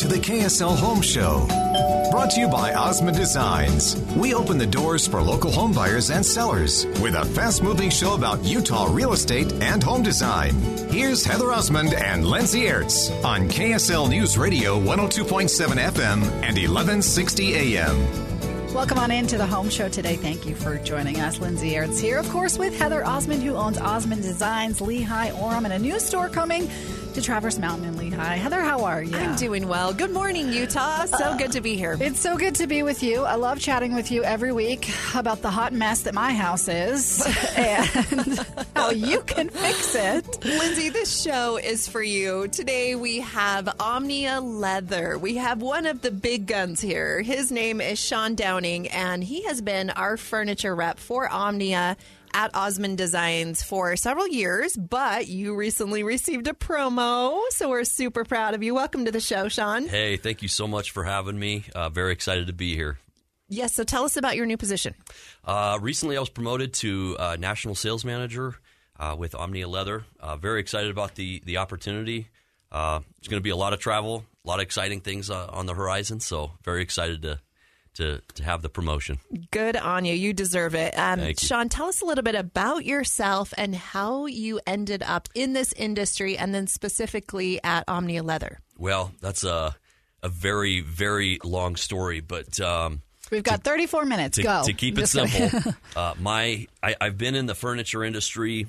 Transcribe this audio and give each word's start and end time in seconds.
To 0.00 0.08
the 0.08 0.16
KSL 0.16 0.78
Home 0.78 1.02
Show. 1.02 1.46
Brought 2.10 2.30
to 2.30 2.40
you 2.40 2.48
by 2.48 2.72
Osmond 2.72 3.18
Designs. 3.18 3.96
We 4.16 4.32
open 4.32 4.56
the 4.56 4.66
doors 4.66 5.06
for 5.06 5.20
local 5.20 5.52
home 5.52 5.74
buyers 5.74 6.08
and 6.08 6.24
sellers 6.24 6.86
with 7.02 7.14
a 7.14 7.26
fast 7.26 7.62
moving 7.62 7.90
show 7.90 8.14
about 8.14 8.42
Utah 8.42 8.88
real 8.90 9.12
estate 9.12 9.52
and 9.60 9.82
home 9.82 10.02
design. 10.02 10.54
Here's 10.88 11.22
Heather 11.22 11.52
Osmond 11.52 11.92
and 11.92 12.26
Lindsay 12.26 12.62
Ertz 12.62 13.12
on 13.22 13.50
KSL 13.50 14.08
News 14.08 14.38
Radio 14.38 14.80
102.7 14.80 15.76
FM 15.76 16.22
and 16.22 16.56
1160 16.56 17.76
AM. 17.76 18.30
Welcome 18.72 18.98
on 18.98 19.10
into 19.10 19.36
the 19.36 19.46
home 19.46 19.68
show 19.68 19.90
today. 19.90 20.16
Thank 20.16 20.46
you 20.46 20.54
for 20.54 20.78
joining 20.78 21.20
us. 21.20 21.40
Lindsay 21.40 21.72
Ertz 21.72 22.00
here, 22.00 22.16
of 22.16 22.30
course, 22.30 22.56
with 22.56 22.74
Heather 22.78 23.04
Osmond, 23.04 23.42
who 23.42 23.54
owns 23.54 23.76
Osmond 23.76 24.22
Designs, 24.22 24.80
Lehi, 24.80 25.30
Orem, 25.32 25.64
and 25.64 25.74
a 25.74 25.78
new 25.78 26.00
store 26.00 26.30
coming 26.30 26.70
to 27.14 27.22
Traverse 27.22 27.58
Mountain 27.58 27.88
in 27.88 27.94
Lehi. 27.94 28.36
Heather, 28.36 28.60
how 28.60 28.84
are 28.84 29.02
you? 29.02 29.16
I'm 29.16 29.34
doing 29.34 29.66
well. 29.66 29.92
Good 29.92 30.12
morning, 30.12 30.52
Utah. 30.52 31.06
So 31.06 31.24
uh, 31.24 31.36
good 31.36 31.52
to 31.52 31.60
be 31.60 31.74
here. 31.74 31.96
It's 32.00 32.20
so 32.20 32.36
good 32.36 32.54
to 32.56 32.66
be 32.66 32.82
with 32.82 33.02
you. 33.02 33.24
I 33.24 33.34
love 33.34 33.58
chatting 33.58 33.94
with 33.94 34.10
you 34.10 34.22
every 34.22 34.52
week 34.52 34.88
about 35.14 35.42
the 35.42 35.50
hot 35.50 35.72
mess 35.72 36.02
that 36.02 36.14
my 36.14 36.32
house 36.32 36.68
is 36.68 37.26
and 37.56 38.38
how 38.76 38.90
you 38.90 39.22
can 39.22 39.48
fix 39.48 39.94
it. 39.94 40.44
Lindsay, 40.44 40.88
this 40.88 41.22
show 41.22 41.56
is 41.56 41.88
for 41.88 42.02
you. 42.02 42.46
Today 42.48 42.94
we 42.94 43.20
have 43.20 43.68
Omnia 43.80 44.40
Leather. 44.40 45.18
We 45.18 45.36
have 45.36 45.62
one 45.62 45.86
of 45.86 46.02
the 46.02 46.10
big 46.10 46.46
guns 46.46 46.80
here. 46.80 47.22
His 47.22 47.50
name 47.50 47.80
is 47.80 47.98
Sean 47.98 48.36
Downing, 48.36 48.88
and 48.88 49.24
he 49.24 49.42
has 49.44 49.60
been 49.60 49.90
our 49.90 50.16
furniture 50.16 50.74
rep 50.74 50.98
for 50.98 51.28
Omnia 51.28 51.96
at 52.34 52.54
Osmond 52.54 52.98
Designs 52.98 53.62
for 53.62 53.96
several 53.96 54.26
years, 54.28 54.76
but 54.76 55.28
you 55.28 55.54
recently 55.54 56.02
received 56.02 56.48
a 56.48 56.52
promo, 56.52 57.40
so 57.50 57.68
we're 57.68 57.84
super 57.84 58.24
proud 58.24 58.54
of 58.54 58.62
you. 58.62 58.74
Welcome 58.74 59.04
to 59.04 59.12
the 59.12 59.20
show, 59.20 59.48
Sean. 59.48 59.86
Hey, 59.86 60.16
thank 60.16 60.42
you 60.42 60.48
so 60.48 60.66
much 60.66 60.90
for 60.90 61.04
having 61.04 61.38
me. 61.38 61.64
Uh, 61.74 61.88
very 61.88 62.12
excited 62.12 62.46
to 62.46 62.52
be 62.52 62.74
here. 62.74 62.98
Yes, 63.48 63.74
so 63.74 63.82
tell 63.82 64.04
us 64.04 64.16
about 64.16 64.36
your 64.36 64.46
new 64.46 64.56
position. 64.56 64.94
Uh, 65.44 65.78
recently, 65.82 66.16
I 66.16 66.20
was 66.20 66.28
promoted 66.28 66.72
to 66.74 67.16
uh, 67.18 67.36
national 67.38 67.74
sales 67.74 68.04
manager 68.04 68.54
uh, 68.98 69.16
with 69.18 69.34
Omnia 69.34 69.68
Leather. 69.68 70.04
Uh, 70.20 70.36
very 70.36 70.60
excited 70.60 70.90
about 70.90 71.16
the 71.16 71.42
the 71.44 71.56
opportunity. 71.56 72.28
Uh, 72.70 73.00
there's 73.00 73.28
going 73.28 73.40
to 73.40 73.44
be 73.44 73.50
a 73.50 73.56
lot 73.56 73.72
of 73.72 73.80
travel, 73.80 74.24
a 74.44 74.48
lot 74.48 74.60
of 74.60 74.62
exciting 74.62 75.00
things 75.00 75.30
on 75.30 75.66
the 75.66 75.74
horizon. 75.74 76.20
So 76.20 76.52
very 76.62 76.82
excited 76.82 77.22
to 77.22 77.40
to, 77.94 78.20
to 78.34 78.44
have 78.44 78.62
the 78.62 78.68
promotion. 78.68 79.18
Good 79.50 79.76
on 79.76 80.04
you. 80.04 80.14
You 80.14 80.32
deserve 80.32 80.74
it. 80.74 80.96
Um, 80.98 81.20
Thank 81.20 81.42
you. 81.42 81.48
Sean, 81.48 81.68
tell 81.68 81.86
us 81.86 82.00
a 82.00 82.04
little 82.04 82.24
bit 82.24 82.34
about 82.34 82.84
yourself 82.84 83.52
and 83.56 83.74
how 83.74 84.26
you 84.26 84.60
ended 84.66 85.02
up 85.02 85.28
in 85.34 85.52
this 85.52 85.72
industry 85.74 86.36
and 86.36 86.54
then 86.54 86.66
specifically 86.66 87.62
at 87.62 87.84
Omnia 87.88 88.22
Leather. 88.22 88.58
Well, 88.78 89.12
that's 89.20 89.44
a, 89.44 89.74
a 90.22 90.28
very, 90.28 90.80
very 90.80 91.38
long 91.44 91.76
story, 91.76 92.20
but. 92.20 92.60
Um, 92.60 93.02
We've 93.30 93.44
got 93.44 93.62
to, 93.62 93.70
34 93.70 94.04
minutes. 94.06 94.36
To, 94.36 94.42
Go. 94.42 94.62
To 94.64 94.72
keep 94.72 94.98
it 94.98 95.06
simple, 95.06 95.72
uh, 95.96 96.14
my 96.18 96.66
I, 96.82 96.96
I've 97.00 97.16
been 97.16 97.36
in 97.36 97.46
the 97.46 97.54
furniture 97.54 98.02
industry 98.02 98.66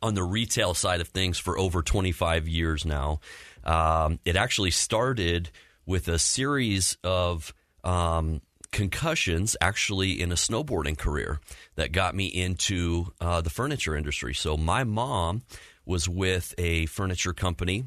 on 0.00 0.14
the 0.14 0.22
retail 0.22 0.72
side 0.72 1.00
of 1.00 1.08
things 1.08 1.38
for 1.38 1.58
over 1.58 1.82
25 1.82 2.48
years 2.48 2.84
now. 2.84 3.20
Um, 3.62 4.20
it 4.24 4.36
actually 4.36 4.70
started 4.70 5.50
with 5.86 6.08
a 6.08 6.18
series 6.18 6.96
of 7.04 7.54
um, 7.84 8.40
concussions 8.72 9.56
actually 9.60 10.20
in 10.20 10.32
a 10.32 10.34
snowboarding 10.34 10.98
career 10.98 11.38
that 11.76 11.92
got 11.92 12.14
me 12.14 12.26
into 12.26 13.12
uh, 13.20 13.40
the 13.40 13.50
furniture 13.50 13.94
industry. 13.96 14.34
So 14.34 14.56
my 14.56 14.82
mom 14.82 15.42
was 15.86 16.08
with 16.08 16.54
a 16.58 16.86
furniture 16.86 17.32
company 17.32 17.84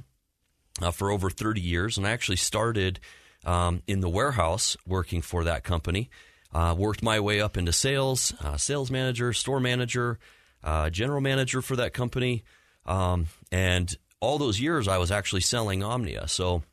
uh, 0.82 0.92
for 0.92 1.12
over 1.12 1.30
30 1.30 1.60
years, 1.60 1.98
and 1.98 2.08
I 2.08 2.12
actually 2.12 2.38
started 2.38 3.00
um, 3.46 3.82
in 3.88 4.00
the 4.00 4.10
warehouse 4.10 4.78
working 4.86 5.22
for 5.22 5.44
that 5.44 5.64
company. 5.64 6.10
Uh, 6.54 6.74
worked 6.78 7.04
my 7.04 7.20
way 7.20 7.42
up 7.42 7.58
into 7.58 7.74
sales, 7.74 8.34
uh, 8.42 8.56
sales 8.56 8.90
manager, 8.90 9.34
store 9.34 9.60
manager, 9.60 10.18
uh, 10.64 10.90
general 10.90 11.20
manager 11.20 11.62
for 11.62 11.76
that 11.76 11.94
company, 11.94 12.44
um, 12.86 13.28
and 13.52 13.98
all 14.22 14.38
those 14.38 14.60
years 14.60 14.88
I 14.88 14.98
was 14.98 15.12
actually 15.12 15.42
selling 15.42 15.84
Omnia. 15.84 16.28
So 16.30 16.64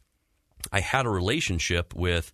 I 0.72 0.80
had 0.80 1.06
a 1.06 1.10
relationship 1.10 1.94
with 1.94 2.32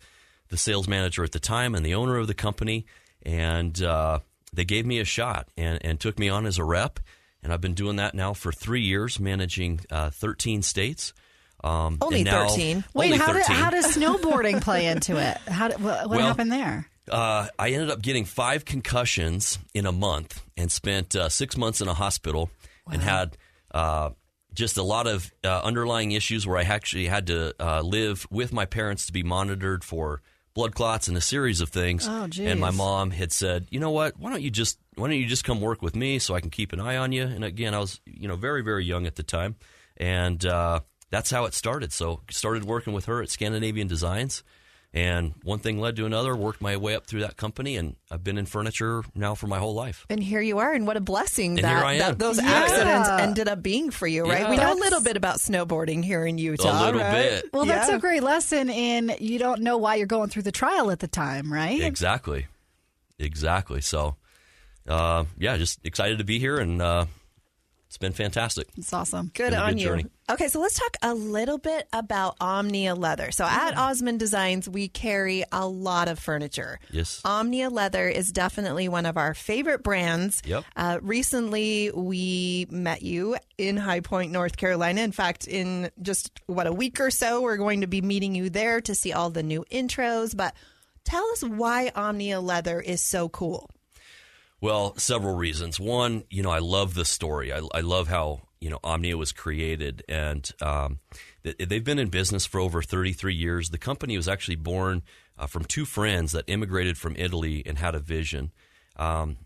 the 0.51 0.57
sales 0.57 0.89
manager 0.89 1.25
at 1.25 1.33
the 1.33 1.41
time 1.41 1.75
and 1.75 1.85
the 1.85 1.95
owner 1.95 2.17
of 2.17 2.27
the 2.27 2.35
company, 2.35 2.87
and 3.23 3.83
uh, 3.83 4.19
they 4.53 4.65
gave 4.65 4.85
me 4.85 4.99
a 4.99 5.05
shot 5.05 5.49
and, 5.57 5.79
and 5.85 5.99
took 5.99 6.19
me 6.19 6.29
on 6.29 6.47
as 6.47 6.59
a 6.59 6.65
rep. 6.65 7.01
And 7.43 7.53
I've 7.53 7.61
been 7.61 7.75
doing 7.75 7.97
that 7.97 8.15
now 8.15 8.35
for 8.35 8.53
three 8.53 8.83
years, 8.83 9.19
managing 9.19 9.81
uh, 9.91 10.11
13 10.11 10.63
states. 10.63 11.15
Um, 11.63 11.99
only 12.01 12.25
now, 12.25 12.49
13. 12.49 12.85
Wait, 12.95 13.15
how, 13.15 13.27
13. 13.27 13.35
Did, 13.35 13.57
how 13.57 13.71
does 13.71 13.97
snowboarding 13.97 14.61
play 14.63 14.87
into 14.87 15.17
it? 15.17 15.37
How 15.49 15.69
did, 15.69 15.83
what, 15.83 16.09
what 16.09 16.19
well, 16.19 16.27
happened 16.27 16.53
there? 16.53 16.87
Uh, 17.11 17.49
I 17.59 17.71
ended 17.71 17.91
up 17.91 18.03
getting 18.03 18.25
five 18.25 18.65
concussions 18.65 19.59
in 19.75 19.87
a 19.87 19.93
month 19.93 20.43
and 20.57 20.71
spent 20.71 21.17
uh, 21.17 21.29
six 21.29 21.57
months 21.57 21.81
in 21.81 21.89
a 21.89 21.95
hospital 21.95 22.51
wow. 22.87 22.95
and 22.95 23.03
had 23.03 23.37
uh, 23.73 24.11
just 24.55 24.77
a 24.77 24.83
lot 24.83 25.07
of 25.07 25.33
uh, 25.45 25.61
underlying 25.63 26.13
issues 26.13 26.47
where 26.47 26.59
I 26.59 26.63
actually 26.63 27.07
had 27.07 27.27
to 27.29 27.55
uh, 27.59 27.81
live 27.83 28.27
with 28.31 28.53
my 28.53 28.65
parents 28.65 29.07
to 29.07 29.13
be 29.13 29.23
monitored 29.23 29.85
for 29.85 30.23
blood 30.55 30.75
clots 30.75 31.09
and 31.09 31.17
a 31.17 31.21
series 31.21 31.61
of 31.61 31.69
things. 31.69 32.07
Oh, 32.09 32.29
and 32.41 32.61
my 32.61 32.71
mom 32.71 33.11
had 33.11 33.33
said, 33.33 33.67
"You 33.71 33.81
know 33.81 33.91
what? 33.91 34.19
Why 34.19 34.31
don't 34.31 34.43
you 34.43 34.51
just 34.51 34.79
why 34.97 35.09
don't 35.09 35.19
you 35.19 35.27
just 35.27 35.45
come 35.45 35.61
work 35.61 35.83
with 35.83 35.97
me 35.97 36.19
so 36.19 36.35
I 36.35 36.41
can 36.41 36.51
keep 36.51 36.73
an 36.73 36.81
eye 36.81 36.97
on 36.97 37.13
you?" 37.13 37.25
And 37.25 37.45
again, 37.45 37.75
I 37.75 37.79
was 37.79 38.01
you 38.07 38.29
know 38.29 38.37
very 38.37 38.63
very 38.63 38.85
young 38.85 39.07
at 39.07 39.17
the 39.17 39.23
time, 39.23 39.57
and 39.97 40.45
uh, 40.45 40.81
that's 41.11 41.31
how 41.31 41.45
it 41.45 41.55
started. 41.55 41.93
So 41.93 42.21
started 42.31 42.65
working 42.65 42.93
with 42.93 43.07
her 43.07 43.23
at 43.23 43.31
Scandinavian 43.31 43.89
Designs 43.89 44.43
and 44.93 45.35
one 45.45 45.61
thing 45.61 45.79
led 45.79 45.97
to 45.97 46.07
another, 46.07 46.35
worked 46.35 46.61
my 46.61 46.77
way 46.77 46.97
up 46.97 47.07
through 47.07 47.21
that 47.21 47.37
company, 47.37 47.77
and 47.77 47.95
I've 48.11 48.25
been 48.25 48.39
in 48.39 48.47
furniture 48.47 49.03
now 49.15 49.37
for 49.37 49.47
my 49.47 49.59
whole 49.59 49.75
life. 49.75 50.05
And 50.11 50.21
here 50.21 50.41
you 50.41 50.59
are, 50.59 50.73
and 50.73 50.85
what 50.85 50.97
a 50.97 51.01
blessing 51.01 51.59
and 51.59 51.65
that, 51.65 51.99
that 51.99 52.19
those 52.19 52.43
yeah. 52.43 52.51
accidents 52.51 53.09
ended 53.09 53.49
up 53.49 53.63
being 53.63 53.91
for 53.91 54.09
you, 54.09 54.25
right? 54.25 54.41
Yeah. 54.41 54.51
We 54.51 54.57
know 54.57 54.73
a 54.73 54.75
little 54.75 55.01
bit 55.01 55.17
about 55.17 55.37
snowboarding 55.37 56.05
here 56.05 56.27
in 56.27 56.39
Utah. 56.39 56.83
A 56.83 56.87
little 56.87 57.01
right? 57.01 57.13
bit. 57.13 57.45
Well, 57.53 57.67
yeah. 57.67 57.77
that's 57.77 57.91
a 57.91 57.99
great 57.99 58.25
lesson 58.25 58.69
in 58.69 59.15
you 59.21 59.39
don't 59.39 59.63
know 59.63 59.79
why 59.79 59.95
you're 59.95 60.07
going 60.07 60.29
through 60.29 60.43
the 60.43 60.53
trial 60.53 60.91
at 60.91 60.99
the 60.99 61.09
time, 61.09 61.53
right? 61.53 61.81
Exactly. 61.81 62.49
Exactly. 63.21 63.83
So, 63.83 64.17
uh, 64.89 65.25
yeah, 65.39 65.57
just 65.57 65.79
excited 65.85 66.19
to 66.19 66.25
be 66.25 66.41
here 66.41 66.59
and 66.59 66.83
uh, 66.83 67.05
it's 67.91 67.99
been 67.99 68.13
fantastic. 68.13 68.69
It's 68.77 68.93
awesome. 68.93 69.33
Good 69.35 69.53
on 69.53 69.73
good 69.73 69.81
you. 69.81 69.89
Journey. 69.89 70.07
Okay, 70.31 70.47
so 70.47 70.61
let's 70.61 70.79
talk 70.79 70.97
a 71.03 71.13
little 71.13 71.59
bit 71.59 71.89
about 71.93 72.37
Omnia 72.41 72.95
Leather. 72.95 73.33
So 73.33 73.45
at 73.45 73.77
Osmond 73.77 74.21
Designs, 74.21 74.69
we 74.69 74.87
carry 74.87 75.43
a 75.51 75.67
lot 75.67 76.07
of 76.07 76.21
furniture. 76.21 76.79
Yes. 76.93 77.21
Omnia 77.25 77.69
Leather 77.69 78.09
is 78.09 78.31
definitely 78.31 78.89
one 78.89 79.07
of 79.07 79.17
our 79.17 79.35
favorite 79.35 79.83
brands. 79.83 80.41
Yep. 80.47 80.65
Uh, 80.77 80.99
recently, 81.03 81.91
we 81.93 82.69
met 82.71 83.03
you 83.03 83.37
in 83.59 83.77
High 83.77 83.99
Point, 83.99 84.31
North 84.31 84.57
Carolina. 84.57 85.01
In 85.01 85.11
fact, 85.11 85.49
in 85.49 85.91
just 86.01 86.41
what 86.47 86.69
a 86.69 86.73
week 86.73 87.01
or 87.01 87.11
so, 87.11 87.41
we're 87.41 87.57
going 87.57 87.81
to 87.81 87.89
be 87.89 88.03
meeting 88.03 88.37
you 88.37 88.51
there 88.51 88.81
to 88.83 88.95
see 88.95 89.13
all 89.13 89.31
the 89.31 89.43
new 89.43 89.65
intros. 89.69 90.37
But 90.37 90.55
tell 91.03 91.29
us 91.33 91.43
why 91.43 91.91
Omnia 91.97 92.41
Leather 92.41 92.81
is 92.81 93.03
so 93.03 93.29
cool. 93.29 93.69
Well, 94.61 94.95
several 94.97 95.37
reasons. 95.37 95.81
One, 95.81 96.25
you 96.29 96.43
know, 96.43 96.51
I 96.51 96.59
love 96.59 96.95
the 96.95 97.05
story. 97.07 97.53
I, 97.53 97.63
I 97.73 97.81
love 97.81 98.09
how 98.09 98.43
you 98.61 98.69
know 98.69 98.79
Omnia 98.85 99.17
was 99.17 99.33
created, 99.33 100.03
and 100.09 100.49
um, 100.61 100.99
they've 101.43 101.85
been 101.85 101.99
in 101.99 102.09
business 102.09 102.45
for 102.45 102.61
over 102.61 102.83
33 102.83 103.35
years. 103.35 103.71
The 103.71 103.79
company 103.79 104.17
was 104.17 104.29
actually 104.29 104.57
born 104.57 105.03
uh, 105.39 105.47
from 105.47 105.65
two 105.65 105.87
friends 105.87 106.33
that 106.33 106.45
immigrated 106.47 106.99
from 106.99 107.17
Italy 107.17 107.63
and 107.65 107.79
had 107.79 107.95
a 107.95 108.01
vision. 108.01 108.53
Um, 108.97 109.39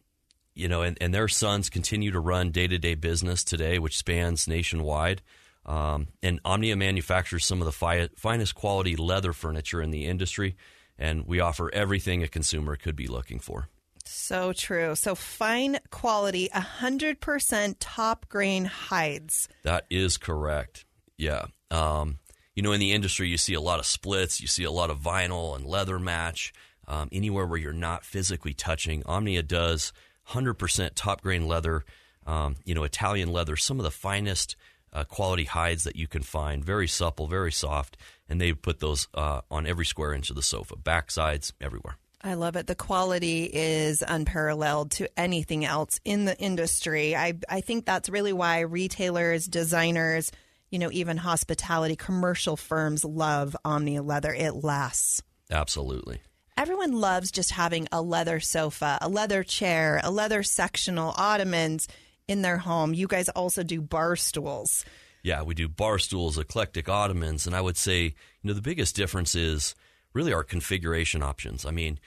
you 0.55 0.69
know, 0.69 0.83
and, 0.83 0.99
and 1.01 1.13
their 1.13 1.29
sons 1.29 1.69
continue 1.69 2.11
to 2.11 2.21
run 2.21 2.51
day 2.51 2.67
to 2.67 2.79
day 2.79 2.95
business 2.95 3.45
today, 3.45 3.79
which 3.79 3.97
spans 3.97 4.49
nationwide. 4.49 5.23
Um, 5.67 6.09
and 6.23 6.41
Omnia 6.45 6.77
manufactures 6.77 7.47
some 7.47 7.61
of 7.61 7.67
the 7.67 7.73
fi- 7.73 8.11
finest 8.17 8.55
quality 8.55 8.97
leather 8.97 9.33
furniture 9.33 9.81
in 9.81 9.91
the 9.91 10.07
industry, 10.07 10.57
and 10.99 11.27
we 11.27 11.41
offer 11.41 11.73
everything 11.73 12.23
a 12.23 12.29
consumer 12.29 12.77
could 12.77 12.97
be 12.97 13.07
looking 13.07 13.39
for. 13.39 13.69
So 14.07 14.53
true. 14.53 14.95
So 14.95 15.15
fine 15.15 15.79
quality, 15.91 16.49
100% 16.55 17.77
top 17.81 18.29
grain 18.29 18.65
hides. 18.67 19.49
That 19.63 19.87
is 19.91 20.17
correct. 20.17 20.85
Yeah. 21.17 21.47
Um, 21.71 22.19
you 22.55 22.63
know, 22.63 22.73
in 22.73 22.81
the 22.81 22.93
industry, 22.93 23.29
you 23.29 23.37
see 23.37 23.55
a 23.55 23.61
lot 23.61 23.81
of 23.81 23.87
splits, 23.87 24.41
you 24.41 24.47
see 24.47 24.65
a 24.65 24.71
lot 24.71 24.91
of 24.91 24.99
vinyl 24.99 25.57
and 25.57 25.65
leather 25.67 25.99
match. 25.99 26.53
Um, 26.87 27.09
anywhere 27.13 27.47
where 27.47 27.59
you're 27.59 27.73
not 27.73 28.05
physically 28.05 28.53
touching, 28.53 29.03
Omnia 29.07 29.43
does 29.43 29.93
100% 30.31 30.91
top 30.95 31.23
grain 31.23 31.49
leather, 31.49 31.85
um, 32.27 32.57
you 32.65 32.75
know, 32.75 32.85
Italian 32.85 33.33
leather, 33.33 33.57
some 33.57 33.81
of 33.81 33.85
the 33.85 33.91
finest 33.91 34.55
uh, 34.93 35.05
quality 35.05 35.45
hides 35.45 35.85
that 35.85 35.97
you 35.97 36.07
can 36.07 36.23
find. 36.23 36.65
Very 36.65 36.87
supple, 36.87 37.27
very 37.27 37.53
soft, 37.53 37.97
and 38.29 38.41
they 38.41 38.53
put 38.53 38.81
those 38.81 39.09
uh, 39.15 39.41
on 39.51 39.67
every 39.67 39.87
square 39.87 40.13
inch 40.13 40.31
of 40.31 40.37
the 40.37 40.43
sofa, 40.43 40.77
back 40.77 41.11
sides, 41.11 41.53
everywhere. 41.61 41.97
I 42.25 42.35
love 42.35 42.57
it. 42.57 42.67
The 42.67 42.75
quality 42.75 43.45
is 43.53 44.03
unparalleled 44.07 44.93
to 44.93 45.11
anything 45.21 45.67
else 45.67 46.01
in 46.07 46.25
the 46.25 46.37
industry. 46.39 47.15
I, 47.15 47.35
I 47.51 47.61
think 47.61 47.85
that's 47.85 48.09
really 48.09 48.33
why 48.33 48.61
retailers, 48.61 49.47
designers, 49.47 50.33
you 50.71 50.79
know, 50.79 50.91
even 50.91 51.19
hospitality, 51.19 51.97
commercial 51.97 52.57
firms 52.57 53.05
love 53.05 53.55
Omni 53.63 54.01
leather. 54.01 54.33
It 54.33 54.65
lasts. 54.65 55.23
Absolutely. 55.51 56.23
Everyone 56.57 56.93
loves 56.93 57.31
just 57.31 57.51
having 57.51 57.89
a 57.93 58.01
leather 58.01 58.41
sofa, 58.41 58.97
a 59.03 59.09
leather 59.09 59.43
chair, 59.43 60.01
a 60.03 60.11
leather 60.11 60.43
sectional, 60.43 61.13
ottomans 61.19 61.89
in 62.27 62.41
their 62.41 62.57
home. 62.57 62.95
You 62.95 63.07
guys 63.07 63.29
also 63.29 63.63
do 63.63 63.83
bar 63.83 64.17
stools. 64.17 64.85
Yeah, 65.23 65.43
we 65.43 65.55
do 65.55 65.69
bar 65.69 65.99
stools, 65.99 66.39
eclectic 66.39 66.89
ottomans, 66.89 67.47
and 67.47 67.55
I 67.55 67.61
would 67.61 67.77
say, 67.77 68.03
you 68.03 68.13
know, 68.45 68.55
the 68.55 68.63
biggest 68.63 68.97
difference 68.97 69.35
is 69.35 69.75
really 70.15 70.33
our 70.33 70.45
configuration 70.45 71.23
options. 71.23 71.67
I 71.67 71.71
mean, 71.71 71.99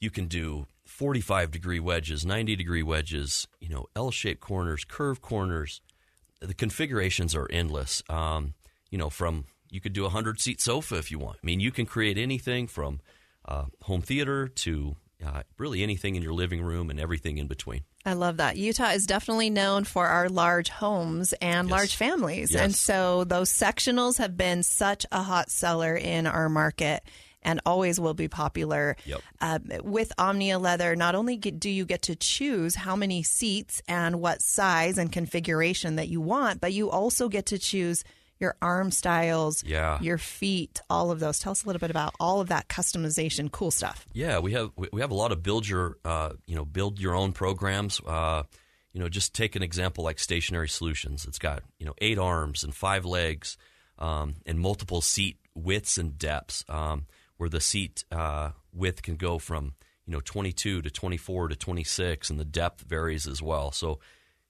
you 0.00 0.10
can 0.10 0.26
do 0.26 0.66
45 0.84 1.50
degree 1.50 1.80
wedges, 1.80 2.24
90 2.24 2.56
degree 2.56 2.82
wedges, 2.82 3.46
you 3.60 3.68
know, 3.68 3.86
L 3.96 4.10
shaped 4.10 4.40
corners, 4.40 4.84
curved 4.84 5.22
corners. 5.22 5.80
The 6.40 6.54
configurations 6.54 7.34
are 7.34 7.48
endless. 7.50 8.02
Um, 8.08 8.54
you 8.90 8.98
know, 8.98 9.10
from 9.10 9.46
you 9.70 9.80
could 9.80 9.92
do 9.92 10.02
a 10.02 10.08
100 10.08 10.40
seat 10.40 10.60
sofa 10.60 10.96
if 10.96 11.10
you 11.10 11.18
want. 11.18 11.38
I 11.42 11.46
mean, 11.46 11.60
you 11.60 11.70
can 11.72 11.86
create 11.86 12.18
anything 12.18 12.66
from 12.66 13.00
uh, 13.46 13.64
home 13.82 14.00
theater 14.02 14.46
to 14.48 14.96
uh, 15.24 15.42
really 15.58 15.82
anything 15.82 16.14
in 16.14 16.22
your 16.22 16.34
living 16.34 16.62
room 16.62 16.90
and 16.90 17.00
everything 17.00 17.38
in 17.38 17.46
between. 17.46 17.82
I 18.04 18.12
love 18.12 18.36
that. 18.36 18.56
Utah 18.56 18.90
is 18.90 19.06
definitely 19.06 19.50
known 19.50 19.84
for 19.84 20.06
our 20.06 20.28
large 20.28 20.68
homes 20.68 21.32
and 21.40 21.68
Yes. 21.68 21.72
large 21.72 21.96
families. 21.96 22.52
Yes. 22.52 22.60
And 22.62 22.74
so 22.74 23.24
those 23.24 23.50
sectionals 23.50 24.18
have 24.18 24.36
been 24.36 24.62
such 24.62 25.04
a 25.10 25.22
hot 25.22 25.50
seller 25.50 25.96
in 25.96 26.26
our 26.26 26.48
market 26.48 27.02
and 27.46 27.60
always 27.64 27.98
will 27.98 28.12
be 28.12 28.28
popular. 28.28 28.96
Yep. 29.06 29.20
Um, 29.40 29.70
with 29.84 30.12
Omnia 30.18 30.58
Leather, 30.58 30.94
not 30.96 31.14
only 31.14 31.36
get, 31.36 31.58
do 31.58 31.70
you 31.70 31.86
get 31.86 32.02
to 32.02 32.16
choose 32.16 32.74
how 32.74 32.96
many 32.96 33.22
seats 33.22 33.80
and 33.88 34.20
what 34.20 34.42
size 34.42 34.98
and 34.98 35.10
configuration 35.10 35.96
that 35.96 36.08
you 36.08 36.20
want, 36.20 36.60
but 36.60 36.74
you 36.74 36.90
also 36.90 37.28
get 37.30 37.46
to 37.46 37.58
choose 37.58 38.04
your 38.38 38.54
arm 38.60 38.90
styles, 38.90 39.64
Yeah. 39.64 39.98
your 40.02 40.18
feet, 40.18 40.82
all 40.90 41.10
of 41.10 41.20
those. 41.20 41.38
Tell 41.38 41.52
us 41.52 41.64
a 41.64 41.66
little 41.66 41.80
bit 41.80 41.90
about 41.90 42.12
all 42.20 42.42
of 42.42 42.48
that 42.48 42.68
customization, 42.68 43.50
cool 43.50 43.70
stuff. 43.70 44.06
Yeah, 44.12 44.40
we 44.40 44.52
have 44.52 44.72
we 44.76 45.00
have 45.00 45.10
a 45.10 45.14
lot 45.14 45.32
of 45.32 45.42
build 45.42 45.66
your 45.66 45.96
uh, 46.04 46.32
you 46.46 46.54
know 46.54 46.66
build 46.66 47.00
your 47.00 47.14
own 47.14 47.32
programs. 47.32 47.98
Uh, 48.06 48.42
you 48.92 49.00
know, 49.00 49.08
just 49.08 49.34
take 49.34 49.56
an 49.56 49.62
example 49.62 50.04
like 50.04 50.18
Stationary 50.18 50.68
Solutions. 50.68 51.24
It's 51.26 51.38
got 51.38 51.62
you 51.78 51.86
know 51.86 51.94
eight 51.98 52.18
arms 52.18 52.62
and 52.62 52.74
five 52.74 53.06
legs, 53.06 53.56
um, 53.98 54.34
and 54.44 54.60
multiple 54.60 55.00
seat 55.00 55.38
widths 55.54 55.96
and 55.96 56.18
depths. 56.18 56.62
Um, 56.68 57.06
where 57.36 57.48
the 57.48 57.60
seat 57.60 58.04
uh, 58.10 58.50
width 58.72 59.02
can 59.02 59.16
go 59.16 59.38
from 59.38 59.74
you 60.06 60.12
know 60.12 60.20
22 60.20 60.82
to 60.82 60.90
24 60.90 61.48
to 61.48 61.56
26, 61.56 62.30
and 62.30 62.38
the 62.40 62.44
depth 62.44 62.82
varies 62.82 63.26
as 63.26 63.42
well. 63.42 63.72
So 63.72 63.98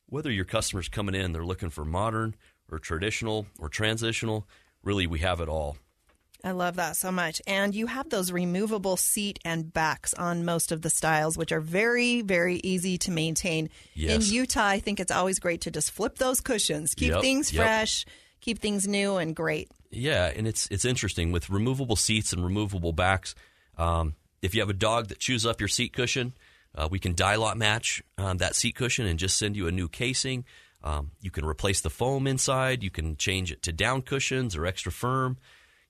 whether 0.07 0.31
your 0.31 0.45
customer's 0.45 0.89
coming 0.89 1.15
in, 1.15 1.33
they're 1.33 1.45
looking 1.45 1.71
for 1.71 1.85
modern 1.85 2.35
or 2.71 2.79
traditional 2.79 3.47
or 3.59 3.69
transitional. 3.69 4.47
Really, 4.83 5.07
we 5.07 5.19
have 5.21 5.41
it 5.41 5.49
all. 5.49 5.79
I 6.45 6.53
love 6.53 6.77
that 6.77 6.97
so 6.97 7.11
much. 7.11 7.43
And 7.47 7.75
you 7.75 7.87
have 7.87 8.09
those 8.11 8.31
removable 8.31 8.97
seat 8.97 9.41
and 9.45 9.73
backs 9.73 10.15
on 10.15 10.45
most 10.45 10.71
of 10.71 10.83
the 10.83 10.91
styles, 10.91 11.37
which 11.37 11.51
are 11.51 11.61
very, 11.61 12.21
very 12.21 12.57
easy 12.63 12.99
to 12.99 13.11
maintain. 13.11 13.69
Yes. 13.95 14.29
In 14.29 14.35
Utah, 14.35 14.67
I 14.67 14.79
think 14.79 15.01
it's 15.01 15.11
always 15.11 15.41
great 15.41 15.63
to 15.63 15.71
just 15.73 15.91
flip 15.91 16.19
those 16.19 16.41
cushions, 16.41 16.95
keep 16.95 17.11
Yep, 17.11 17.21
things 17.21 17.53
yep. 17.53 17.65
fresh, 17.65 18.05
keep 18.41 18.61
things 18.61 18.87
new 18.87 19.17
and 19.17 19.35
great. 19.35 19.71
Yeah, 19.91 20.31
and 20.35 20.47
it's 20.47 20.67
it's 20.71 20.85
interesting 20.85 21.33
with 21.33 21.51
removable 21.51 21.97
seats 21.97 22.33
and 22.33 22.45
removable 22.45 22.93
backs. 22.93 23.35
Um, 23.79 24.15
if 24.43 24.55
you 24.55 24.61
have 24.61 24.71
a 24.71 24.75
dog 24.75 25.09
that 25.09 25.19
chews 25.19 25.47
up 25.47 25.61
your 25.61 25.69
seat 25.69 25.93
cushion, 25.93 26.35
uh, 26.75 26.89
we 26.91 26.99
can 26.99 27.15
dye 27.15 27.37
lot 27.37 27.57
match 27.57 28.03
um, 28.19 28.39
that 28.39 28.55
seat 28.55 28.75
cushion 28.75 29.07
and 29.07 29.19
just 29.19 29.37
send 29.37 29.57
you 29.57 29.67
a 29.67 29.73
new 29.73 29.89
casing. 29.89 30.45
Um, 30.83 31.11
you 31.21 31.31
can 31.31 31.45
replace 31.45 31.81
the 31.81 31.91
foam 31.91 32.27
inside. 32.27 32.83
You 32.83 32.91
can 32.91 33.17
change 33.17 33.51
it 33.51 33.63
to 33.63 33.73
down 33.73 34.03
cushions 34.03 34.55
or 34.55 34.67
extra 34.67 34.93
firm. 34.93 35.39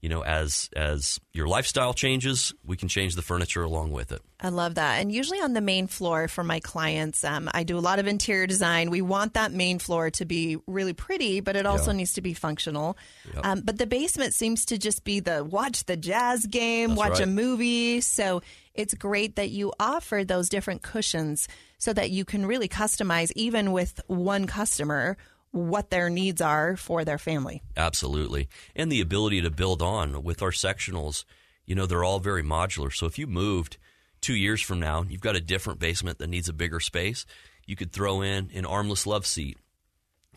You 0.03 0.11
know, 0.11 0.23
as 0.23 0.69
as 0.77 1.19
your 1.33 1.49
lifestyle 1.49 1.95
changes, 1.95 2.53
we 2.65 2.77
can 2.77 2.87
change 2.87 3.15
the 3.17 3.23
furniture 3.23 3.63
along 3.63 3.93
with 3.93 4.13
it. 4.13 4.21
I 4.39 4.51
love 4.51 4.75
that. 4.75 5.01
And 5.01 5.11
usually 5.11 5.41
on 5.41 5.55
the 5.55 5.63
main 5.63 5.87
floor 5.87 6.29
for 6.29 6.45
my 6.45 6.61
clients, 6.61 7.25
um, 7.25 7.49
I 7.55 7.65
do 7.65 7.79
a 7.79 7.81
lot 7.81 7.99
of 7.99 8.07
interior 8.07 8.47
design. 8.47 8.91
We 8.91 9.01
want 9.01 9.35
that 9.35 9.53
main 9.53 9.79
floor 9.79 10.11
to 10.11 10.25
be 10.27 10.59
really 10.67 10.93
pretty, 10.93 11.41
but 11.41 11.57
it 11.57 11.65
also 11.65 11.91
Yeah. 11.91 11.97
needs 11.97 12.13
to 12.13 12.21
be 12.21 12.35
functional. 12.35 12.99
Yep. 13.35 13.47
Um, 13.47 13.61
but 13.65 13.79
the 13.79 13.87
basement 13.87 14.35
seems 14.35 14.67
to 14.67 14.77
just 14.79 15.03
be 15.03 15.19
the 15.21 15.43
watch 15.43 15.87
the 15.87 15.97
jazz 15.97 16.45
game, 16.45 16.91
That's 16.91 16.99
watch 16.99 17.21
a 17.21 17.27
movie. 17.27 18.03
So 18.03 18.43
it's 18.75 18.93
great 18.93 19.37
that 19.37 19.49
you 19.49 19.73
offer 19.81 20.25
those 20.25 20.51
different 20.51 20.83
cushions 20.83 21.49
so 21.79 21.95
that 21.95 22.11
you 22.11 22.27
can 22.27 22.45
really 22.45 22.69
customize, 22.69 23.33
even 23.35 23.73
with 23.73 23.99
one 24.09 24.47
customer, 24.47 25.17
what 25.57 25.91
their 25.91 26.11
needs 26.11 26.41
are 26.41 26.77
for 26.77 27.05
their 27.05 27.19
family. 27.19 27.63
Absolutely. 27.77 28.49
And 28.75 28.93
the 28.93 29.01
ability 29.01 29.41
to 29.41 29.51
build 29.51 29.83
on 29.83 30.23
with 30.23 30.43
our 30.43 30.51
sectionals, 30.51 31.25
you 31.65 31.75
know, 31.75 31.87
they're 31.87 32.05
all 32.05 32.21
very 32.21 32.43
modular. 32.43 32.93
So 32.93 33.07
if 33.07 33.19
you 33.19 33.27
moved 33.27 33.79
two 34.21 34.35
years 34.35 34.61
from 34.61 34.81
now, 34.81 35.01
and 35.01 35.11
you've 35.11 35.21
got 35.21 35.37
a 35.37 35.41
different 35.41 35.81
basement 35.81 36.19
that 36.19 36.29
needs 36.29 36.49
a 36.49 36.53
bigger 36.53 36.81
space, 36.81 37.27
you 37.67 37.75
could 37.75 37.93
throw 37.93 38.23
in 38.23 38.51
an 38.55 38.67
armless 38.67 39.07
love 39.07 39.27
seat 39.27 39.59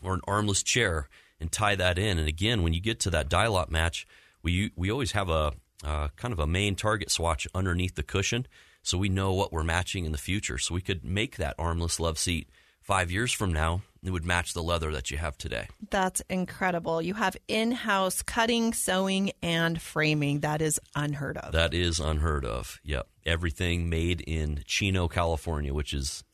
or 0.02 0.14
an 0.14 0.20
armless 0.26 0.62
chair 0.62 1.08
and 1.38 1.52
tie 1.52 1.76
that 1.76 1.98
in. 1.98 2.18
And 2.18 2.28
again, 2.28 2.62
when 2.62 2.72
you 2.72 2.80
get 2.80 3.00
to 3.00 3.10
that 3.10 3.28
dye 3.28 3.46
lot 3.46 3.70
match, 3.70 4.06
we 4.42 4.72
we 4.76 4.90
always 4.90 5.12
have 5.12 5.28
a 5.28 5.52
uh, 5.84 6.08
kind 6.16 6.32
of 6.32 6.38
a 6.38 6.46
main 6.46 6.76
target 6.76 7.10
swatch 7.10 7.46
underneath 7.54 7.94
the 7.94 8.02
cushion, 8.02 8.46
so 8.82 8.98
we 8.98 9.08
know 9.08 9.32
what 9.32 9.52
we're 9.52 9.62
matching 9.62 10.04
in 10.04 10.12
the 10.12 10.18
future. 10.18 10.58
So 10.58 10.74
we 10.74 10.80
could 10.80 11.04
make 11.04 11.36
that 11.36 11.54
armless 11.58 12.00
love 12.00 12.18
seat 12.18 12.48
five 12.80 13.10
years 13.10 13.32
from 13.32 13.52
now. 13.52 13.82
It 14.02 14.10
would 14.10 14.24
match 14.24 14.54
the 14.54 14.62
leather 14.62 14.90
that 14.92 15.10
you 15.10 15.18
have 15.18 15.36
today. 15.36 15.68
That's 15.90 16.22
incredible. 16.30 17.02
You 17.02 17.12
have 17.14 17.36
in 17.48 17.72
house 17.72 18.22
cutting, 18.22 18.72
sewing, 18.72 19.32
and 19.42 19.80
framing. 19.80 20.40
That 20.40 20.62
is 20.62 20.80
unheard 20.94 21.36
of. 21.36 21.52
That 21.52 21.74
is 21.74 22.00
unheard 22.00 22.46
of. 22.46 22.80
Yep. 22.82 23.06
Everything 23.26 23.90
made 23.90 24.22
in 24.22 24.62
Chino, 24.66 25.06
California, 25.06 25.74
which 25.74 25.92
is 25.92 26.24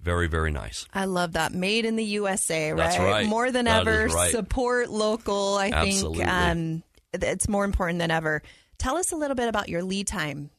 very, 0.00 0.26
very 0.26 0.50
nice. 0.50 0.86
I 0.92 1.04
love 1.04 1.34
that. 1.34 1.52
Made 1.52 1.84
in 1.84 1.94
the 1.96 2.04
USA, 2.04 2.70
right? 2.70 2.76
That's 2.76 2.98
right. 2.98 3.26
More 3.26 3.50
than 3.52 3.66
That 3.66 3.86
ever, 3.86 4.06
right. 4.08 4.30
support 4.32 4.90
local. 4.90 5.56
I 5.56 5.70
Absolutely. 5.70 6.18
think 6.24 6.30
um, 6.30 6.82
it's 7.12 7.48
more 7.48 7.64
important 7.64 8.00
than 8.00 8.10
ever. 8.10 8.42
Tell 8.78 8.96
us 8.96 9.12
a 9.12 9.16
little 9.16 9.34
bit 9.36 9.48
about 9.48 9.68
your 9.68 9.82
lead 9.82 10.06
time. 10.06 10.50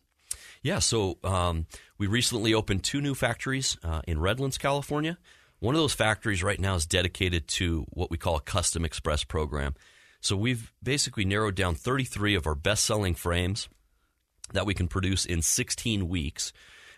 Yeah, 0.61 0.79
so 0.79 1.17
um, 1.23 1.67
we 1.97 2.07
recently 2.07 2.53
opened 2.53 2.83
two 2.83 2.99
new 3.01 3.15
factories 3.15 3.77
uh, 3.83 4.01
in 4.07 4.19
Redlands, 4.19 4.57
California. 4.57 5.17
One 5.59 5.75
of 5.75 5.81
those 5.81 5.93
factories 5.93 6.43
right 6.43 6.59
now 6.59 6.75
is 6.75 6.85
dedicated 6.85 7.47
to 7.49 7.85
what 7.89 8.09
we 8.09 8.17
call 8.17 8.37
a 8.37 8.41
custom 8.41 8.85
express 8.85 9.23
program. 9.23 9.75
So 10.21 10.35
we've 10.35 10.71
basically 10.81 11.25
narrowed 11.25 11.55
down 11.55 11.75
33 11.75 12.35
of 12.35 12.47
our 12.47 12.55
best 12.55 12.85
selling 12.85 13.15
frames 13.15 13.67
that 14.53 14.65
we 14.65 14.73
can 14.73 14.87
produce 14.87 15.25
in 15.25 15.41
16 15.41 16.07
weeks. 16.07 16.53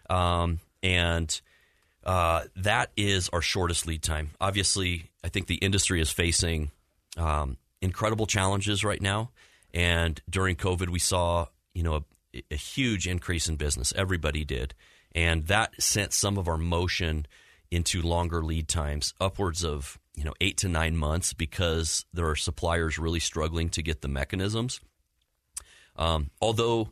Um, 0.09 0.59
and 0.83 1.41
uh, 2.03 2.43
that 2.55 2.91
is 2.97 3.29
our 3.29 3.41
shortest 3.41 3.85
lead 3.85 4.01
time. 4.01 4.31
Obviously, 4.39 5.09
I 5.23 5.29
think 5.29 5.47
the 5.47 5.55
industry 5.55 6.01
is 6.01 6.11
facing 6.11 6.71
um, 7.17 7.57
incredible 7.81 8.25
challenges 8.25 8.83
right 8.83 9.01
now. 9.01 9.31
And 9.73 10.21
during 10.29 10.55
COVID, 10.55 10.89
we 10.89 10.99
saw 10.99 11.47
you 11.73 11.83
know 11.83 12.05
a, 12.33 12.43
a 12.51 12.55
huge 12.55 13.07
increase 13.07 13.47
in 13.47 13.55
business. 13.55 13.93
Everybody 13.95 14.43
did, 14.43 14.73
and 15.13 15.45
that 15.47 15.81
sent 15.81 16.13
some 16.13 16.37
of 16.37 16.47
our 16.47 16.57
motion 16.57 17.25
into 17.71 18.01
longer 18.01 18.43
lead 18.43 18.67
times, 18.67 19.13
upwards 19.19 19.63
of 19.63 19.97
you 20.15 20.23
know 20.23 20.33
eight 20.41 20.57
to 20.57 20.67
nine 20.67 20.95
months, 20.95 21.33
because 21.33 22.05
there 22.13 22.27
are 22.27 22.35
suppliers 22.35 22.99
really 22.99 23.19
struggling 23.19 23.69
to 23.69 23.81
get 23.81 24.01
the 24.01 24.07
mechanisms. 24.07 24.79
Um, 25.95 26.29
although 26.41 26.89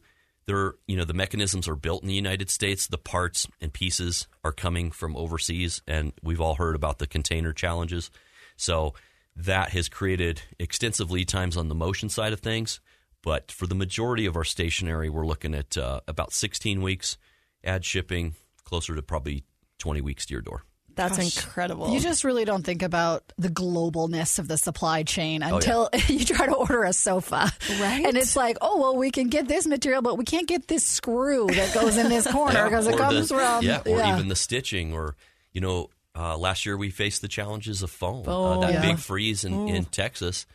they're 0.50 0.74
you 0.88 0.98
know 0.98 1.05
the 1.05 1.13
mechanisms 1.13 1.67
are 1.67 1.75
built 1.75 2.01
in 2.01 2.07
the 2.07 2.15
United 2.15 2.50
States. 2.50 2.88
The 2.88 2.98
parts 2.98 3.45
and 3.62 3.71
pieces 3.71 4.27
are 4.43 4.51
coming 4.51 4.89
from 4.89 5.15
overseas, 5.15 5.83
and 5.88 6.12
we've 6.24 6.41
all 6.41 6.55
heard 6.55 6.75
about 6.75 6.98
the 6.98 7.05
container 7.05 7.53
challenges. 7.53 8.09
So 8.57 8.95
that 9.36 9.69
has 9.69 9.88
created 9.88 10.41
extensive 10.57 11.12
lead 11.12 11.27
times 11.27 11.55
on 11.55 11.67
the 11.67 11.75
motion 11.75 12.09
side 12.09 12.33
of 12.33 12.39
things. 12.39 12.79
But 13.21 13.51
for 13.51 13.67
the 13.67 13.75
majority 13.75 14.25
of 14.25 14.36
our 14.36 14.43
stationary, 14.43 15.09
we're 15.09 15.27
looking 15.27 15.53
at 15.53 15.77
uh, 15.77 16.01
about 16.07 16.33
16 16.33 16.81
weeks. 16.81 17.17
Add 17.63 17.86
shipping 17.86 18.33
closer 18.63 18.95
to 18.95 19.01
probably 19.03 19.43
20 19.77 20.01
weeks 20.01 20.25
to 20.25 20.33
your 20.33 20.41
door. 20.41 20.63
That's 21.00 21.38
incredible. 21.38 21.91
You 21.91 22.00
just 22.00 22.24
really 22.24 22.46
don't 22.46 22.63
think 22.63 22.84
about 22.84 23.24
the 23.38 23.50
globalness 23.50 24.39
of 24.39 24.48
the 24.48 24.58
supply 24.58 25.03
chain 25.03 25.41
Oh, 25.44 25.48
yeah. 25.48 25.56
until 25.56 25.89
you 26.08 26.25
try 26.25 26.46
to 26.46 26.53
order 26.53 26.84
a 26.84 26.94
sofa. 26.94 27.51
Right. 27.79 28.06
And 28.06 28.18
it's 28.18 28.36
like, 28.36 28.58
oh, 28.62 28.79
well, 28.79 28.96
we 28.98 29.12
can 29.12 29.29
get 29.29 29.48
this 29.48 29.65
material, 29.65 30.01
but 30.01 30.18
we 30.18 30.25
can't 30.25 30.48
get 30.48 30.68
this 30.68 30.86
screw 30.86 31.48
that 31.48 31.74
goes 31.74 31.98
in 31.98 32.10
this 32.10 32.27
corner 32.32 32.65
because 32.65 32.88
it 32.88 32.96
or 32.96 32.98
comes 32.98 33.29
the, 33.29 33.36
from. 33.36 33.63
yeah, 33.63 33.82
or 33.86 34.01
even 34.03 34.27
the 34.27 34.36
stitching, 34.36 34.94
or 34.94 35.15
you 35.53 35.62
know, 35.62 35.89
uh, 36.15 36.38
last 36.38 36.65
year 36.65 36.75
we 36.75 36.89
faced 36.89 37.22
the 37.22 37.27
challenges 37.27 37.82
of 37.82 37.89
foam. 37.89 38.27
Uh, 38.27 38.60
that 38.60 38.74
yeah. 38.74 38.82
big 38.82 38.98
freeze 39.00 39.44
in, 39.46 39.70
in 39.70 39.86
Texas 39.86 40.46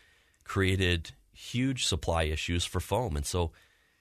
created 0.44 1.12
huge 1.32 1.86
supply 1.86 2.24
issues 2.24 2.64
for 2.64 2.80
foam, 2.80 3.16
and 3.16 3.24
so 3.26 3.50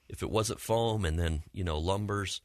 if 0.08 0.22
it 0.22 0.30
wasn't 0.30 0.60
foam, 0.60 1.04
and 1.04 1.18
then 1.18 1.42
you 1.52 1.64
know 1.64 1.80
lumbers 1.80 2.40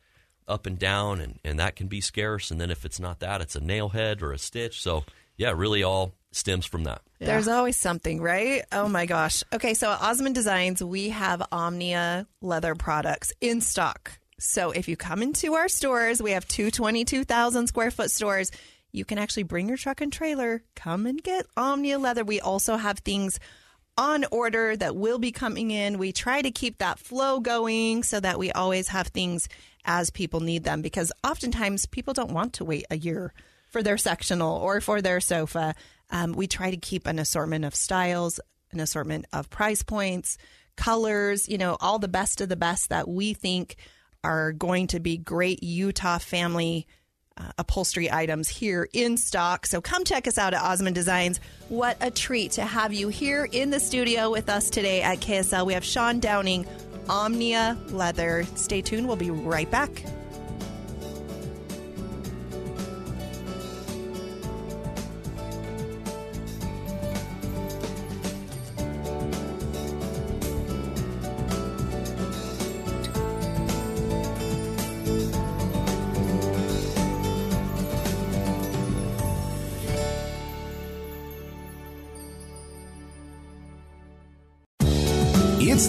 up 0.49 0.65
and 0.65 0.77
down, 0.77 1.21
and 1.21 1.39
and 1.43 1.59
that 1.59 1.75
can 1.75 1.87
be 1.87 2.01
scarce, 2.01 2.51
and 2.51 2.59
then 2.59 2.71
if 2.71 2.83
it's 2.85 2.99
not 2.99 3.19
that, 3.19 3.41
it's 3.41 3.55
a 3.55 3.61
nail 3.61 3.89
head 3.89 4.21
or 4.21 4.31
a 4.31 4.37
stitch. 4.37 4.81
So 4.81 5.03
yeah, 5.37 5.53
really 5.55 5.83
all 5.83 6.13
stems 6.31 6.65
from 6.65 6.83
that. 6.83 7.01
There's 7.19 7.47
always 7.47 7.77
something, 7.77 8.21
right? 8.21 8.63
Oh 8.71 8.87
my 8.87 9.05
gosh. 9.05 9.43
Okay, 9.53 9.73
so 9.73 9.91
at 9.91 10.01
Osmond 10.01 10.35
Designs, 10.35 10.83
we 10.83 11.09
have 11.09 11.41
Omnia 11.51 12.27
leather 12.41 12.75
products 12.75 13.33
in 13.41 13.61
stock. 13.61 14.11
So 14.39 14.71
if 14.71 14.87
you 14.87 14.95
come 14.95 15.21
into 15.21 15.55
our 15.55 15.67
stores, 15.67 16.21
we 16.21 16.31
have 16.31 16.47
two 16.47 16.71
22,000 16.71 17.67
square 17.67 17.91
foot 17.91 18.11
stores. 18.11 18.51
You 18.91 19.05
can 19.05 19.17
actually 19.17 19.43
bring 19.43 19.67
your 19.67 19.77
truck 19.77 20.01
and 20.01 20.11
trailer, 20.11 20.63
come 20.75 21.05
and 21.05 21.21
get 21.21 21.45
Omnia 21.57 21.99
leather. 21.99 22.23
We 22.23 22.39
also 22.39 22.77
have 22.77 22.99
things 22.99 23.39
on 23.97 24.25
order 24.31 24.77
that 24.77 24.95
will 24.95 25.19
be 25.19 25.31
coming 25.31 25.71
in. 25.71 25.97
We 25.97 26.13
try 26.13 26.41
to 26.41 26.51
keep 26.51 26.77
that 26.77 26.99
flow 26.99 27.41
going 27.41 28.03
so 28.03 28.19
that 28.19 28.39
we 28.39 28.51
always 28.51 28.87
have 28.87 29.07
things 29.07 29.49
as 29.85 30.09
people 30.09 30.39
need 30.39 30.63
them 30.63 30.81
because 30.81 31.11
oftentimes 31.23 31.85
people 31.85 32.13
don't 32.13 32.31
want 32.31 32.53
to 32.53 32.65
wait 32.65 32.85
a 32.89 32.97
year 32.97 33.33
for 33.69 33.83
their 33.83 33.97
sectional 33.97 34.57
or 34.57 34.81
for 34.81 35.01
their 35.01 35.19
sofa. 35.19 35.75
Um, 36.09 36.33
we 36.33 36.47
try 36.47 36.71
to 36.71 36.77
keep 36.77 37.07
an 37.07 37.19
assortment 37.19 37.65
of 37.65 37.75
styles, 37.75 38.39
an 38.71 38.79
assortment 38.79 39.25
of 39.31 39.49
price 39.49 39.83
points, 39.83 40.37
colors, 40.75 41.47
you 41.47 41.57
know, 41.57 41.77
all 41.79 41.99
the 41.99 42.07
best 42.07 42.41
of 42.41 42.49
the 42.49 42.55
best 42.55 42.89
that 42.89 43.07
we 43.07 43.33
think 43.33 43.75
are 44.23 44.51
going 44.51 44.87
to 44.87 44.99
be 44.99 45.17
great 45.17 45.63
Utah 45.63 46.17
family 46.17 46.87
uh, 47.37 47.51
upholstery 47.57 48.11
items 48.11 48.49
here 48.49 48.87
in 48.93 49.17
stock. 49.17 49.65
So 49.65 49.81
come 49.81 50.03
check 50.03 50.27
us 50.27 50.37
out 50.37 50.53
at 50.53 50.61
Osmond 50.61 50.95
Designs. 50.95 51.39
What 51.69 51.97
a 52.01 52.11
treat 52.11 52.53
to 52.53 52.63
have 52.63 52.93
you 52.93 53.07
here 53.07 53.47
in 53.49 53.69
the 53.69 53.79
studio 53.79 54.29
with 54.29 54.49
us 54.49 54.69
today 54.69 55.01
at 55.01 55.19
KSL. 55.19 55.65
We 55.65 55.73
have 55.73 55.85
Sean 55.85 56.19
Downing, 56.19 56.65
Omnia 57.09 57.77
Leather. 57.89 58.45
Stay 58.55 58.81
tuned. 58.81 59.07
We'll 59.07 59.17
be 59.17 59.31
right 59.31 59.69
back. 59.69 60.03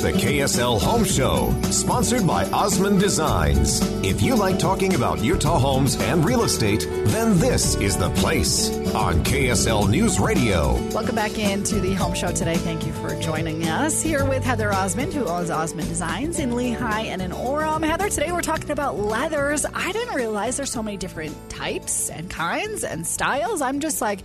The 0.00 0.12
KSL 0.12 0.80
Home 0.80 1.04
Show, 1.04 1.54
sponsored 1.64 2.26
by 2.26 2.46
Osmond 2.52 3.00
Designs. 3.00 3.82
If 4.02 4.22
you 4.22 4.34
like 4.34 4.58
talking 4.58 4.94
about 4.94 5.22
Utah 5.22 5.58
homes 5.58 6.00
and 6.00 6.24
real 6.24 6.44
estate, 6.44 6.86
then 6.88 7.38
this 7.38 7.74
is 7.74 7.98
the 7.98 8.08
place 8.12 8.70
on 8.94 9.22
KSL 9.24 9.90
News 9.90 10.18
Radio. 10.18 10.72
Welcome 10.94 11.16
back 11.16 11.38
into 11.38 11.80
the 11.80 11.92
home 11.92 12.14
show 12.14 12.32
today. 12.32 12.54
Thank 12.54 12.86
you 12.86 12.94
for 12.94 13.14
joining 13.20 13.68
us 13.68 14.00
here 14.00 14.24
with 14.24 14.42
Heather 14.42 14.72
Osmond, 14.72 15.12
who 15.12 15.26
owns 15.26 15.50
Osmond 15.50 15.88
Designs 15.88 16.38
in 16.38 16.52
Lehi 16.52 16.80
and 17.04 17.20
in 17.20 17.32
Orem. 17.32 17.86
Heather, 17.86 18.08
today 18.08 18.32
we're 18.32 18.40
talking 18.40 18.70
about 18.70 18.98
leathers. 18.98 19.66
I 19.66 19.92
didn't 19.92 20.14
realize 20.14 20.56
there's 20.56 20.72
so 20.72 20.82
many 20.82 20.96
different 20.96 21.36
types 21.50 22.08
and 22.08 22.30
kinds 22.30 22.84
and 22.84 23.06
styles. 23.06 23.60
I'm 23.60 23.80
just 23.80 24.00
like, 24.00 24.20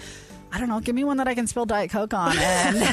I 0.55 0.57
don't 0.57 0.69
know. 0.69 0.79
Give 0.79 0.95
me 0.95 1.03
one 1.03 1.17
that 1.17 1.27
I 1.27 1.35
can 1.35 1.47
spill 1.47 1.65
Diet 1.65 1.89
Coke 1.89 2.13
on 2.13 2.38
and 2.38 2.77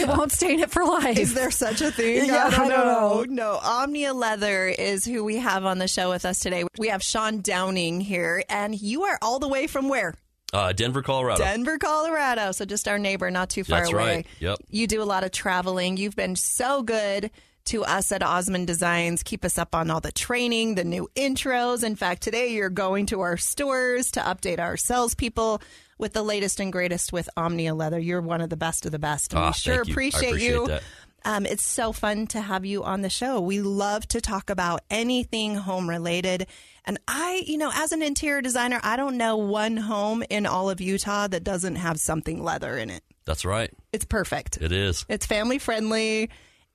it 0.00 0.08
won't 0.08 0.32
stain 0.32 0.58
it 0.58 0.72
for 0.72 0.84
life. 0.84 1.16
Is 1.16 1.32
there 1.32 1.52
such 1.52 1.80
a 1.80 1.92
thing? 1.92 2.24
Yeah, 2.34 2.46
I 2.52 2.56
don't 2.56 2.68
know. 2.68 3.24
No, 3.28 3.60
Omnia 3.62 4.12
Leather 4.14 4.66
is 4.66 5.04
who 5.04 5.22
we 5.22 5.36
have 5.36 5.64
on 5.64 5.78
the 5.78 5.86
show 5.86 6.10
with 6.10 6.24
us 6.24 6.40
today. 6.40 6.64
We 6.76 6.88
have 6.88 7.04
Sean 7.04 7.40
Downing 7.40 8.00
here, 8.00 8.42
and 8.48 8.74
you 8.74 9.04
are 9.04 9.16
all 9.22 9.38
the 9.38 9.46
way 9.46 9.68
from 9.68 9.88
where? 9.88 10.14
Uh, 10.52 10.72
Denver, 10.72 11.02
Colorado. 11.02 11.42
Denver, 11.44 11.78
Colorado. 11.78 12.50
So 12.50 12.64
just 12.64 12.88
our 12.88 12.98
neighbor, 12.98 13.30
not 13.30 13.48
too 13.50 13.62
far 13.62 13.80
That's 13.82 13.92
away. 13.92 14.02
right. 14.16 14.26
Yep. 14.40 14.58
You 14.70 14.86
do 14.88 15.00
a 15.02 15.04
lot 15.04 15.22
of 15.22 15.30
traveling. 15.30 15.96
You've 15.96 16.16
been 16.16 16.34
so 16.34 16.82
good 16.82 17.30
to 17.66 17.84
us 17.84 18.12
at 18.12 18.22
Osmond 18.22 18.66
Designs. 18.66 19.22
Keep 19.22 19.44
us 19.44 19.56
up 19.58 19.74
on 19.74 19.90
all 19.90 20.00
the 20.00 20.12
training, 20.12 20.74
the 20.74 20.84
new 20.84 21.08
intros. 21.16 21.82
In 21.84 21.96
fact, 21.96 22.22
today 22.22 22.52
you're 22.52 22.70
going 22.70 23.06
to 23.06 23.20
our 23.20 23.36
stores 23.36 24.10
to 24.12 24.20
update 24.20 24.58
our 24.58 24.76
salespeople 24.76 25.62
with 25.98 26.12
the 26.12 26.22
latest 26.22 26.60
and 26.60 26.72
greatest 26.72 27.12
with 27.12 27.28
Omnia 27.36 27.74
Leather. 27.74 27.98
You're 27.98 28.20
one 28.20 28.40
of 28.40 28.50
the 28.50 28.56
best 28.56 28.86
of 28.86 28.92
the 28.92 28.98
best. 28.98 29.32
And 29.32 29.42
Ah, 29.42 29.48
we 29.48 29.52
sure 29.54 29.74
you. 29.74 29.80
Appreciate, 29.92 30.28
appreciate 30.28 30.50
you. 30.50 30.78
Um, 31.26 31.46
it's 31.46 31.64
so 31.64 31.92
fun 31.92 32.26
to 32.28 32.40
have 32.42 32.66
you 32.66 32.84
on 32.84 33.00
the 33.00 33.08
show. 33.08 33.40
We 33.40 33.62
love 33.62 34.06
to 34.08 34.20
talk 34.20 34.50
about 34.50 34.82
anything 34.90 35.54
home 35.54 35.88
related. 35.88 36.46
And 36.84 36.98
I, 37.08 37.42
you 37.46 37.56
know, 37.56 37.70
as 37.74 37.92
an 37.92 38.02
interior 38.02 38.42
designer, 38.42 38.78
I 38.82 38.96
don't 38.96 39.16
know 39.16 39.38
one 39.38 39.78
home 39.78 40.22
in 40.28 40.44
all 40.44 40.68
of 40.68 40.82
Utah 40.82 41.26
that 41.28 41.42
doesn't 41.42 41.76
have 41.76 41.98
something 41.98 42.42
leather 42.44 42.76
in 42.76 42.90
it. 42.90 43.02
That's 43.24 43.46
right. 43.46 43.70
It's 43.90 44.04
perfect. 44.04 44.58
It 44.60 44.70
is. 44.70 45.06
It's 45.08 45.24
family 45.24 45.58
friendly 45.58 46.28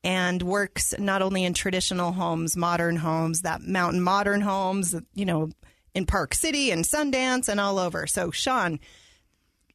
and 0.04 0.42
works 0.42 0.96
not 0.98 1.22
only 1.22 1.44
in 1.44 1.54
traditional 1.54 2.12
homes, 2.12 2.58
modern 2.58 2.96
homes, 2.96 3.42
that 3.42 3.62
mountain 3.62 4.02
modern 4.02 4.42
homes, 4.42 4.96
you 5.14 5.26
know, 5.26 5.52
in 5.94 6.08
Park 6.08 6.34
City 6.34 6.72
and 6.72 6.86
Sundance 6.86 7.50
and 7.50 7.60
all 7.60 7.78
over. 7.78 8.08
So, 8.08 8.32
Sean, 8.32 8.80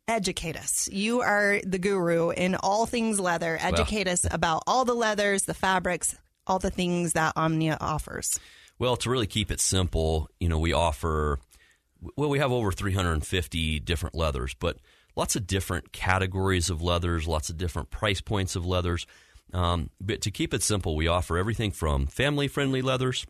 educate 0.09 0.57
us. 0.57 0.89
You 0.91 1.21
are 1.21 1.61
the 1.65 1.79
guru 1.79 2.31
in 2.31 2.55
all 2.57 2.87
things 2.87 3.19
leather. 3.19 3.59
Educate 3.61 4.09
us 4.09 4.27
about 4.31 4.63
all 4.67 4.85
the 4.85 4.95
leathers, 4.95 5.45
the 5.45 5.55
fabrics, 5.55 6.17
all 6.47 6.59
the 6.59 6.71
things 6.71 7.15
that 7.15 7.33
Omnia 7.37 7.79
offers. 7.81 8.39
Well, 8.79 8.97
to 8.97 9.11
really 9.11 9.27
keep 9.27 9.51
it 9.51 9.61
simple, 9.61 10.29
you 10.41 10.49
know, 10.49 10.59
we 10.59 10.73
offer, 10.73 11.39
well, 12.17 12.29
we 12.29 12.39
have 12.39 12.53
over 12.53 12.73
350 12.73 13.81
different 13.81 14.15
leathers, 14.15 14.55
but 14.55 14.79
lots 15.17 15.37
of 15.37 15.47
different 15.47 15.93
categories 15.93 16.71
of 16.71 16.83
leathers, 16.83 17.27
lots 17.27 17.51
of 17.51 17.57
different 17.57 17.91
price 17.91 18.21
points 18.21 18.57
of 18.57 18.67
leathers. 18.67 19.07
Um, 19.53 19.91
but 20.01 20.21
to 20.23 20.31
keep 20.31 20.53
it 20.53 20.63
simple, 20.63 20.97
we 20.97 21.07
offer 21.07 21.39
everything 21.39 21.71
from 21.71 22.07
family 22.07 22.49
friendly 22.49 22.83
leathers. 22.83 23.25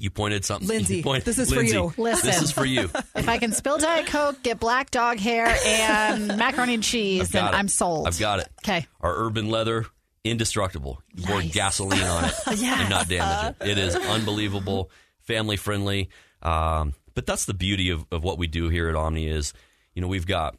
You 0.00 0.10
pointed 0.10 0.44
something. 0.44 0.68
Lindsay, 0.68 0.98
you 0.98 1.02
pointed- 1.02 1.24
this 1.24 1.38
is 1.38 1.52
for 1.52 1.62
you. 1.62 1.92
Listen. 1.96 2.26
This 2.30 2.42
is 2.42 2.52
for 2.52 2.64
you. 2.64 2.90
if 3.14 3.28
I 3.28 3.38
can 3.38 3.52
spill 3.52 3.78
Diet 3.78 4.06
Coke, 4.06 4.42
get 4.42 4.58
black 4.60 4.90
dog 4.90 5.18
hair, 5.18 5.56
and 5.64 6.28
macaroni 6.38 6.74
and 6.74 6.82
cheese, 6.82 7.22
I've 7.22 7.32
then 7.32 7.44
got 7.44 7.54
it. 7.54 7.56
I'm 7.58 7.68
sold. 7.68 8.06
I've 8.06 8.18
got 8.18 8.40
it. 8.40 8.48
Okay. 8.64 8.86
Our 9.00 9.14
urban 9.26 9.50
leather, 9.50 9.86
indestructible. 10.24 11.02
You 11.14 11.26
pour 11.26 11.42
gasoline 11.42 12.02
on 12.02 12.24
it 12.26 12.34
and 12.46 12.90
not 12.90 13.08
damage 13.08 13.56
it. 13.60 13.68
It 13.68 13.78
is 13.78 13.96
unbelievable, 13.96 14.90
family 15.20 15.56
friendly. 15.56 16.10
Um, 16.42 16.94
but 17.14 17.26
that's 17.26 17.46
the 17.46 17.54
beauty 17.54 17.90
of, 17.90 18.06
of 18.12 18.22
what 18.22 18.38
we 18.38 18.46
do 18.46 18.68
here 18.68 18.88
at 18.88 18.94
Omni 18.94 19.26
is, 19.26 19.52
you 19.94 20.00
know, 20.00 20.08
we've 20.08 20.26
got 20.26 20.56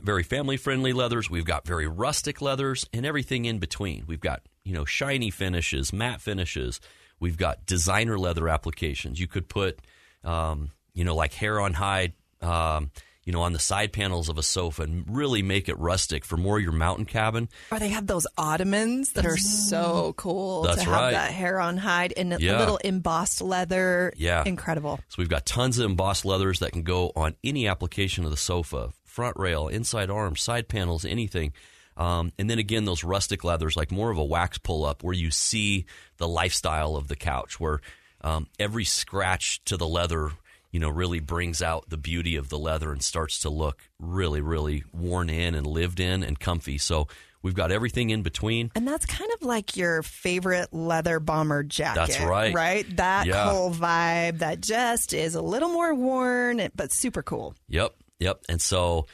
very 0.00 0.22
family 0.22 0.56
friendly 0.56 0.92
leathers, 0.92 1.28
we've 1.28 1.44
got 1.44 1.66
very 1.66 1.86
rustic 1.86 2.40
leathers, 2.40 2.86
and 2.92 3.04
everything 3.04 3.44
in 3.44 3.58
between. 3.58 4.04
We've 4.06 4.20
got 4.20 4.42
you 4.64 4.72
know 4.72 4.84
shiny 4.84 5.30
finishes, 5.30 5.92
matte 5.92 6.20
finishes. 6.20 6.80
We've 7.20 7.36
got 7.36 7.66
designer 7.66 8.18
leather 8.18 8.48
applications. 8.48 9.18
You 9.20 9.26
could 9.26 9.48
put, 9.48 9.80
um, 10.24 10.70
you 10.94 11.04
know, 11.04 11.14
like 11.14 11.32
hair 11.34 11.60
on 11.60 11.74
hide. 11.74 12.12
Um, 12.40 12.90
you 13.24 13.32
know, 13.32 13.42
on 13.42 13.52
the 13.52 13.58
side 13.58 13.92
panels 13.92 14.30
of 14.30 14.38
a 14.38 14.42
sofa 14.42 14.84
and 14.84 15.04
really 15.06 15.42
make 15.42 15.68
it 15.68 15.78
rustic 15.78 16.24
for 16.24 16.38
more 16.38 16.58
your 16.58 16.72
mountain 16.72 17.04
cabin. 17.04 17.50
Or 17.70 17.78
they 17.78 17.90
have 17.90 18.06
those 18.06 18.26
ottomans 18.38 19.12
that 19.12 19.26
are 19.26 19.36
so 19.36 20.14
cool 20.16 20.62
That's 20.62 20.78
to 20.78 20.84
have 20.84 20.92
right. 20.94 21.10
that 21.12 21.32
hair 21.32 21.60
on 21.60 21.76
hide 21.76 22.12
in 22.12 22.32
a 22.32 22.38
Yeah. 22.38 22.58
little 22.58 22.78
embossed 22.78 23.42
leather. 23.42 24.14
Yeah. 24.16 24.44
Incredible. 24.46 24.98
So 25.08 25.16
we've 25.18 25.28
got 25.28 25.44
tons 25.44 25.78
of 25.78 25.84
embossed 25.84 26.24
leathers 26.24 26.60
that 26.60 26.72
can 26.72 26.84
go 26.84 27.12
on 27.14 27.34
any 27.44 27.68
application 27.68 28.24
of 28.24 28.30
the 28.30 28.38
sofa, 28.38 28.92
front 29.04 29.36
rail, 29.36 29.68
inside 29.68 30.08
arms, 30.08 30.40
side 30.40 30.66
panels, 30.66 31.04
anything. 31.04 31.52
Um, 31.98 32.32
and 32.38 32.48
then 32.48 32.58
again, 32.58 32.84
those 32.84 33.02
rustic 33.04 33.42
leathers, 33.44 33.76
like 33.76 33.90
more 33.90 34.10
of 34.10 34.16
a 34.18 34.24
wax 34.24 34.56
pull 34.56 34.84
up, 34.84 35.02
where 35.02 35.14
you 35.14 35.30
see 35.30 35.84
the 36.16 36.28
lifestyle 36.28 36.96
of 36.96 37.08
the 37.08 37.16
couch, 37.16 37.58
where 37.58 37.80
um, 38.22 38.46
every 38.58 38.84
scratch 38.84 39.62
to 39.64 39.76
the 39.76 39.86
leather, 39.86 40.30
you 40.70 40.78
know, 40.80 40.88
really 40.88 41.18
brings 41.20 41.60
out 41.60 41.90
the 41.90 41.96
beauty 41.96 42.36
of 42.36 42.48
the 42.50 42.58
leather 42.58 42.92
and 42.92 43.02
starts 43.02 43.40
to 43.40 43.50
look 43.50 43.82
really, 43.98 44.40
really 44.40 44.84
worn 44.92 45.28
in 45.28 45.54
and 45.56 45.66
lived 45.66 45.98
in 45.98 46.22
and 46.22 46.38
comfy. 46.38 46.78
So 46.78 47.08
we've 47.42 47.54
got 47.54 47.72
everything 47.72 48.10
in 48.10 48.22
between. 48.22 48.70
And 48.76 48.86
that's 48.86 49.06
kind 49.06 49.30
of 49.34 49.42
like 49.42 49.76
your 49.76 50.02
favorite 50.04 50.72
leather 50.72 51.18
bomber 51.18 51.64
jacket. 51.64 51.98
That's 51.98 52.20
right. 52.20 52.54
Right? 52.54 52.96
That 52.96 53.26
Yeah. 53.26 53.50
whole 53.50 53.72
vibe 53.72 54.38
that 54.38 54.60
just 54.60 55.12
is 55.12 55.34
a 55.34 55.42
little 55.42 55.68
more 55.70 55.94
worn, 55.94 56.68
but 56.76 56.92
super 56.92 57.22
cool. 57.24 57.56
Yep, 57.68 57.94
yep. 58.20 58.42
And 58.48 58.60
so, 58.60 59.06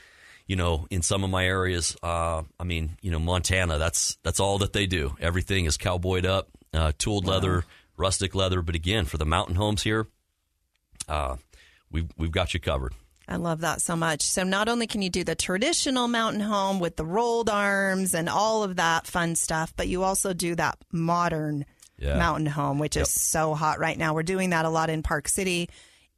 you 0.47 0.57
know, 0.57 0.87
in 0.91 1.03
some 1.03 1.25
of 1.25 1.31
my 1.31 1.47
areas, 1.47 1.97
uh, 2.03 2.43
I 2.61 2.65
mean, 2.65 2.97
you 3.01 3.11
know, 3.11 3.19
Montana, 3.19 3.79
that's 3.79 4.19
that's 4.23 4.41
all 4.41 4.59
that 4.59 4.73
they 4.73 4.87
do. 4.87 5.17
Everything 5.21 5.65
is 5.65 5.77
cowboyed 5.77 6.27
up, 6.27 6.49
uh, 6.73 6.93
tooled 6.99 7.27
leather, 7.27 7.65
rustic 7.97 8.35
leather. 8.35 8.61
But 8.63 8.75
again, 8.75 9.05
for 9.07 9.17
the 9.19 9.25
mountain 9.27 9.55
homes 9.57 9.83
here, 9.83 10.07
uh, 11.09 11.37
we've 11.91 12.09
we've 12.19 12.33
got 12.33 12.55
you 12.55 12.61
covered. 12.61 12.93
I 13.27 13.37
love 13.37 13.61
that 13.63 13.81
so 13.81 13.97
much. 13.97 14.21
So 14.21 14.43
not 14.43 14.69
only 14.69 14.87
can 14.87 15.01
you 15.01 15.09
do 15.09 15.25
the 15.25 15.35
traditional 15.35 16.09
mountain 16.09 16.43
home 16.43 16.79
with 16.79 16.97
the 16.97 17.07
rolled 17.07 17.49
arms 17.49 18.13
and 18.15 18.29
all 18.29 18.63
of 18.65 18.77
that 18.77 19.07
fun 19.07 19.35
stuff, 19.35 19.73
but 19.77 19.89
you 19.89 20.03
also 20.03 20.35
do 20.35 20.55
that 20.57 20.77
modern 20.93 21.65
Yeah. 21.97 22.19
mountain 22.19 22.45
home, 22.45 22.79
which 22.79 22.99
is 22.99 23.09
so 23.09 23.55
hot 23.55 23.79
right 23.79 23.97
now. 23.97 24.13
We're 24.13 24.25
doing 24.25 24.51
that 24.51 24.67
a 24.67 24.69
lot 24.69 24.91
in 24.91 25.03
Park 25.03 25.29
City 25.29 25.71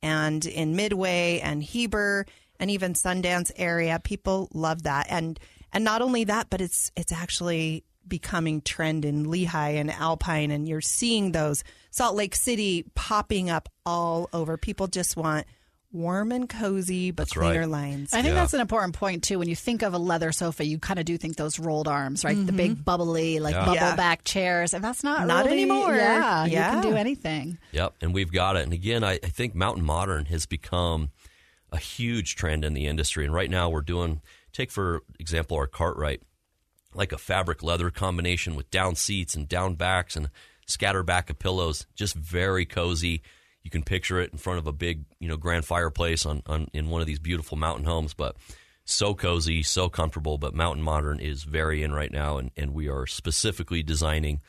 and 0.02 0.44
in 0.44 0.74
Midway 0.74 1.38
and 1.44 1.62
Heber 1.62 2.26
and 2.60 2.70
even 2.70 2.94
Sundance 2.94 3.50
area. 3.56 4.00
People 4.02 4.48
love 4.52 4.84
that. 4.84 5.06
And 5.10 5.38
and 5.72 5.84
not 5.84 6.02
only 6.02 6.24
that, 6.24 6.48
but 6.50 6.60
it's 6.60 6.90
it's 6.96 7.12
actually 7.12 7.84
becoming 8.08 8.60
trend 8.60 9.04
in 9.04 9.26
Lehi 9.26 9.74
and 9.74 9.90
Alpine 9.90 10.52
and 10.52 10.68
you're 10.68 10.80
seeing 10.80 11.32
those 11.32 11.64
Salt 11.90 12.14
Lake 12.14 12.36
City 12.36 12.84
popping 12.94 13.50
up 13.50 13.68
all 13.84 14.28
over. 14.32 14.56
People 14.56 14.86
just 14.86 15.16
want 15.16 15.44
warm 15.92 16.30
and 16.30 16.48
cozy 16.48 17.10
but 17.10 17.22
That's 17.22 17.36
right. 17.36 17.48
cleaner 17.48 17.66
lines. 17.66 18.12
I 18.12 18.16
think 18.22 18.34
Yeah. 18.34 18.40
that's 18.42 18.54
an 18.54 18.60
important 18.60 18.94
point 18.94 19.24
too. 19.24 19.38
When 19.38 19.48
you 19.48 19.56
think 19.56 19.82
of 19.82 19.94
a 19.94 19.98
leather 19.98 20.30
sofa, 20.30 20.64
you 20.64 20.78
kind 20.78 20.98
of 21.00 21.04
do 21.04 21.16
think 21.16 21.36
those 21.36 21.58
rolled 21.58 21.88
arms, 21.88 22.22
right? 22.24 22.36
The 22.36 22.52
big 22.52 22.72
mm-hmm. 22.72 22.82
bubbly, 22.82 23.40
like 23.40 23.54
Yeah. 23.54 23.60
bubble 23.64 23.74
Yeah. 23.74 23.96
back 23.96 24.22
chairs, 24.22 24.74
and 24.74 24.84
that's 24.84 25.02
not 25.02 25.26
Not 25.26 25.46
really- 25.46 25.62
anymore. 25.62 25.94
Yeah, 25.94 26.44
you 26.44 26.56
can 26.56 26.82
do 26.82 26.96
anything. 26.96 27.58
Yep, 27.72 27.94
and 28.02 28.12
we've 28.14 28.30
got 28.30 28.56
it. 28.56 28.64
And 28.64 28.72
again, 28.72 29.02
I, 29.04 29.12
I 29.14 29.28
think 29.28 29.54
Mountain 29.54 29.84
Modern 29.84 30.26
has 30.26 30.44
become 30.44 31.10
a 31.76 31.80
huge 31.80 32.34
trend 32.34 32.64
in 32.64 32.74
the 32.74 32.86
industry. 32.86 33.24
And 33.24 33.34
right 33.34 33.50
now, 33.50 33.68
we're 33.68 33.82
doing 33.82 34.20
take 34.52 34.70
for 34.70 35.02
example 35.18 35.56
our 35.56 35.66
Cartwright, 35.66 36.22
like 36.94 37.12
a 37.12 37.18
fabric 37.18 37.62
leather 37.62 37.90
combination 37.90 38.56
with 38.56 38.70
down 38.70 38.94
seats 38.94 39.34
and 39.34 39.48
down 39.48 39.74
backs 39.74 40.16
and 40.16 40.30
scatter 40.66 41.02
back 41.02 41.30
of 41.30 41.38
pillows. 41.38 41.86
Just 41.94 42.14
very 42.14 42.64
cozy. 42.64 43.22
You 43.62 43.70
can 43.70 43.82
picture 43.82 44.20
it 44.20 44.32
in 44.32 44.38
front 44.38 44.58
of 44.58 44.66
a 44.66 44.72
big, 44.72 45.04
you 45.18 45.28
know, 45.28 45.36
grand 45.36 45.64
fireplace 45.64 46.24
on, 46.24 46.42
on 46.46 46.68
in 46.72 46.88
one 46.88 47.00
of 47.00 47.06
these 47.06 47.18
beautiful 47.18 47.58
mountain 47.58 47.84
homes, 47.84 48.14
but 48.14 48.36
so 48.84 49.14
cozy, 49.14 49.62
so 49.62 49.88
comfortable. 49.88 50.38
But 50.38 50.54
Mountain 50.54 50.84
Modern 50.84 51.20
is 51.20 51.42
very 51.42 51.82
in 51.82 51.92
right 51.92 52.12
now, 52.12 52.38
and, 52.38 52.50
and 52.56 52.72
we 52.72 52.88
are 52.88 53.06
specifically 53.06 53.82
designing 53.82 54.40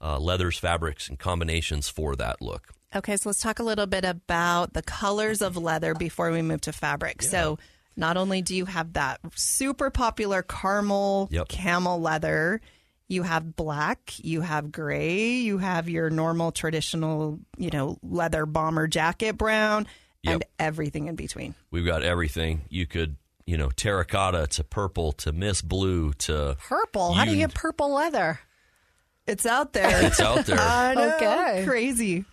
uh, 0.00 0.18
leathers, 0.18 0.56
fabrics, 0.56 1.08
and 1.08 1.18
combinations 1.18 1.88
for 1.88 2.16
that 2.16 2.40
look. 2.40 2.72
Okay, 2.94 3.16
so 3.16 3.28
let's 3.28 3.40
talk 3.40 3.58
a 3.60 3.62
little 3.62 3.86
bit 3.86 4.04
about 4.04 4.72
the 4.72 4.82
colors 4.82 5.42
of 5.42 5.56
leather 5.56 5.94
before 5.94 6.30
we 6.32 6.42
move 6.42 6.60
to 6.62 6.72
fabric. 6.72 7.22
So, 7.22 7.58
not 7.96 8.16
only 8.16 8.42
do 8.42 8.54
you 8.56 8.64
have 8.64 8.94
that 8.94 9.20
super 9.36 9.90
popular 9.90 10.42
caramel 10.42 11.28
Yep. 11.30 11.48
camel 11.48 12.00
leather, 12.00 12.60
you 13.08 13.22
have 13.22 13.54
black, 13.56 14.12
you 14.18 14.40
have 14.40 14.72
gray, 14.72 15.32
you 15.34 15.58
have 15.58 15.88
your 15.88 16.10
normal 16.10 16.50
traditional, 16.52 17.38
you 17.58 17.70
know, 17.70 17.98
leather 18.02 18.46
bomber 18.46 18.86
jacket 18.88 19.36
brown, 19.36 19.86
and 20.24 20.40
Yep. 20.40 20.50
everything 20.58 21.06
in 21.08 21.14
between. 21.16 21.54
We've 21.70 21.86
got 21.86 22.02
everything. 22.02 22.62
You 22.68 22.86
could, 22.86 23.16
you 23.46 23.56
know, 23.56 23.70
terracotta 23.70 24.46
to 24.48 24.64
purple 24.64 25.12
to 25.12 25.32
mist 25.32 25.68
blue 25.68 26.12
to 26.14 26.56
Purple. 26.68 27.12
How 27.14 27.24
do 27.24 27.30
you 27.32 27.38
You- 27.38 27.46
get 27.46 27.54
purple 27.54 27.92
leather? 27.92 28.40
It's 29.26 29.46
out 29.46 29.72
there. 29.74 30.06
it's 30.06 30.20
out 30.20 30.46
there. 30.46 30.58
I 30.60 30.94
know, 30.94 31.16
Okay. 31.16 31.64
crazy. 31.66 32.24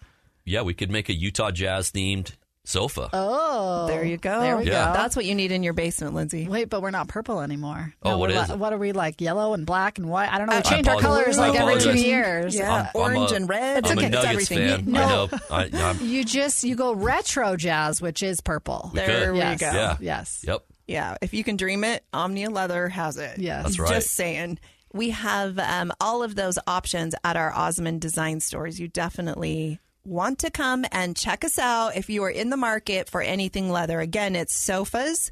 Yeah, 0.48 0.62
we 0.64 0.74
could 0.74 0.90
make 0.90 1.10
a 1.10 1.14
Utah 1.14 1.52
Jazz 1.52 1.92
themed 1.92 2.32
sofa. 2.64 3.10
Oh, 3.14 3.88
There 3.88 4.04
you 4.04 4.18
go. 4.18 4.42
There 4.42 4.58
we 4.58 4.66
Yeah. 4.66 4.88
go. 4.88 4.94
That's 4.94 5.16
what 5.16 5.24
you 5.24 5.36
need 5.36 5.54
in 5.54 5.64
your 5.64 5.72
basement, 5.72 6.14
Lindsay. 6.16 6.48
Wait, 6.50 6.70
but 6.70 6.82
we're 6.82 6.92
not 6.92 7.08
purple 7.08 7.40
anymore. 7.40 7.94
Oh, 8.04 8.10
No, 8.12 8.18
what 8.18 8.30
we're 8.30 8.42
li- 8.42 8.56
What 8.58 8.74
are 8.74 8.78
we 8.78 8.92
like? 8.92 9.22
Yellow 9.22 9.54
and 9.54 9.66
black 9.66 9.98
and 10.00 10.10
white? 10.10 10.30
I 10.34 10.38
don't 10.38 10.48
know. 10.48 10.54
We 10.54 10.58
I 10.58 10.62
change 10.62 10.86
our 10.90 11.00
colors 11.00 11.38
I 11.38 11.48
like 11.50 11.60
every 11.60 11.80
two 11.82 11.98
years. 11.98 12.56
Yeah, 12.56 12.74
I'm- 12.74 12.86
I'm 12.94 13.02
orange 13.02 13.32
a- 13.32 13.36
and 13.36 13.48
red. 13.48 13.86
I'm 13.88 13.92
it's 13.98 14.04
a 14.04 14.10
Nuggets 14.10 14.26
everything. 14.26 14.58
fan. 14.58 14.88
You- 14.90 14.96
I 15.00 15.06
No. 15.06 15.26
know. 15.28 15.40
I, 15.50 15.70
I'm, 15.74 16.00
You 16.06 16.26
just 16.26 16.64
you 16.66 16.76
go 16.76 16.94
retro 16.94 17.56
jazz, 17.56 18.02
which 18.02 18.22
is 18.22 18.42
purple. 18.42 18.90
We 18.94 19.00
There 19.00 19.26
could. 19.28 19.32
we 19.34 19.38
yes. 19.40 19.60
go. 19.62 19.72
Yeah. 19.72 19.98
Yes. 20.02 20.44
Yep. 20.46 20.64
Yeah, 20.88 21.16
if 21.22 21.34
you 21.34 21.44
can 21.46 21.56
dream 21.58 21.84
it, 21.86 22.04
Omnia 22.14 22.50
Leather 22.50 22.90
has 22.90 23.16
it. 23.18 23.40
Yes. 23.40 23.64
That's 23.64 23.80
right. 23.80 23.90
Just 23.94 24.10
saying. 24.12 24.60
We 24.94 25.10
have 25.12 25.60
um, 25.60 25.92
all 26.02 26.24
of 26.24 26.36
those 26.36 26.58
options 26.66 27.14
at 27.24 27.36
our 27.38 27.54
Osmond 27.54 28.02
Design 28.02 28.40
stores. 28.40 28.80
You 28.80 28.88
definitely 28.88 29.80
want 30.08 30.40
to 30.40 30.50
come 30.50 30.86
and 30.92 31.16
check 31.16 31.44
us 31.44 31.60
out 31.60 31.96
if 31.96 32.10
you 32.10 32.24
are 32.24 32.30
in 32.30 32.50
the 32.50 32.58
market 32.58 33.10
for 33.10 33.22
anything 33.22 33.70
leather. 33.70 34.00
Again, 34.00 34.36
it's 34.36 34.56
sofas, 34.56 35.32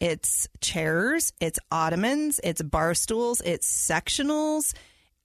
it's 0.00 0.48
chairs, 0.60 1.32
it's 1.40 1.58
ottomans, 1.70 2.40
it's 2.42 2.60
bar 2.60 2.94
stools, 2.94 3.40
it's 3.40 3.66
sectionals, 3.66 4.74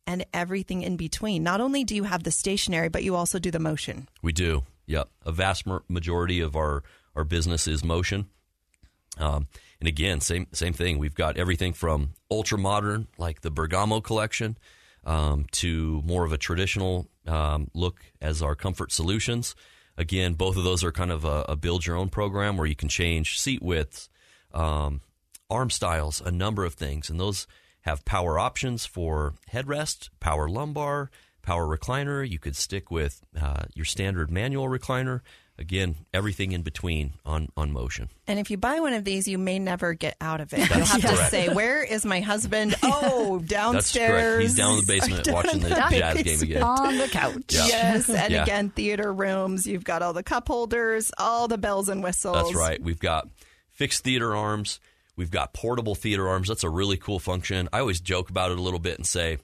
and 0.06 0.25
everything 0.34 0.84
in 0.84 0.95
between. 0.95 1.43
Not 1.43 1.60
only 1.60 1.84
do 1.84 1.95
you 1.95 2.03
have 2.03 2.23
the 2.23 2.32
stationary, 2.32 2.89
but 2.89 3.03
you 3.03 3.15
also 3.15 3.39
do 3.39 3.51
the 3.51 3.60
motion. 3.60 4.08
We 4.21 4.32
do. 4.32 4.63
Yep. 4.86 5.10
A 5.25 5.32
vast 5.32 5.65
majority 5.88 6.39
of 6.41 6.56
our, 6.56 6.84
our 7.15 7.23
business 7.23 7.67
is 7.67 7.84
motion. 7.84 8.27
Um, 9.17 9.47
and 9.79 9.88
again, 9.88 10.21
same 10.21 10.47
same 10.53 10.73
thing. 10.73 10.97
We've 10.97 11.13
got 11.13 11.38
everything 11.38 11.73
from 11.73 12.12
ultra 12.32 12.58
modern, 12.58 13.08
like 13.17 13.41
the 13.41 13.51
Bergamo 13.51 14.01
collection, 14.01 14.58
um, 15.05 15.45
to 15.51 16.01
more 16.05 16.23
of 16.23 16.31
a 16.31 16.37
traditional 16.37 17.07
um, 17.27 17.69
look 17.73 18.01
as 18.21 18.41
our 18.41 18.55
comfort 18.55 18.91
solutions. 18.91 19.55
Again, 19.97 20.33
both 20.33 20.57
of 20.57 20.63
those 20.63 20.83
are 20.83 20.91
kind 20.91 21.11
of 21.11 21.23
a, 21.25 21.45
a 21.49 21.55
build 21.55 21.85
your 21.85 21.95
own 21.95 22.09
program 22.09 22.57
where 22.57 22.67
you 22.67 22.75
can 22.75 22.89
change 22.89 23.39
seat 23.39 23.61
widths, 23.61 24.09
um, 24.53 25.01
arm 25.49 25.69
styles, 25.69 26.21
a 26.21 26.31
number 26.31 26.65
of 26.65 26.73
things, 26.73 27.09
and 27.09 27.19
those 27.19 27.47
have 27.81 28.05
power 28.05 28.39
options 28.39 28.85
for 28.85 29.35
headrest, 29.51 30.09
power 30.19 30.49
lumbar, 30.49 31.11
power 31.41 31.65
recliner. 31.77 32.27
You 32.27 32.39
could 32.39 32.55
stick 32.55 32.89
with 32.89 33.21
uh, 33.39 33.63
your 33.75 33.85
standard 33.85 34.31
manual 34.31 34.67
recliner. 34.67 35.21
Again, 35.59 35.95
everything 36.11 36.51
in 36.51 36.63
between 36.63 37.13
on 37.25 37.49
on 37.55 37.71
motion. 37.71 38.09
And 38.25 38.39
if 38.39 38.49
you 38.49 38.57
buy 38.57 38.79
one 38.79 38.93
of 38.93 39.03
these, 39.05 39.27
you 39.27 39.37
may 39.37 39.59
never 39.59 39.93
get 39.93 40.17
out 40.19 40.41
of 40.41 40.51
it. 40.51 40.57
You'll 40.57 40.67
That's 40.67 40.91
have 40.91 41.01
to 41.01 41.15
say, 41.25 41.53
"Where 41.53 41.83
is 41.83 42.05
my 42.05 42.21
husband?" 42.21 42.73
Oh, 42.83 43.37
That's 43.37 43.49
downstairs. 43.51 44.09
correct. 44.09 44.41
He's 44.41 44.55
down 44.55 44.71
in 44.71 44.77
the 44.77 44.85
basement 44.87 45.23
Down 45.25 45.33
watching 45.35 45.59
the 45.59 45.69
the 45.69 45.75
Jazz 45.75 46.23
game 46.23 46.41
again. 46.41 46.63
On 46.63 46.97
the 46.97 47.07
couch. 47.07 47.43
Yeah. 47.49 47.67
Yes, 47.67 48.09
and 48.09 48.33
Yeah. 48.33 48.43
again, 48.43 48.71
theater 48.71 49.13
rooms. 49.13 49.67
You've 49.67 49.83
got 49.83 50.01
all 50.01 50.13
the 50.13 50.23
cup 50.23 50.47
holders, 50.47 51.11
all 51.19 51.47
the 51.47 51.59
bells 51.59 51.87
and 51.87 52.01
whistles. 52.03 52.35
That's 52.35 52.55
right. 52.55 52.81
We've 52.81 52.99
got 52.99 53.27
fixed 53.71 54.03
theater 54.03 54.35
arms. 54.35 54.79
We've 55.15 55.31
got 55.31 55.53
portable 55.53 55.93
theater 55.93 56.27
arms. 56.29 56.47
That's 56.47 56.63
a 56.63 56.69
really 56.69 56.97
cool 56.97 57.19
function. 57.19 57.69
I 57.71 57.79
always 57.79 58.01
joke 58.01 58.31
about 58.31 58.49
it 58.51 58.57
a 58.57 58.61
little 58.61 58.79
bit 58.79 58.97
and 58.97 59.05
say, 59.05 59.37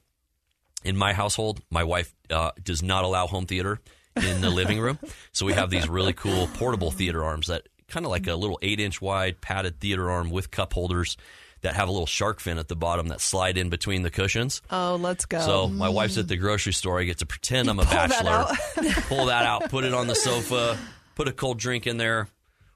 in 0.84 0.98
my 0.98 1.14
household, 1.14 1.62
my 1.70 1.84
wife 1.84 2.16
uh, 2.32 2.52
does 2.64 2.82
not 2.82 3.04
allow 3.04 3.28
home 3.28 3.46
theater 3.46 3.80
in 4.16 4.42
the 4.42 4.50
living 4.50 4.80
room. 4.80 5.00
So 5.32 5.46
we 5.46 5.54
have 5.54 5.70
these 5.70 5.88
really 5.88 6.12
cool 6.12 6.48
portable 6.56 6.92
theater 6.92 7.24
arms 7.24 7.48
that 7.48 7.70
kind 7.88 8.06
of 8.06 8.10
like 8.10 8.28
a 8.28 8.36
little 8.36 8.60
eight 8.62 8.80
inch 8.82 9.02
wide 9.02 9.40
padded 9.40 9.80
theater 9.80 10.10
arm 10.12 10.32
with 10.32 10.52
cup 10.52 10.74
holders 10.74 11.16
that 11.62 11.76
have 11.76 11.88
a 11.88 11.92
little 11.92 12.08
shark 12.08 12.40
fin 12.40 12.58
at 12.58 12.68
the 12.68 12.76
bottom 12.76 13.08
that 13.10 13.22
slide 13.22 13.58
in 13.58 13.70
between 13.70 14.02
the 14.02 14.10
cushions. 14.10 14.62
Oh, 14.70 14.98
let's 15.00 15.26
go. 15.26 15.40
So 15.40 15.68
my 15.68 15.90
wife's 15.90 16.18
at 16.18 16.28
the 16.28 16.36
grocery 16.36 16.74
store. 16.74 17.00
I 17.00 17.04
get 17.04 17.20
to 17.20 17.26
pretend 17.26 17.70
I'm 17.70 17.80
a 17.80 17.84
pull 17.84 17.92
that 17.92 18.10
bachelor. 18.10 18.94
pull 19.08 19.26
that 19.28 19.46
out, 19.46 19.70
put 19.70 19.86
it 19.86 19.94
on 19.94 20.08
the 20.08 20.16
sofa, 20.16 20.78
put 21.16 21.28
a 21.28 21.32
cold 21.32 21.58
drink 21.60 21.88
in 21.88 21.98
there, 21.98 22.28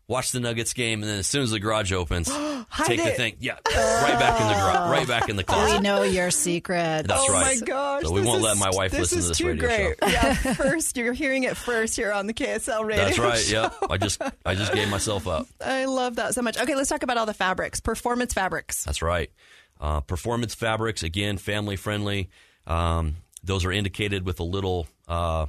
watch 0.08 0.32
the 0.32 0.40
Nuggets 0.40 0.74
game, 0.74 1.02
and 1.02 1.10
then 1.10 1.20
as 1.20 1.28
soon 1.28 1.44
as 1.44 1.52
the 1.52 1.60
garage 1.60 1.92
opens, 1.92 2.28
take 2.86 3.04
the 3.04 3.12
thing, 3.12 3.36
yeah, 3.40 3.54
right 3.66 4.20
back 4.20 4.42
in 4.42 4.48
the 4.48 4.54
garage, 4.54 4.92
right 4.92 5.08
back 5.08 5.30
in 5.30 5.36
the 5.36 5.44
closet. 5.44 5.78
We 5.78 5.82
know 5.82 6.04
your 6.04 6.32
secret. 6.32 7.08
That's 7.08 7.24
oh 7.28 7.34
right. 7.34 7.60
my 7.60 7.66
gosh! 7.66 8.04
So 8.04 8.12
we 8.12 8.22
won't 8.22 8.40
is- 8.40 8.44
let 8.44 8.58
my 8.58 8.70
wife 8.72 8.94
listen 8.94 9.20
is 9.20 9.26
to 9.26 9.30
this 9.30 9.38
too 9.38 9.48
radio 9.48 9.68
great. 9.68 9.98
show. 10.02 10.08
Yeah, 10.10 10.34
first 10.54 10.98
you're 10.98 11.14
hearing 11.14 11.44
it 11.44 11.58
first 11.58 11.96
here 11.96 12.12
on 12.12 12.28
the 12.28 12.34
KSL 12.34 12.86
radio. 12.86 13.06
That's 13.06 13.20
right. 13.20 13.38
show. 13.38 13.62
Yep. 13.64 13.76
I 13.90 13.98
just 13.98 14.22
I 14.46 14.56
just 14.56 14.74
gave 14.74 14.90
myself 14.90 15.28
up. 15.28 15.48
I 15.66 15.86
love 15.86 16.18
that 16.18 16.34
so 16.34 16.42
much. 16.42 16.58
Okay, 16.60 16.76
let's 16.76 16.90
talk 16.90 17.04
about 17.04 17.18
all 17.18 17.26
the 17.26 17.34
fabrics, 17.34 17.80
performance 17.80 18.34
fabrics. 18.34 18.84
That's 18.84 19.02
right. 19.02 19.32
Uh, 19.80 20.00
performance 20.02 20.56
fabrics, 20.56 21.04
again, 21.04 21.38
family 21.38 21.76
friendly. 21.76 22.30
Um, 22.66 23.18
those 23.44 23.66
are 23.66 23.72
indicated 23.72 24.26
with 24.26 24.40
a 24.40 24.44
little, 24.44 24.88
uh, 25.10 25.48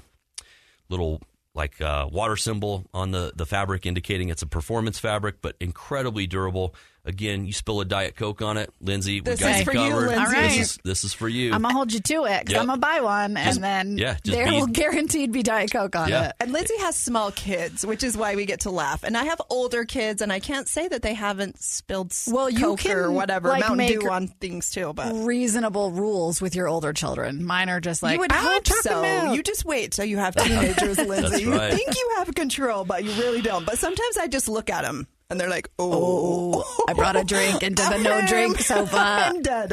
little 0.88 1.20
like 1.54 1.80
uh, 1.80 2.08
water 2.10 2.36
symbol 2.36 2.86
on 2.92 3.12
the, 3.12 3.32
the 3.36 3.46
fabric 3.46 3.86
indicating 3.86 4.28
it's 4.28 4.42
a 4.42 4.46
performance 4.46 4.98
fabric, 4.98 5.36
but 5.40 5.56
incredibly 5.60 6.26
durable. 6.26 6.74
Again, 7.06 7.44
you 7.44 7.52
spill 7.52 7.82
a 7.82 7.84
Diet 7.84 8.16
Coke 8.16 8.40
on 8.40 8.56
it, 8.56 8.72
Lindsay. 8.80 9.16
We 9.16 9.20
This 9.20 9.40
got 9.40 9.50
is 9.52 9.58
you 9.58 9.64
for 9.66 9.72
you, 9.72 9.90
covered. 9.90 10.06
Lindsay. 10.08 10.16
All 10.18 10.24
right. 10.32 10.42
This 10.52 10.58
is 10.70 10.78
this 10.84 11.04
is 11.04 11.12
for 11.12 11.28
you. 11.28 11.52
I'm 11.52 11.60
gonna 11.60 11.74
hold 11.74 11.92
you 11.92 12.00
to 12.00 12.24
it 12.24 12.40
because 12.40 12.52
Yep. 12.52 12.60
I'm 12.62 12.66
gonna 12.68 12.80
buy 12.80 13.00
one, 13.02 13.36
and 13.36 13.62
then 13.62 13.98
yeah, 13.98 14.14
just 14.24 14.34
there 14.34 14.46
be- 14.46 14.52
will 14.52 14.66
guaranteed 14.84 15.30
be 15.30 15.42
Diet 15.42 15.70
Coke 15.70 15.94
on 15.96 16.08
Yeah. 16.08 16.28
it. 16.28 16.36
And 16.40 16.52
Lindsay 16.52 16.78
has 16.78 16.96
small 16.96 17.30
kids, 17.30 17.84
which 17.84 18.02
is 18.02 18.16
why 18.16 18.36
we 18.36 18.46
get 18.46 18.60
to 18.60 18.70
laugh. 18.70 19.02
And 19.04 19.18
I 19.18 19.24
have 19.24 19.40
older 19.50 19.84
kids, 19.84 20.22
and 20.22 20.32
I 20.32 20.40
can't 20.40 20.66
say 20.66 20.88
that 20.88 21.02
they 21.02 21.12
haven't 21.12 21.62
spilled 21.62 22.10
s- 22.12 22.26
Well, 22.32 22.48
you 22.48 22.58
Coke 22.60 22.78
can, 22.80 22.96
or 22.96 23.10
whatever 23.12 23.48
like, 23.50 23.60
Mountain 23.60 23.76
make- 23.76 24.00
Dew 24.00 24.10
on 24.10 24.28
things 24.28 24.70
too. 24.70 24.94
But 24.94 25.12
Reasonable 25.12 25.90
rules 25.90 26.40
with 26.40 26.54
your 26.54 26.68
older 26.68 26.94
children. 26.94 27.44
Mine 27.44 27.68
are 27.68 27.80
just 27.80 28.02
like 28.02 28.14
you 28.14 28.20
would 28.20 28.32
"Ah, 28.32 28.36
hope 28.54 28.66
so. 28.66 29.02
milk." 29.02 29.36
You 29.36 29.42
just 29.42 29.66
wait 29.66 29.92
till 29.92 30.06
you 30.06 30.16
have 30.16 30.34
teenagers, 30.42 30.96
Lindsay. 30.96 31.42
You 31.42 31.52
right. 31.52 31.74
think 31.74 31.94
you 31.94 32.12
have 32.16 32.34
control, 32.34 32.84
but 32.86 33.04
you 33.04 33.10
really 33.22 33.42
don't. 33.42 33.66
But 33.66 33.78
sometimes 33.78 34.16
I 34.16 34.26
just 34.26 34.48
look 34.48 34.70
at 34.70 34.82
them, 34.84 35.06
and 35.30 35.40
they're 35.40 35.48
like, 35.48 35.68
oh. 35.78 36.64
"Oh, 36.64 36.84
I 36.88 36.92
brought 36.92 37.16
a 37.16 37.24
drink 37.24 37.62
into 37.62 37.82
the 37.82 37.98
no 37.98 38.24
drink 38.26 38.58
sofa. 38.60 38.96
I'm 38.98 39.42
dead." 39.42 39.72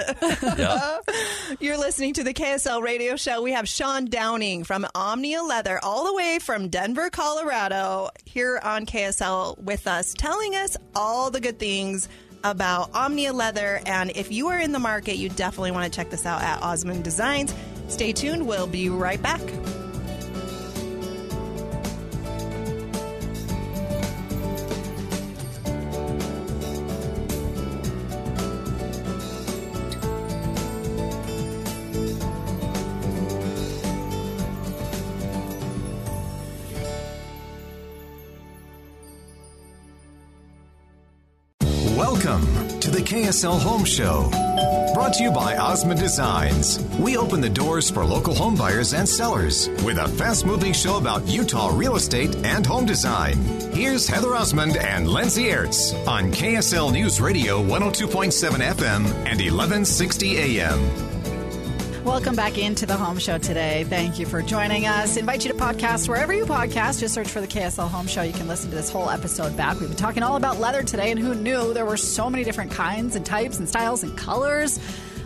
yeah. 0.58 1.00
You're 1.60 1.78
listening 1.78 2.14
to 2.16 2.24
the 2.24 2.34
KSL 2.34 2.82
radio 2.82 3.16
show. 3.16 3.42
We 3.42 3.52
have 3.52 3.68
Sean 3.68 4.06
Downing 4.06 4.64
from 4.64 4.86
Omnia 4.96 5.44
Leather, 5.44 5.80
all 5.84 6.06
the 6.06 6.14
way 6.14 6.40
from 6.40 6.70
Denver, 6.70 7.10
Colorado, 7.10 8.10
here 8.26 8.60
on 8.64 8.86
KSL 8.86 9.58
with 9.60 9.88
us, 9.88 10.14
telling 10.14 10.56
us 10.56 10.78
all 10.96 11.30
the 11.32 11.42
good 11.42 11.60
things 11.60 12.08
about 12.44 12.94
Omnia 12.94 13.34
Leather. 13.34 13.82
And 13.86 14.12
if 14.16 14.32
you 14.32 14.48
are 14.48 14.60
in 14.60 14.72
the 14.72 14.80
market, 14.80 15.18
you 15.18 15.30
definitely 15.30 15.72
want 15.72 15.92
to 15.92 15.96
check 15.96 16.10
this 16.10 16.26
out 16.26 16.42
at 16.42 16.62
Osmond 16.62 17.04
Designs. 17.04 17.54
Stay 17.88 18.14
tuned. 18.14 18.48
We'll 18.48 18.68
be 18.68 18.90
right 18.90 19.22
back. 19.22 19.42
KSL 43.12 43.60
Home 43.60 43.84
Show. 43.84 44.30
Brought 44.93 45.15
to 45.15 45.24
you 45.24 45.34
by 45.34 45.58
Osmond 45.58 46.00
Designs. 46.00 46.80
We 46.97 47.17
open 47.17 47.41
the 47.41 47.50
doors 47.50 47.91
for 47.91 48.06
local 48.06 48.34
home 48.34 48.56
buyers 48.56 48.93
and 48.93 49.08
sellers 49.08 49.67
with 49.84 49.97
a 49.97 50.08
fast 50.08 50.45
moving 50.45 50.71
show 50.71 50.95
about 50.95 51.28
Utah 51.28 51.71
real 51.74 51.97
estate 51.97 52.34
and 52.45 52.65
home 52.65 52.86
design. 52.86 53.36
Here's 53.74 54.08
Heather 54.08 54.34
Osmond 54.34 54.78
and 54.78 55.10
Lindsay 55.10 55.50
Ertz 55.50 55.91
on 56.08 56.32
KSL 56.32 56.93
News 56.93 57.19
Radio 57.19 57.62
102.7 57.62 58.32
FM 58.76 59.06
and 59.28 59.41
1160 59.41 60.38
AM. 60.38 61.11
Welcome 62.04 62.36
back 62.36 62.58
into 62.58 62.88
the 62.88 62.98
Home 62.98 63.20
Show 63.20 63.38
today. 63.38 63.84
Thank 63.84 64.18
you 64.18 64.26
for 64.26 64.42
joining 64.42 64.88
us. 64.88 65.18
Invite 65.18 65.46
you 65.46 65.52
to 65.52 65.58
podcast 65.58 66.10
wherever 66.10 66.34
you 66.34 66.46
podcast. 66.46 67.00
Just 67.00 67.14
search 67.14 67.28
for 67.28 67.42
the 67.42 67.48
KSL 67.48 67.88
Home 67.90 68.08
Show. 68.08 68.24
You 68.24 68.34
can 68.34 68.48
listen 68.48 68.72
to 68.72 68.76
this 68.76 68.90
whole 68.90 69.08
episode 69.08 69.56
back. 69.56 69.80
We've 69.80 69.88
been 69.88 69.98
talking 69.98 70.24
all 70.24 70.36
about 70.36 70.60
leather 70.60 70.82
today, 70.82 71.12
and 71.12 71.20
who 71.20 71.36
knew 71.36 71.76
there 71.76 71.86
were 71.86 71.98
so 71.98 72.28
many 72.28 72.44
different 72.44 72.72
kinds 72.72 73.16
and 73.16 73.24
types 73.24 73.60
and 73.60 73.70
styles 73.70 74.02
and 74.02 74.18
colors 74.18 74.80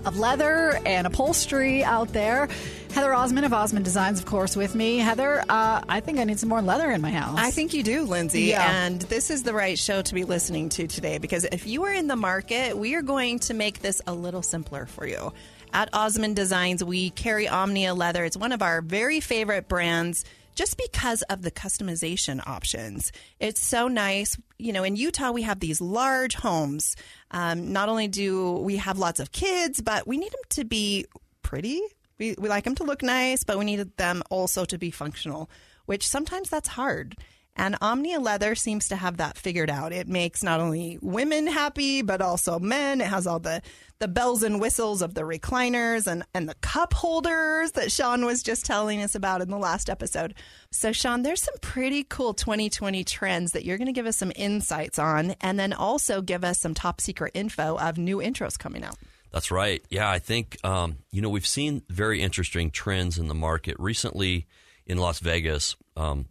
of 0.03 0.19
leather 0.19 0.77
and 0.85 1.07
upholstery 1.07 1.81
out 1.81 2.11
there. 2.11 2.49
Heather 2.91 3.13
Osmond 3.13 3.45
of 3.45 3.53
Osmond 3.53 3.85
Designs, 3.85 4.19
of 4.19 4.25
course, 4.25 4.57
with 4.57 4.75
me. 4.75 4.97
Heather, 4.97 5.43
uh, 5.47 5.81
I 5.87 6.01
think 6.01 6.19
I 6.19 6.25
need 6.25 6.39
some 6.39 6.49
more 6.49 6.61
leather 6.61 6.91
in 6.91 7.01
my 7.01 7.11
house. 7.11 7.39
I 7.39 7.51
think 7.51 7.73
you 7.73 7.83
do, 7.83 8.03
Lindsay. 8.03 8.43
Yeah. 8.43 8.85
And 8.85 9.01
this 9.03 9.29
is 9.29 9.43
the 9.43 9.53
right 9.53 9.79
show 9.79 10.01
to 10.01 10.13
be 10.13 10.25
listening 10.25 10.67
to 10.69 10.87
today 10.87 11.19
because 11.19 11.45
if 11.45 11.65
you 11.67 11.83
are 11.85 11.93
in 11.93 12.07
the 12.07 12.15
market, 12.17 12.77
we 12.77 12.95
are 12.95 13.01
going 13.01 13.39
to 13.39 13.53
make 13.53 13.79
this 13.79 14.01
a 14.05 14.13
little 14.13 14.41
simpler 14.41 14.85
for 14.85 15.07
you. 15.07 15.31
At 15.75 15.89
Osmond 15.91 16.37
Designs, 16.37 16.85
we 16.85 17.09
carry 17.09 17.49
Omnia 17.49 17.93
Leather. 17.93 18.23
It's 18.23 18.37
one 18.37 18.53
of 18.53 18.61
our 18.61 18.81
very 18.81 19.19
favorite 19.19 19.67
brands 19.67 20.23
just 20.55 20.77
because 20.77 21.21
of 21.23 21.41
the 21.41 21.51
customization 21.51 22.41
options. 22.47 23.11
It's 23.41 23.59
so 23.59 23.89
nice. 23.89 24.37
You 24.57 24.71
know, 24.71 24.85
in 24.85 24.95
Utah, 24.95 25.33
we 25.33 25.41
have 25.41 25.59
these 25.59 25.81
large 25.81 26.35
homes. 26.35 26.95
Um, 27.31 27.73
not 27.73 27.89
only 27.89 28.07
do 28.07 28.53
we 28.53 28.77
have 28.77 28.97
lots 28.97 29.19
of 29.19 29.33
kids, 29.33 29.81
but 29.81 30.07
we 30.07 30.15
need 30.15 30.31
them 30.31 30.39
to 30.51 30.63
be 30.63 31.07
pretty. 31.41 31.81
We, 32.19 32.35
we 32.39 32.47
like 32.47 32.63
them 32.63 32.75
to 32.75 32.85
look 32.85 33.03
nice, 33.03 33.43
but 33.43 33.59
we 33.59 33.65
need 33.65 33.97
them 33.97 34.23
also 34.29 34.63
to 34.63 34.77
be 34.77 34.91
functional, 34.91 35.49
which 35.87 36.07
sometimes 36.07 36.49
that's 36.49 36.69
hard. 36.69 37.17
And 37.57 37.77
Omnia 37.81 38.19
Leather 38.19 38.53
seems 38.53 38.89
to 38.89 38.97
have 38.97 39.17
that 39.17 39.37
figured 39.37 39.69
out. 39.69 39.93
It 39.93 40.07
makes 40.07 40.43
not 40.43 40.59
only 40.59 40.99
women 41.01 41.47
happy, 41.47 42.01
but 42.01 42.21
also 42.21 42.59
men. 42.59 42.99
It 42.99 43.07
has 43.07 43.25
all 43.25 43.39
the, 43.39 43.61
the 43.99 44.07
bells 44.07 44.43
and 44.43 44.59
whistles 44.59 45.01
of 45.01 45.13
the 45.13 45.21
recliners 45.21 46.05
and, 46.05 46.23
and 46.33 46.49
the 46.49 46.55
cup 46.55 46.93
holders 46.93 47.71
that 47.73 47.91
Sean 47.91 48.25
was 48.25 48.43
just 48.43 48.65
telling 48.65 49.01
us 49.01 49.15
about 49.15 49.41
in 49.41 49.49
the 49.49 49.57
last 49.57 49.89
episode. 49.89 50.33
So, 50.71 50.91
Sean, 50.91 51.21
there's 51.21 51.41
some 51.41 51.55
pretty 51.61 52.03
cool 52.03 52.33
2020 52.33 53.03
trends 53.05 53.53
that 53.53 53.63
you're 53.63 53.77
going 53.77 53.87
to 53.87 53.93
give 53.93 54.05
us 54.05 54.17
some 54.17 54.33
insights 54.35 54.99
on, 54.99 55.35
and 55.41 55.57
then 55.57 55.71
also 55.71 56.21
give 56.21 56.43
us 56.43 56.59
some 56.59 56.73
top 56.73 56.99
secret 56.99 57.31
info 57.33 57.77
of 57.77 57.97
new 57.97 58.17
intros 58.17 58.59
coming 58.59 58.83
out. 58.83 58.97
That's 59.31 59.51
right. 59.51 59.83
Yeah, 59.89 60.09
I 60.09 60.19
think 60.19 60.57
um, 60.63 60.99
you 61.11 61.21
know 61.21 61.29
we've 61.29 61.47
seen 61.47 61.83
very 61.89 62.21
interesting 62.21 62.71
trends 62.71 63.17
in 63.17 63.27
the 63.27 63.35
market 63.35 63.75
recently 63.79 64.47
in 64.85 64.97
Las 64.97 65.19
Vegas. 65.19 65.75
Um, 65.97 66.27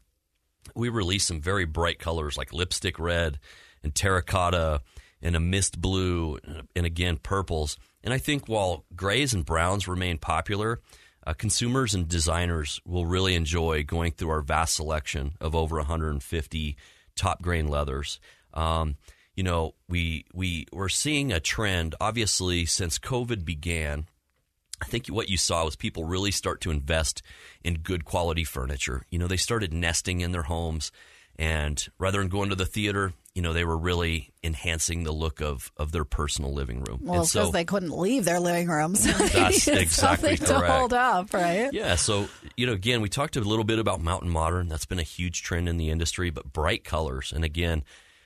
we 0.75 0.89
released 0.89 1.27
some 1.27 1.41
very 1.41 1.65
bright 1.65 1.99
colors 1.99 2.37
like 2.37 2.53
lipstick 2.53 2.99
red 2.99 3.39
and 3.83 3.95
terracotta 3.95 4.81
and 5.25 5.35
a 5.35 5.41
mist 5.41 5.81
blue 5.81 6.39
and, 6.77 6.87
again 6.87 7.17
purples. 7.17 7.79
And 8.05 8.13
I 8.13 8.19
think 8.19 8.47
while 8.47 8.85
grays 8.95 9.33
and 9.33 9.45
browns 9.45 9.89
remain 9.89 10.19
popular, 10.19 10.81
uh, 11.27 11.33
consumers 11.33 11.95
and 11.95 12.07
designers 12.07 12.81
will 12.85 13.07
really 13.07 13.35
enjoy 13.35 13.83
going 13.83 14.13
through 14.13 14.29
our 14.29 14.43
vast 14.43 14.75
selection 14.75 15.33
of 15.41 15.55
over 15.55 15.77
150 15.77 16.77
top 17.17 17.43
grain 17.43 17.67
leathers. 17.67 18.21
Um, 18.53 18.97
you 19.35 19.43
know, 19.43 19.75
we 19.89 20.27
we 20.33 20.67
we're 20.73 20.89
seeing 20.91 21.33
a 21.33 21.41
trend. 21.41 21.95
Obviously, 22.01 22.67
since 22.67 22.99
COVID 22.99 23.45
began, 23.45 24.07
I 24.81 24.85
think 24.85 25.07
what 25.09 25.31
you 25.31 25.39
saw 25.39 25.65
was 25.65 25.75
people 25.75 26.05
really 26.05 26.31
start 26.31 26.61
to 26.61 26.71
invest 26.71 27.23
in 27.65 27.75
good 27.79 28.05
quality 28.05 28.45
furniture. 28.45 29.07
You 29.11 29.19
know, 29.19 29.27
they 29.27 29.39
started 29.39 29.73
nesting 29.73 30.21
in 30.21 30.33
their 30.33 30.43
homes, 30.43 30.93
and 31.37 31.85
rather 31.99 32.19
than 32.19 32.29
going 32.29 32.51
to 32.51 32.57
the 32.57 32.67
theater, 32.67 33.13
you 33.35 33.43
know, 33.43 33.53
they 33.53 33.65
were 33.65 33.77
really 33.77 34.33
enhancing 34.45 35.03
the 35.03 35.13
look 35.13 35.41
of 35.41 35.73
of 35.77 35.91
their 35.91 36.05
personal 36.05 36.53
living 36.53 36.85
room. 36.85 37.01
Well, 37.03 37.25
because 37.25 37.51
they 37.51 37.65
couldn't 37.65 37.97
leave 37.97 38.25
their 38.25 38.39
living 38.39 38.69
rooms. 38.69 39.05
That's 39.05 39.67
exactly 39.69 39.87
something 39.87 40.37
to 40.37 40.55
correct. 40.55 40.73
hold 40.73 40.93
up, 40.93 41.35
right? 41.35 41.73
Yeah, 41.73 41.97
so 41.97 42.29
you 42.57 42.67
know, 42.67 42.73
again, 42.73 43.01
we 43.01 43.09
talked 43.09 43.37
a 43.37 43.41
little 43.41 43.65
bit 43.65 43.79
about 43.79 44.01
mountain 44.01 44.31
modern. 44.31 44.69
That's 44.69 44.87
been 44.87 45.01
a 45.01 45.05
huge 45.05 45.43
trend 45.43 45.69
in 45.69 45.77
the 45.77 45.91
industry, 45.91 46.31
but 46.31 46.53
bright 46.53 46.85
colors. 46.85 47.33
And 47.35 47.45
again, 47.45 47.83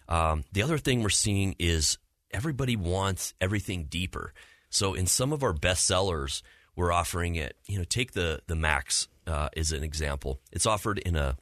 um, 0.09 0.45
the 0.53 0.63
other 0.63 0.77
thing 0.79 1.03
we're 1.03 1.09
seeing 1.09 1.57
is 1.59 1.99
everybody 2.31 2.77
wants 2.77 3.33
everything 3.41 3.85
deeper. 3.85 4.35
So 4.69 4.93
in 4.93 5.07
some 5.07 5.33
of 5.33 5.43
our 5.43 5.55
best 5.55 5.87
sellers, 5.87 6.43
we're 6.77 6.93
offering 6.93 7.37
it. 7.37 7.57
You 7.67 7.79
know, 7.79 7.85
take 7.85 8.13
the 8.13 8.43
the 8.47 8.57
Max 8.57 9.09
uh, 9.27 9.49
as 9.57 9.73
an 9.73 9.83
example. 9.83 10.41
It's 10.53 10.67
offered 10.67 10.99
in 10.99 11.17
a 11.17 11.37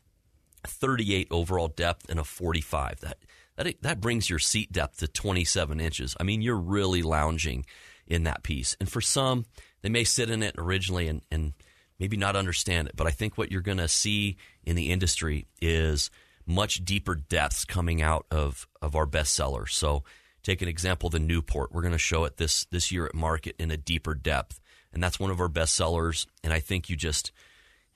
38 0.67 1.29
overall 1.31 1.69
depth 1.69 2.09
and 2.11 2.21
a 2.21 2.25
45. 2.25 3.01
That 3.01 3.19
that 3.57 3.83
that 3.83 4.01
brings 4.01 4.29
your 4.29 4.39
seat 4.39 4.73
depth 4.73 4.99
to 4.99 5.09
27 5.09 5.81
inches. 5.81 6.17
I 6.21 6.25
mean, 6.25 6.43
you're 6.43 6.57
really 6.57 7.03
lounging 7.03 7.65
in 8.07 8.25
that 8.25 8.43
piece. 8.43 8.77
And 8.81 8.89
for 8.89 9.01
some, 9.01 9.47
they 9.83 9.89
may 9.89 10.05
sit 10.05 10.31
in 10.31 10.43
it 10.43 10.55
originally 10.59 11.09
and, 11.09 11.23
and 11.31 11.53
maybe 11.99 12.17
not 12.17 12.37
understand 12.37 12.89
it. 12.89 12.97
But 12.97 13.07
I 13.07 13.11
think 13.11 13.37
what 13.37 13.51
you're 13.51 13.61
going 13.61 13.79
to 13.79 13.89
see 13.89 14.37
in 14.65 14.77
the 14.77 14.91
industry 14.91 15.47
is 15.61 16.11
much 16.47 16.85
deeper 16.85 17.15
depths 17.15 17.65
coming 17.65 18.03
out 18.03 18.27
of, 18.31 18.69
of 18.81 18.95
our 18.95 19.07
best 19.07 19.35
sellers. 19.35 19.75
So 19.75 20.05
take 20.43 20.63
an 20.63 20.69
example, 20.69 21.11
the 21.11 21.19
Newport. 21.19 21.73
We're 21.73 21.83
going 21.83 21.93
to 21.93 21.99
show 21.99 22.25
it 22.25 22.37
this, 22.37 22.67
this 22.67 22.93
year 22.93 23.07
at 23.07 23.15
market 23.15 23.57
in 23.59 23.71
a 23.71 23.77
deeper 23.77 24.15
depth. 24.15 24.61
And 24.93 25.03
that's 25.03 25.19
one 25.19 25.31
of 25.31 25.41
our 25.41 25.49
best 25.49 25.75
sellers. 25.75 26.27
And 26.45 26.53
I 26.53 26.61
think 26.61 26.89
you 26.89 26.97
just, 26.97 27.33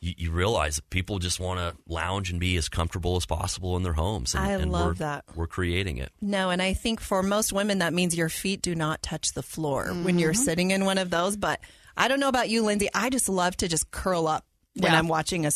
you, 0.00 0.14
you 0.16 0.30
realize 0.30 0.76
that 0.76 0.90
people 0.90 1.18
just 1.18 1.40
want 1.40 1.60
to 1.60 1.76
lounge 1.86 2.30
and 2.30 2.40
be 2.40 2.56
as 2.56 2.68
comfortable 2.68 3.16
as 3.16 3.26
possible 3.26 3.76
in 3.76 3.82
their 3.82 3.92
homes. 3.92 4.34
And, 4.34 4.44
I 4.44 4.52
and 4.52 4.72
love 4.72 4.86
we're, 4.86 4.94
that. 4.94 5.24
We're 5.34 5.46
creating 5.46 5.98
it. 5.98 6.10
No, 6.20 6.50
and 6.50 6.60
I 6.62 6.72
think 6.74 7.00
for 7.00 7.22
most 7.22 7.52
women, 7.52 7.78
that 7.78 7.92
means 7.92 8.16
your 8.16 8.28
feet 8.28 8.62
do 8.62 8.74
not 8.74 9.02
touch 9.02 9.32
the 9.32 9.42
floor 9.42 9.88
when 9.88 10.18
you're 10.18 10.32
mm-hmm. 10.32 10.42
sitting 10.42 10.70
in 10.70 10.84
one 10.84 10.98
of 10.98 11.10
those. 11.10 11.36
But 11.36 11.60
I 11.96 12.08
don't 12.08 12.20
know 12.20 12.28
about 12.28 12.48
you, 12.48 12.62
Lindsay. 12.62 12.88
I 12.94 13.10
just 13.10 13.28
love 13.28 13.56
to 13.58 13.68
just 13.68 13.90
curl 13.90 14.26
up 14.26 14.46
when 14.74 14.92
Yeah. 14.92 14.98
I'm 14.98 15.08
watching 15.08 15.46
a, 15.46 15.50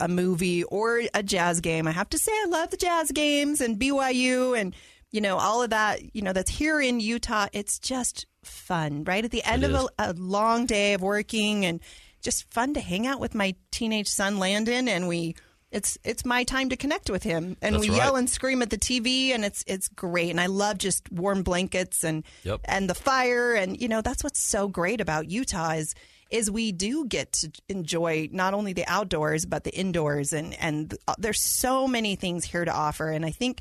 a 0.00 0.08
movie 0.08 0.64
or 0.64 1.02
a 1.14 1.22
jazz 1.22 1.60
game. 1.60 1.86
I 1.86 1.92
have 1.92 2.10
to 2.10 2.18
say, 2.18 2.32
I 2.32 2.46
love 2.48 2.70
the 2.70 2.76
jazz 2.76 3.10
games 3.12 3.60
and 3.60 3.78
BYU 3.78 4.58
and, 4.58 4.74
you 5.10 5.20
know, 5.20 5.38
all 5.38 5.62
of 5.62 5.70
that, 5.70 6.14
you 6.14 6.22
know, 6.22 6.32
that's 6.32 6.50
here 6.50 6.80
in 6.80 7.00
Utah. 7.00 7.46
It's 7.52 7.78
just 7.78 8.26
fun, 8.42 9.04
right? 9.04 9.24
At 9.24 9.30
the 9.30 9.44
end 9.44 9.64
It 9.64 9.72
of 9.72 9.88
a, 9.98 10.10
a 10.10 10.12
long 10.14 10.66
day 10.66 10.94
of 10.94 11.00
working 11.00 11.64
and 11.64 11.80
just 12.22 12.52
fun 12.52 12.74
to 12.74 12.80
hang 12.80 13.06
out 13.06 13.20
with 13.20 13.34
my 13.34 13.54
teenage 13.70 14.08
son, 14.08 14.38
Landon, 14.38 14.88
and 14.88 15.08
we 15.08 15.34
it's 15.70 15.98
it's 16.02 16.24
my 16.24 16.44
time 16.44 16.70
to 16.70 16.76
connect 16.76 17.10
with 17.10 17.22
him, 17.22 17.56
and 17.60 17.74
That's 17.74 17.88
we 17.88 17.94
yell 17.94 18.16
and 18.16 18.28
scream 18.28 18.62
at 18.62 18.70
the 18.70 18.78
TV, 18.78 19.30
and 19.34 19.44
it's 19.44 19.64
it's 19.66 19.88
great. 19.88 20.30
And 20.30 20.40
I 20.40 20.46
love 20.46 20.78
just 20.78 21.10
warm 21.12 21.42
blankets 21.42 22.04
and 22.04 22.24
Yep. 22.44 22.60
and 22.64 22.88
the 22.88 22.94
fire, 22.94 23.54
and 23.54 23.78
you 23.80 23.88
know 23.88 24.00
that's 24.00 24.24
what's 24.24 24.40
so 24.40 24.68
great 24.68 25.00
about 25.00 25.30
Utah 25.30 25.72
is 25.72 25.94
is 26.30 26.50
we 26.50 26.72
do 26.72 27.06
get 27.06 27.32
to 27.32 27.50
enjoy 27.68 28.28
not 28.32 28.52
only 28.54 28.72
the 28.72 28.84
outdoors 28.86 29.44
but 29.44 29.64
the 29.64 29.74
indoors, 29.74 30.32
and 30.32 30.54
and 30.58 30.96
uh, 31.06 31.14
there's 31.18 31.42
so 31.42 31.86
many 31.86 32.16
things 32.16 32.44
here 32.44 32.64
to 32.64 32.72
offer, 32.72 33.10
and 33.10 33.24
I 33.24 33.30
think. 33.30 33.60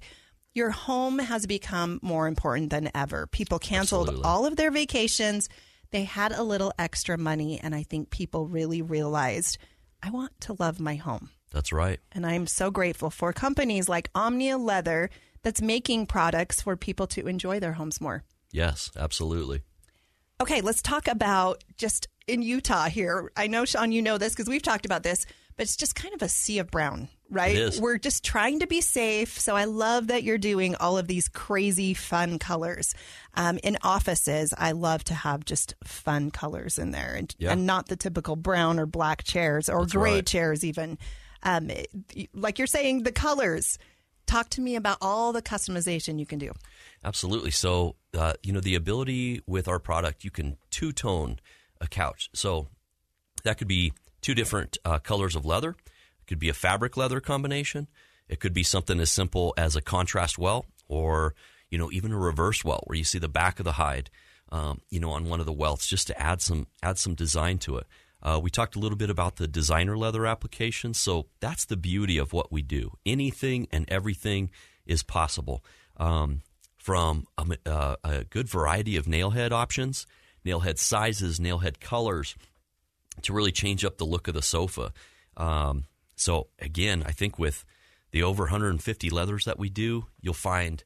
Your 0.53 0.71
home 0.71 1.19
has 1.19 1.45
become 1.45 1.99
more 2.01 2.27
important 2.27 2.71
than 2.71 2.89
ever. 2.95 3.27
People 3.27 3.59
canceled 3.59 4.07
Absolutely. 4.07 4.27
all 4.27 4.47
of 4.47 4.55
their 4.55 4.71
vacations. 4.71 5.49
They 5.91 6.03
had 6.03 6.31
a 6.31 6.43
little 6.43 6.73
extra 6.77 7.17
money, 7.17 7.59
and 7.61 7.73
I 7.73 7.83
think 7.83 8.09
people 8.09 8.47
really 8.47 8.81
realized, 8.81 9.57
I 10.03 10.09
want 10.09 10.39
to 10.41 10.55
love 10.59 10.79
my 10.79 10.95
home. 10.95 11.29
That's 11.51 11.71
right. 11.71 11.99
And 12.11 12.25
I'm 12.25 12.45
so 12.45 12.71
grateful 12.71 13.09
for 13.09 13.31
companies 13.33 13.87
like 13.87 14.09
Omnia 14.13 14.57
Leather 14.57 15.09
that's 15.43 15.61
making 15.61 16.07
products 16.07 16.61
for 16.61 16.75
people 16.75 17.07
to 17.07 17.27
enjoy 17.27 17.59
their 17.59 17.73
homes 17.73 18.01
more. 18.01 18.23
Yes, 18.51 18.91
absolutely. 18.97 19.61
Okay, 20.41 20.61
let's 20.61 20.81
talk 20.81 21.07
about 21.07 21.63
just 21.77 22.07
in 22.27 22.41
Utah 22.41 22.89
here. 22.89 23.31
I 23.35 23.47
know, 23.47 23.65
Sean, 23.65 23.91
you 23.91 24.01
know 24.01 24.17
this 24.17 24.33
because 24.33 24.49
we've 24.49 24.61
talked 24.61 24.85
about 24.85 25.03
this, 25.03 25.25
but 25.57 25.63
it's 25.63 25.75
just 25.75 25.95
kind 25.95 26.13
of 26.13 26.21
a 26.21 26.29
sea 26.29 26.59
of 26.59 26.69
brown, 26.71 27.09
right? 27.29 27.75
We're 27.79 27.97
just 27.97 28.23
trying 28.23 28.59
to 28.59 28.67
be 28.67 28.79
safe. 28.79 29.39
So 29.39 29.55
I 29.55 29.65
love 29.65 30.07
that 30.07 30.23
you're 30.23 30.37
doing 30.37 30.75
all 30.75 30.97
of 30.97 31.07
these 31.07 31.27
crazy, 31.27 31.93
fun 31.95 32.37
colors. 32.39 32.93
Um, 33.33 33.57
in 33.63 33.77
offices, 33.83 34.53
I 34.57 34.71
love 34.71 35.03
to 35.05 35.13
have 35.15 35.43
just 35.45 35.73
fun 35.83 36.29
colors 36.31 36.77
in 36.77 36.91
there 36.91 37.15
and, 37.15 37.35
Yeah. 37.39 37.51
and 37.53 37.65
not 37.65 37.87
the 37.87 37.95
typical 37.95 38.35
brown 38.35 38.79
or 38.79 38.85
black 38.85 39.23
chairs 39.23 39.67
or 39.67 39.81
That's 39.81 39.93
gray 39.93 40.13
right. 40.15 40.25
chairs, 40.25 40.63
even. 40.63 40.97
Um, 41.43 41.69
it- 41.71 41.89
like 42.33 42.57
you're 42.59 42.67
saying, 42.67 43.03
the 43.03 43.11
colors. 43.11 43.77
Talk 44.27 44.49
to 44.51 44.61
me 44.61 44.75
about 44.75 44.97
all 45.01 45.31
the 45.31 45.41
customization 45.41 46.19
you 46.19 46.25
can 46.25 46.37
do. 46.37 46.51
Absolutely. 47.03 47.49
So, 47.51 47.95
uh, 48.13 48.33
you 48.43 48.51
know, 48.51 48.59
the 48.59 48.75
ability 48.75 49.41
with 49.47 49.69
our 49.69 49.79
product, 49.79 50.25
you 50.25 50.31
can 50.31 50.57
two 50.69 50.91
tone 50.91 51.39
a 51.79 51.87
couch. 51.87 52.29
So 52.33 52.67
that 53.45 53.57
could 53.57 53.69
be 53.69 53.93
two 54.27 54.35
different 54.35 54.77
uh, 54.83 54.99
colors 54.99 55.37
of 55.37 55.45
leather. 55.45 55.69
It 55.69 56.27
could 56.27 56.37
be 56.37 56.49
a 56.49 56.53
fabric 56.53 56.97
leather 56.97 57.21
combination. 57.21 57.87
It 58.27 58.41
could 58.41 58.53
be 58.53 58.61
something 58.61 58.99
as 58.99 59.09
simple 59.09 59.53
as 59.55 59.77
a 59.77 59.81
contrast 59.81 60.37
welt 60.37 60.65
or, 60.89 61.33
you 61.71 61.77
know, 61.77 61.89
even 61.93 62.11
a 62.11 62.17
reverse 62.17 62.61
welt 62.61 62.83
where 62.87 62.97
you 62.97 63.05
see 63.05 63.19
the 63.19 63.29
back 63.29 63.57
of 63.57 63.63
the 63.63 63.71
hide, 63.71 64.09
um, 64.51 64.81
you 64.89 64.99
know, 64.99 65.11
on 65.11 65.29
one 65.29 65.39
of 65.39 65.45
the 65.45 65.53
welts 65.53 65.87
just 65.87 66.07
to 66.07 66.21
add 66.21 66.41
some, 66.41 66.67
add 66.83 66.97
some 66.97 67.15
design 67.15 67.57
to 67.59 67.77
it. 67.77 67.87
Uh, 68.21 68.37
we 68.43 68.49
talked 68.49 68.75
a 68.75 68.79
little 68.79 68.97
bit 68.97 69.09
about 69.09 69.37
the 69.37 69.47
designer 69.47 69.97
leather 69.97 70.25
application. 70.25 70.93
So 70.93 71.27
that's 71.39 71.63
the 71.63 71.77
beauty 71.77 72.17
of 72.17 72.33
what 72.33 72.51
we 72.51 72.61
do. 72.61 72.97
Anything 73.05 73.69
and 73.71 73.89
everything 73.89 74.51
is 74.85 75.03
possible. 75.03 75.63
Um, 75.95 76.41
from 76.75 77.27
a, 77.37 77.57
uh, 77.65 77.95
a 78.03 78.23
good 78.25 78.49
variety 78.49 78.97
of 78.97 79.05
nailhead 79.05 79.53
options, 79.53 80.05
nailhead 80.45 80.79
sizes, 80.79 81.39
nailhead 81.39 81.79
colors, 81.79 82.35
to 83.23 83.33
really 83.33 83.51
change 83.51 83.83
up 83.83 83.97
the 83.97 84.05
look 84.05 84.27
of 84.27 84.33
the 84.33 84.41
sofa. 84.41 84.93
Um, 85.35 85.85
so 86.15 86.47
again, 86.59 87.03
I 87.05 87.11
think 87.11 87.37
with 87.37 87.65
the 88.11 88.23
over 88.23 88.43
150 88.43 89.09
leathers 89.09 89.45
that 89.45 89.59
we 89.59 89.69
do, 89.69 90.05
you'll 90.21 90.33
find 90.33 90.83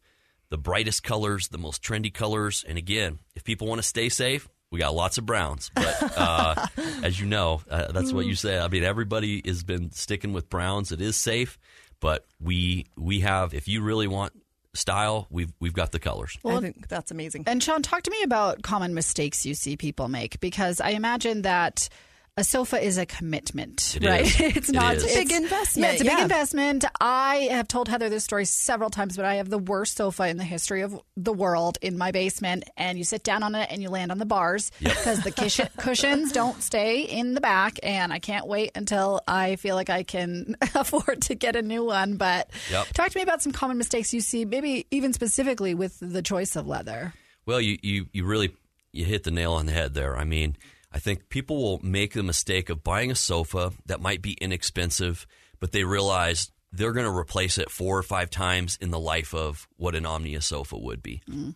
the 0.49 0.57
brightest 0.57 1.03
colors, 1.03 1.47
the 1.47 1.57
most 1.57 1.81
trendy 1.81 2.13
colors, 2.13 2.65
and 2.67 2.77
again, 2.77 3.19
if 3.35 3.43
people 3.43 3.67
want 3.67 3.79
to 3.79 3.87
stay 3.87 4.09
safe, 4.09 4.49
we 4.69 4.79
got 4.79 4.93
lots 4.93 5.17
of 5.17 5.25
browns. 5.25 5.71
But 5.73 6.17
uh, 6.17 6.67
as 7.03 7.19
you 7.19 7.25
know, 7.25 7.61
uh, 7.69 7.91
that's 7.91 8.11
what 8.11 8.25
you 8.25 8.35
say. 8.35 8.57
I 8.59 8.67
mean, 8.67 8.83
everybody 8.83 9.41
has 9.45 9.63
been 9.63 9.91
sticking 9.91 10.33
with 10.33 10.49
browns. 10.49 10.91
It 10.91 11.01
is 11.01 11.15
safe, 11.15 11.57
but 11.99 12.25
we 12.39 12.87
we 12.97 13.21
have. 13.21 13.53
If 13.53 13.67
you 13.67 13.81
really 13.81 14.07
want 14.07 14.33
style, 14.73 15.27
we've 15.29 15.53
we've 15.59 15.73
got 15.73 15.91
the 15.91 15.99
colors. 15.99 16.37
Well, 16.43 16.57
I 16.57 16.61
think 16.61 16.87
that's 16.87 17.11
amazing. 17.11 17.43
And 17.47 17.61
Sean, 17.61 17.81
talk 17.81 18.03
to 18.03 18.11
me 18.11 18.23
about 18.23 18.61
common 18.61 18.93
mistakes 18.93 19.45
you 19.45 19.53
see 19.53 19.77
people 19.77 20.07
make 20.07 20.39
because 20.39 20.81
I 20.81 20.91
imagine 20.91 21.43
that 21.43 21.89
a 22.37 22.43
sofa 22.45 22.79
is 22.81 22.97
a 22.97 23.05
commitment, 23.05 23.97
It 24.01 24.07
right? 24.07 24.21
is. 24.25 24.39
It's 24.57 24.69
not 24.71 24.95
is. 24.95 25.03
It's 25.03 25.13
a 25.15 25.19
big 25.19 25.31
investment, 25.33 25.85
Yeah, 25.87 25.91
it's 25.93 26.01
a 26.01 26.05
big 26.05 26.17
yeah. 26.17 26.23
investment. 26.23 26.85
I 27.01 27.49
have 27.51 27.67
told 27.67 27.89
Heather 27.89 28.07
this 28.09 28.23
story 28.23 28.45
several 28.45 28.89
times, 28.89 29.17
but 29.17 29.25
I 29.25 29.35
have 29.35 29.49
the 29.49 29.57
worst 29.57 29.97
sofa 29.97 30.27
in 30.29 30.37
the 30.37 30.43
history 30.45 30.81
of 30.81 30.97
the 31.17 31.33
world 31.33 31.77
in 31.81 31.97
my 31.97 32.11
basement. 32.11 32.63
And 32.77 32.97
you 32.97 33.03
sit 33.03 33.23
down 33.23 33.43
on 33.43 33.53
it 33.53 33.67
and 33.69 33.81
you 33.81 33.89
land 33.89 34.11
on 34.13 34.17
the 34.17 34.25
bars 34.25 34.71
because 34.79 35.21
the 35.23 35.31
cushion, 35.31 35.67
cushions 35.77 36.31
don't 36.31 36.61
stay 36.63 37.01
in 37.01 37.33
the 37.33 37.41
back. 37.41 37.79
And 37.83 38.13
I 38.13 38.19
can't 38.19 38.47
wait 38.47 38.71
until 38.75 39.19
I 39.27 39.57
feel 39.57 39.75
like 39.75 39.89
I 39.89 40.03
can 40.03 40.55
afford 40.73 41.23
to 41.23 41.35
get 41.35 41.57
a 41.57 41.61
new 41.61 41.83
one. 41.83 42.15
But 42.15 42.49
Yep. 42.71 42.87
talk 42.93 43.09
to 43.09 43.17
me 43.17 43.23
about 43.23 43.41
some 43.41 43.51
common 43.51 43.77
mistakes 43.77 44.13
you 44.13 44.21
see, 44.21 44.45
maybe 44.45 44.87
even 44.89 45.11
specifically 45.11 45.73
with 45.73 45.97
the 45.99 46.21
choice 46.21 46.55
of 46.55 46.65
leather. 46.65 47.13
Well, 47.45 47.59
you, 47.59 47.77
you, 47.81 48.05
you 48.13 48.23
really 48.25 48.55
you 48.93 49.03
hit 49.03 49.23
the 49.23 49.31
nail 49.31 49.51
on 49.53 49.65
the 49.65 49.73
head 49.73 49.93
there. 49.93 50.15
I 50.17 50.23
mean, 50.23 50.55
I 50.91 50.99
think 50.99 51.29
people 51.29 51.61
will 51.61 51.79
make 51.81 52.13
the 52.13 52.23
mistake 52.23 52.69
of 52.69 52.83
buying 52.83 53.11
a 53.11 53.15
sofa 53.15 53.71
that 53.85 54.01
might 54.01 54.21
be 54.21 54.33
inexpensive, 54.33 55.25
but 55.59 55.71
they 55.71 55.83
realize 55.83 56.51
they're 56.71 56.91
going 56.91 57.05
to 57.05 57.17
replace 57.17 57.57
it 57.57 57.69
four 57.69 57.97
or 57.97 58.03
five 58.03 58.29
times 58.29 58.77
in 58.81 58.91
the 58.91 58.99
life 58.99 59.33
of 59.33 59.67
what 59.77 59.95
an 59.95 60.05
Omnia 60.05 60.41
sofa 60.41 60.77
would 60.77 61.01
be. 61.01 61.21
Mm-hmm. 61.29 61.51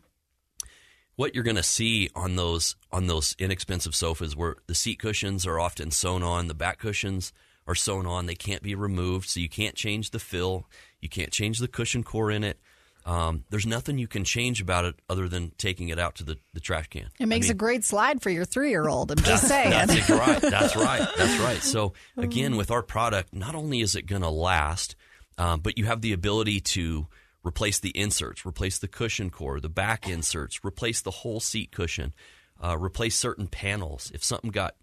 What 1.15 1.34
you're 1.34 1.45
going 1.45 1.56
to 1.56 1.63
see 1.63 2.10
on 2.13 2.36
those 2.36 2.76
on 2.91 3.08
those 3.08 3.36
inexpensive 3.39 3.95
sofas, 3.95 4.36
where 4.36 4.58
the 4.67 4.76
seat 4.76 5.00
cushions 5.00 5.45
are 5.45 5.60
often 5.60 5.91
sewn 5.91 6.24
on, 6.24 6.48
the 6.48 6.54
back 6.54 6.80
cushions 6.80 7.32
are 7.67 7.76
sewn 7.76 8.06
on, 8.06 8.26
they 8.26 8.36
can't 8.36 8.62
be 8.62 8.76
removed, 8.76 9.30
so 9.30 9.39
you 9.39 9.50
can't 9.50 9.76
change 9.76 10.12
the 10.12 10.19
fill, 10.19 10.67
you 11.00 11.08
can't 11.08 11.32
change 11.32 11.60
the 11.60 11.69
cushion 11.69 12.04
core 12.04 12.30
in 12.32 12.43
it. 12.43 12.60
Um, 13.06 13.44
there's 13.52 13.68
nothing 13.68 14.00
you 14.00 14.08
can 14.08 14.24
change 14.24 14.62
about 14.62 14.86
it 14.86 14.96
other 15.08 15.30
than 15.30 15.52
taking 15.58 15.89
it 15.89 16.00
out 16.00 16.15
to 16.15 16.24
the, 16.24 16.38
the 16.54 16.60
trash 16.60 16.88
can. 16.88 17.10
It 17.20 17.28
makes 17.28 17.48
I 17.48 17.50
mean, 17.50 17.52
a 17.52 17.60
great 17.60 17.84
slide 17.84 18.24
for 18.24 18.32
your 18.32 18.46
three 18.46 18.72
year 18.72 18.88
old. 18.88 19.12
I'm 19.12 19.20
just 19.20 19.48
saying. 19.48 19.70
That's 19.70 20.10
right. 20.10 20.41
That's 20.41 20.76
right. 20.76 21.08
That's 21.15 21.39
right. 21.39 21.62
So 21.62 21.94
again, 22.18 22.56
with 22.56 22.72
our 22.72 22.82
product, 22.82 23.32
not 23.32 23.54
only 23.54 23.82
is 23.82 23.96
it 23.96 24.08
going 24.08 24.24
to 24.24 24.30
last, 24.30 24.96
um, 25.38 25.60
but 25.60 25.78
you 25.78 25.86
have 25.86 26.02
the 26.02 26.13
ability 26.13 26.62
to 26.62 27.08
replace 27.44 27.80
the 27.80 27.96
inserts, 27.96 28.44
replace 28.44 28.80
the 28.80 28.88
cushion 28.88 29.30
core, 29.30 29.60
the 29.60 29.70
back 29.70 30.10
inserts, 30.10 30.62
replace 30.63 31.02
the 31.02 31.12
whole 31.12 31.39
seat 31.39 31.72
cushion, 31.72 32.12
uh, 32.60 32.76
replace 32.76 33.15
certain 33.15 33.48
panels. 33.48 34.12
If 34.15 34.24
something 34.24 34.50
got 34.50 34.76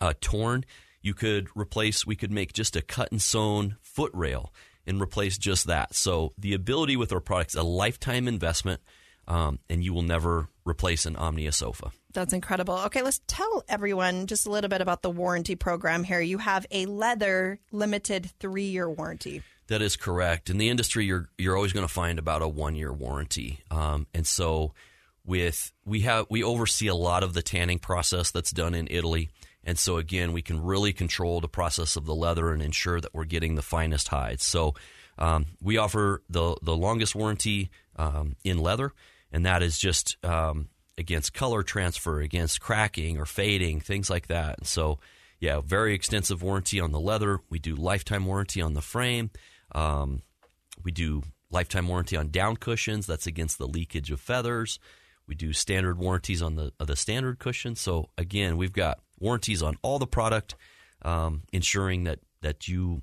uh, 0.00 0.14
torn, 0.20 0.64
you 1.02 1.14
could 1.14 1.48
replace. 1.54 2.04
We 2.04 2.16
could 2.16 2.32
make 2.32 2.52
just 2.52 2.74
a 2.74 2.82
cut 2.82 3.12
and 3.12 3.22
sewn 3.22 3.76
foot 3.80 4.10
rail 4.12 4.52
and 4.86 5.00
replace 5.00 5.38
just 5.38 5.66
that. 5.66 5.94
So 5.94 6.32
the 6.38 6.54
ability 6.54 6.96
with 6.96 7.12
our 7.12 7.20
products, 7.20 7.54
a 7.54 7.62
lifetime 7.62 8.28
investment, 8.28 8.80
um, 9.28 9.58
and 9.70 9.84
you 9.84 9.92
will 9.92 10.02
never 10.02 10.48
replace 10.64 11.06
an 11.06 11.16
Omnia 11.16 11.52
sofa. 11.52 11.92
That's 12.12 12.32
incredible. 12.32 12.78
Okay, 12.86 13.02
let's 13.02 13.20
tell 13.26 13.64
everyone 13.68 14.26
just 14.26 14.46
a 14.46 14.50
little 14.50 14.68
bit 14.68 14.80
about 14.80 15.02
the 15.02 15.10
warranty 15.10 15.54
program 15.54 16.04
here. 16.04 16.20
You 16.20 16.38
have 16.38 16.66
a 16.70 16.86
leather 16.86 17.58
limited 17.70 18.30
three 18.38 18.64
year 18.64 18.88
warranty. 18.90 19.42
That 19.68 19.80
is 19.80 19.96
correct. 19.96 20.50
In 20.50 20.58
the 20.58 20.68
industry, 20.68 21.06
you're 21.06 21.28
you're 21.38 21.56
always 21.56 21.72
going 21.72 21.86
to 21.86 21.92
find 21.92 22.18
about 22.18 22.42
a 22.42 22.48
one 22.48 22.74
year 22.74 22.92
warranty, 22.92 23.60
um, 23.70 24.06
and 24.12 24.26
so 24.26 24.74
with 25.24 25.72
we 25.84 26.00
have 26.00 26.26
we 26.28 26.42
oversee 26.42 26.88
a 26.88 26.94
lot 26.94 27.22
of 27.22 27.32
the 27.32 27.42
tanning 27.42 27.78
process 27.78 28.30
that's 28.30 28.50
done 28.50 28.74
in 28.74 28.88
Italy, 28.90 29.30
and 29.64 29.78
so 29.78 29.96
again, 29.96 30.32
we 30.32 30.42
can 30.42 30.62
really 30.62 30.92
control 30.92 31.40
the 31.40 31.48
process 31.48 31.96
of 31.96 32.06
the 32.06 32.14
leather 32.14 32.52
and 32.52 32.62
ensure 32.62 33.00
that 33.00 33.14
we're 33.14 33.24
getting 33.24 33.54
the 33.54 33.62
finest 33.62 34.08
hides. 34.08 34.44
So 34.44 34.74
um, 35.18 35.46
we 35.60 35.78
offer 35.78 36.22
the 36.28 36.56
the 36.62 36.76
longest 36.76 37.14
warranty 37.14 37.70
um, 37.96 38.36
in 38.44 38.58
leather, 38.58 38.92
and 39.30 39.46
that 39.46 39.62
is 39.62 39.78
just 39.78 40.16
um, 40.24 40.68
against 40.98 41.34
color 41.34 41.62
transfer, 41.62 42.20
against 42.20 42.60
cracking 42.60 43.18
or 43.18 43.26
fading, 43.26 43.80
things 43.80 44.10
like 44.10 44.28
that. 44.28 44.58
And 44.58 44.66
so 44.66 44.98
yeah, 45.42 45.60
very 45.60 45.94
extensive 45.94 46.42
warranty 46.42 46.80
on 46.80 46.92
the 46.92 47.00
leather. 47.00 47.40
We 47.50 47.58
do 47.58 47.74
lifetime 47.74 48.26
warranty 48.26 48.62
on 48.62 48.74
the 48.74 48.80
frame. 48.80 49.30
Um, 49.74 50.22
we 50.84 50.92
do 50.92 51.22
lifetime 51.50 51.88
warranty 51.88 52.16
on 52.16 52.28
down 52.28 52.56
cushions. 52.56 53.06
That's 53.06 53.26
against 53.26 53.58
the 53.58 53.66
leakage 53.66 54.10
of 54.10 54.20
feathers. 54.20 54.78
We 55.26 55.34
do 55.34 55.52
standard 55.52 55.98
warranties 55.98 56.42
on 56.42 56.56
the 56.56 56.72
the 56.78 56.96
standard 56.96 57.38
cushion. 57.38 57.76
So 57.76 58.10
again, 58.18 58.56
we've 58.56 58.72
got 58.72 59.00
warranties 59.18 59.62
on 59.62 59.76
all 59.82 59.98
the 59.98 60.06
product, 60.06 60.56
um, 61.02 61.42
ensuring 61.52 62.04
that 62.04 62.20
that 62.42 62.68
you 62.68 63.02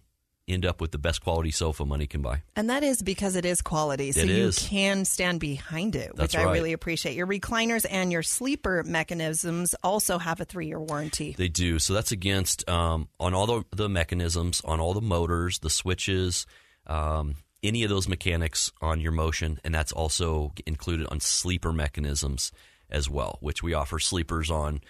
end 0.50 0.66
up 0.66 0.82
with 0.82 0.92
the 0.92 0.98
best 0.98 1.22
quality 1.24 1.52
sofa 1.52 1.86
money 1.86 2.08
can 2.08 2.22
buy. 2.22 2.42
And 2.56 2.70
that 2.70 2.84
is 2.84 3.02
because 3.02 3.36
it 3.36 3.46
is 3.46 3.62
quality. 3.62 4.12
So 4.12 4.24
you 4.24 4.52
can 4.52 5.06
stand 5.06 5.40
behind 5.40 5.96
it, 5.96 6.10
which 6.10 6.18
That's 6.18 6.36
I 6.36 6.46
right. 6.46 6.54
really 6.54 6.74
appreciate. 6.74 7.16
Your 7.16 7.28
recliners 7.28 7.86
and 7.90 8.12
your 8.12 8.24
sleeper 8.24 8.84
mechanisms 8.84 9.76
also 9.84 10.18
have 10.18 10.42
a 10.42 10.46
three 10.46 10.68
year 10.68 10.80
warranty. 10.80 11.36
They 11.38 11.50
do. 11.50 11.80
So 11.80 11.94
that's 11.94 12.12
against 12.12 12.68
um, 12.70 13.08
on 13.20 13.34
all 13.34 13.46
the, 13.46 13.64
the 13.76 13.90
mechanisms, 13.90 14.62
on 14.66 14.80
all 14.80 14.94
the 14.94 15.02
motors, 15.02 15.60
the 15.60 15.70
switches, 15.70 16.46
um, 16.88 17.36
any 17.64 17.84
of 17.84 17.90
those 17.90 18.08
mechanics 18.08 18.72
on 18.82 19.02
your 19.02 19.12
motion, 19.12 19.60
and 19.64 19.74
that's 19.74 19.92
also 19.92 20.54
included 20.66 21.08
on 21.08 21.20
sleeper 21.20 21.74
mechanisms 21.74 22.52
as 22.90 23.10
well, 23.10 23.38
which 23.42 23.62
we 23.62 23.74
offer 23.74 24.00
sleepers 24.00 24.50
on 24.50 24.82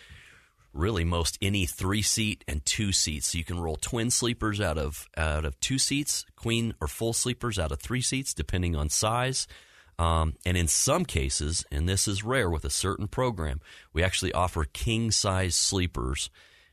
really 0.71 1.03
most 1.03 1.37
any 1.41 1.65
three 1.65 2.01
seat 2.03 2.43
and 2.47 2.63
two 2.63 2.91
seats. 2.91 3.31
So 3.31 3.37
you 3.39 3.43
can 3.43 3.59
roll 3.59 3.75
twin 3.75 4.11
sleepers 4.11 4.61
out 4.61 4.77
of 4.77 5.07
out 5.17 5.45
of 5.45 5.59
two 5.59 5.77
seats, 5.79 6.25
queen 6.35 6.73
or 6.79 6.87
full 6.87 7.13
sleepers 7.13 7.57
out 7.57 7.71
of 7.71 7.79
three 7.79 8.01
seats, 8.01 8.33
depending 8.33 8.75
on 8.75 8.89
size. 8.89 9.47
Um, 9.97 10.35
and 10.45 10.55
in 10.55 10.67
some 10.69 11.03
cases, 11.03 11.65
and 11.71 11.89
this 11.89 12.07
is 12.07 12.23
rare 12.23 12.49
with 12.49 12.63
a 12.63 12.69
certain 12.69 13.07
program, 13.07 13.59
we 13.91 14.01
actually 14.01 14.31
offer 14.31 14.63
king 14.63 15.11
size 15.11 15.55
sleepers 15.55 16.29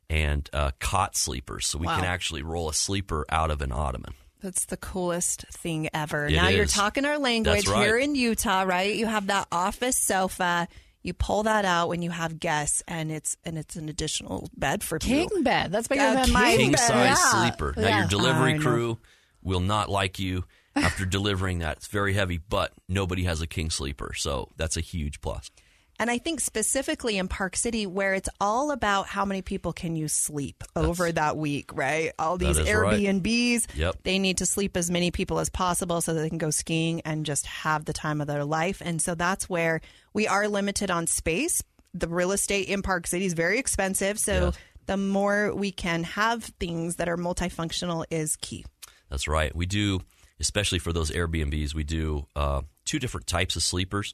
and 0.08 0.48
uh, 0.52 0.70
cot 0.78 1.16
sleepers. 1.16 1.66
So 1.66 1.78
we 1.78 1.86
Wow. 1.88 1.96
can 1.96 2.04
actually 2.04 2.42
roll 2.42 2.68
a 2.68 2.74
sleeper 2.74 3.24
out 3.28 3.50
of 3.50 3.62
an 3.62 3.72
ottoman. 3.72 4.14
That's 4.42 4.66
the 4.66 4.76
coolest 4.76 5.46
thing 5.50 5.88
ever. 5.94 6.26
It 6.26 6.32
now 6.36 6.48
you're 6.48 6.66
talking 6.66 7.04
our 7.04 7.18
language 7.18 7.66
right. 7.66 7.82
here 7.84 7.96
in 7.98 8.14
Utah, 8.14 8.62
right? 8.62 8.94
You 8.94 9.06
have 9.06 9.28
that 9.28 9.48
office 9.50 9.96
sofa. 9.96 10.68
You 11.02 11.14
pull 11.14 11.44
that 11.44 11.64
out 11.64 11.88
when 11.88 12.02
you 12.02 12.10
have 12.10 12.38
guests, 12.40 12.82
and 12.88 13.10
it's 13.12 13.36
and 13.44 13.56
it's 13.56 13.76
an 13.76 13.88
additional 13.88 14.50
bed 14.56 14.82
for 14.82 14.98
people. 14.98 15.28
King 15.28 15.38
you. 15.38 15.44
bed. 15.44 15.72
That's 15.72 15.88
bigger 15.88 16.02
Yeah, 16.02 16.24
than 16.24 16.32
my 16.32 16.50
king 16.50 16.58
king 16.58 16.70
bed. 16.72 16.78
size 16.80 17.18
Yeah. 17.18 17.42
sleeper. 17.48 17.74
Now 17.76 17.82
Yeah. 17.88 17.98
your 18.00 18.08
delivery 18.08 18.58
crew 18.58 18.98
will 19.42 19.60
not 19.60 19.88
like 19.88 20.18
you 20.18 20.44
after 20.74 21.04
delivering 21.06 21.60
that. 21.60 21.78
It's 21.78 21.86
very 21.86 22.12
heavy, 22.14 22.38
but 22.38 22.72
nobody 22.88 23.22
has 23.24 23.40
a 23.40 23.46
king 23.46 23.70
sleeper, 23.70 24.12
so 24.14 24.50
that's 24.56 24.76
a 24.76 24.80
huge 24.80 25.20
plus. 25.20 25.50
And 25.98 26.10
I 26.10 26.18
think 26.18 26.40
specifically 26.40 27.16
in 27.16 27.26
Park 27.28 27.56
City, 27.56 27.86
where 27.86 28.12
it's 28.14 28.28
all 28.40 28.70
about 28.70 29.06
how 29.06 29.24
many 29.24 29.40
people 29.40 29.72
can 29.72 29.96
you 29.96 30.08
sleep 30.08 30.62
over 30.74 31.10
that 31.10 31.36
week, 31.38 31.70
right? 31.74 32.12
All 32.18 32.36
these 32.36 32.58
is 32.58 32.70
right. 32.70 33.00
Airbnbs, 33.00 33.66
Yep. 33.74 33.96
they 34.02 34.18
need 34.18 34.38
to 34.38 34.46
sleep 34.46 34.76
as 34.76 34.90
many 34.90 35.10
people 35.10 35.38
as 35.38 35.48
possible 35.48 36.00
so 36.02 36.12
that 36.14 36.20
they 36.20 36.28
can 36.28 36.38
go 36.38 36.50
skiing 36.50 37.00
and 37.02 37.24
just 37.24 37.46
have 37.46 37.86
the 37.86 37.92
time 37.94 38.20
of 38.20 38.26
their 38.26 38.44
life. 38.44 38.82
And 38.84 39.00
so 39.00 39.14
that's 39.14 39.48
where 39.48 39.80
we 40.12 40.26
are 40.28 40.48
limited 40.48 40.90
on 40.90 41.06
space. 41.06 41.62
The 41.94 42.08
real 42.08 42.32
estate 42.32 42.68
in 42.68 42.82
Park 42.82 43.06
City 43.06 43.24
is 43.24 43.32
very 43.32 43.58
expensive. 43.58 44.18
So 44.18 44.32
Yes. 44.46 44.54
the 44.84 44.96
more 44.98 45.54
we 45.54 45.70
can 45.72 46.04
have 46.04 46.44
things 46.60 46.96
that 46.96 47.08
are 47.08 47.16
multifunctional 47.16 48.04
is 48.10 48.36
key. 48.36 48.66
That's 49.08 49.26
right. 49.28 49.54
We 49.56 49.64
do, 49.64 50.00
especially 50.40 50.78
for 50.78 50.92
those 50.92 51.10
Airbnbs, 51.10 51.72
we 51.74 51.84
do 51.84 52.26
uh, 52.36 52.62
two 52.84 52.98
different 52.98 53.26
types 53.26 53.56
of 53.56 53.62
sleepers. 53.62 54.12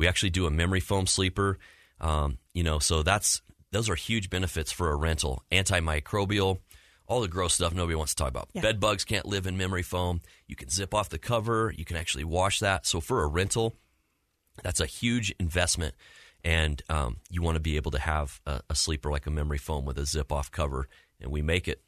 We 0.00 0.08
actually 0.08 0.30
do 0.30 0.46
a 0.46 0.50
memory 0.50 0.80
foam 0.80 1.06
sleeper. 1.06 1.58
Um, 2.00 2.38
you 2.54 2.62
know, 2.62 2.78
so 2.78 3.02
that's 3.02 3.42
those 3.70 3.90
are 3.90 3.94
huge 3.94 4.30
benefits 4.30 4.72
for 4.72 4.90
a 4.90 4.96
rental. 4.96 5.42
Antimicrobial, 5.52 6.60
all 7.06 7.20
the 7.20 7.28
gross 7.28 7.52
stuff 7.52 7.74
nobody 7.74 7.96
wants 7.96 8.14
to 8.14 8.22
talk 8.22 8.30
about. 8.30 8.48
Yeah. 8.54 8.62
Bed 8.62 8.80
bugs 8.80 9.04
can't 9.04 9.26
live 9.26 9.46
in 9.46 9.58
memory 9.58 9.82
foam. 9.82 10.22
You 10.46 10.56
can 10.56 10.70
zip 10.70 10.94
off 10.94 11.10
the 11.10 11.18
cover. 11.18 11.70
You 11.76 11.84
can 11.84 11.98
actually 11.98 12.24
wash 12.24 12.60
that. 12.60 12.86
So 12.86 13.00
for 13.00 13.22
a 13.22 13.26
rental, 13.26 13.76
that's 14.62 14.80
a 14.80 14.86
huge 14.86 15.34
investment. 15.38 15.94
And 16.42 16.80
um, 16.88 17.18
you 17.28 17.42
want 17.42 17.56
to 17.56 17.60
be 17.60 17.76
able 17.76 17.90
to 17.90 18.00
have 18.00 18.40
a, 18.46 18.62
a 18.70 18.74
sleeper 18.74 19.10
like 19.10 19.26
a 19.26 19.30
memory 19.30 19.58
foam 19.58 19.84
with 19.84 19.98
a 19.98 20.06
zip 20.06 20.32
off 20.32 20.50
cover, 20.50 20.88
and 21.20 21.30
we 21.30 21.42
make 21.42 21.68
it 21.68 21.82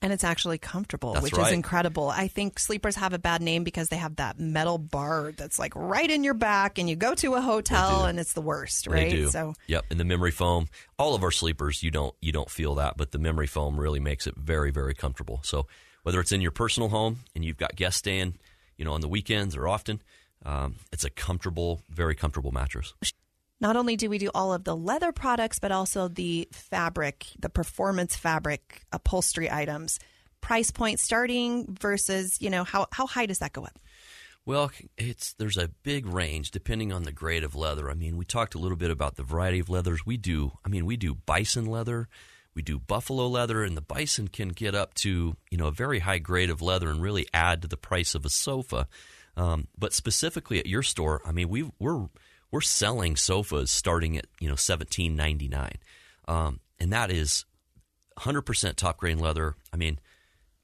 And 0.00 0.12
it's 0.12 0.22
actually 0.24 0.58
comfortable, 0.58 1.14
That's 1.14 1.24
which 1.24 1.38
is 1.38 1.50
incredible. 1.50 2.08
I 2.08 2.28
think 2.28 2.58
sleepers 2.58 2.94
have 2.96 3.12
a 3.12 3.18
bad 3.18 3.42
name 3.42 3.64
because 3.64 3.88
they 3.88 3.96
have 3.96 4.16
that 4.16 4.38
metal 4.38 4.78
bar 4.78 5.32
that's 5.36 5.58
like 5.58 5.74
right 5.74 6.08
in 6.08 6.22
your 6.22 6.34
back, 6.34 6.78
and 6.78 6.88
you 6.88 6.94
go 6.94 7.14
to 7.16 7.34
a 7.34 7.40
hotel 7.40 8.04
and 8.04 8.20
it's 8.20 8.32
the 8.32 8.40
worst, 8.40 8.86
right? 8.86 9.10
They 9.10 9.16
do. 9.16 9.30
So 9.30 9.54
yep, 9.66 9.84
and 9.90 9.98
the 9.98 10.04
memory 10.04 10.30
foam. 10.30 10.68
All 10.98 11.14
of 11.14 11.22
our 11.22 11.30
sleepers, 11.30 11.82
you 11.82 11.90
don't 11.90 12.14
you 12.20 12.32
don't 12.32 12.50
feel 12.50 12.76
that, 12.76 12.96
but 12.96 13.12
the 13.12 13.18
memory 13.18 13.46
foam 13.46 13.78
really 13.78 14.00
makes 14.00 14.26
it 14.26 14.36
very 14.36 14.70
very 14.70 14.94
comfortable. 14.94 15.40
So 15.42 15.66
whether 16.02 16.20
it's 16.20 16.32
in 16.32 16.40
your 16.40 16.52
personal 16.52 16.88
home 16.88 17.18
and 17.34 17.44
you've 17.44 17.56
got 17.56 17.76
guests 17.76 17.98
staying, 17.98 18.38
you 18.76 18.84
know, 18.84 18.92
on 18.92 19.00
the 19.00 19.08
weekends 19.08 19.56
or 19.56 19.68
often, 19.68 20.00
um, 20.44 20.76
it's 20.92 21.04
a 21.04 21.10
comfortable, 21.10 21.82
very 21.90 22.14
comfortable 22.14 22.52
mattress. 22.52 22.94
Not 23.60 23.76
only 23.76 23.96
do 23.96 24.08
we 24.08 24.18
do 24.18 24.30
all 24.34 24.52
of 24.52 24.64
the 24.64 24.76
leather 24.76 25.12
products, 25.12 25.58
but 25.58 25.72
also 25.72 26.08
the 26.08 26.48
fabric, 26.52 27.26
the 27.38 27.48
performance 27.48 28.16
fabric 28.16 28.82
upholstery 28.92 29.50
items. 29.50 29.98
Price 30.40 30.70
point 30.70 31.00
starting 31.00 31.66
versus, 31.68 32.40
you 32.40 32.50
know, 32.50 32.64
how, 32.64 32.86
how 32.92 33.06
high 33.06 33.26
does 33.26 33.40
that 33.40 33.52
go 33.52 33.64
up? 33.64 33.78
Well, 34.48 34.70
it's 34.96 35.34
there's 35.34 35.58
a 35.58 35.68
big 35.82 36.06
range 36.06 36.52
depending 36.52 36.90
on 36.90 37.02
the 37.02 37.12
grade 37.12 37.44
of 37.44 37.54
leather. 37.54 37.90
I 37.90 37.94
mean, 37.94 38.16
we 38.16 38.24
talked 38.24 38.54
a 38.54 38.58
little 38.58 38.78
bit 38.78 38.90
about 38.90 39.16
the 39.16 39.22
variety 39.22 39.58
of 39.58 39.68
leathers. 39.68 40.06
We 40.06 40.16
do, 40.16 40.52
I 40.64 40.70
mean, 40.70 40.86
we 40.86 40.96
do 40.96 41.14
bison 41.14 41.66
leather, 41.66 42.08
we 42.54 42.62
do 42.62 42.78
buffalo 42.78 43.26
leather, 43.26 43.62
and 43.62 43.76
the 43.76 43.82
bison 43.82 44.28
can 44.28 44.48
get 44.48 44.74
up 44.74 44.94
to 44.94 45.36
you 45.50 45.58
know 45.58 45.66
a 45.66 45.70
very 45.70 45.98
high 45.98 46.18
grade 46.18 46.48
of 46.48 46.62
leather 46.62 46.88
and 46.88 47.02
really 47.02 47.26
add 47.34 47.60
to 47.60 47.68
the 47.68 47.76
price 47.76 48.14
of 48.14 48.24
a 48.24 48.30
sofa. 48.30 48.88
Um, 49.36 49.68
but 49.76 49.92
specifically 49.92 50.58
at 50.58 50.66
your 50.66 50.82
store, 50.82 51.20
I 51.26 51.32
mean, 51.32 51.50
we 51.50 51.70
we're 51.78 52.06
we're 52.50 52.60
selling 52.60 53.16
sofas 53.16 53.70
starting 53.70 54.16
at 54.16 54.26
you 54.40 54.48
know 54.48 54.56
seventeen 54.56 55.16
ninety 55.16 55.48
nine, 55.48 55.76
um, 56.26 56.60
and 56.78 56.92
that 56.92 57.10
is 57.10 57.44
100% 58.18 58.74
top 58.74 58.98
grain 58.98 59.18
leather. 59.18 59.54
I 59.72 59.76
mean, 59.76 59.98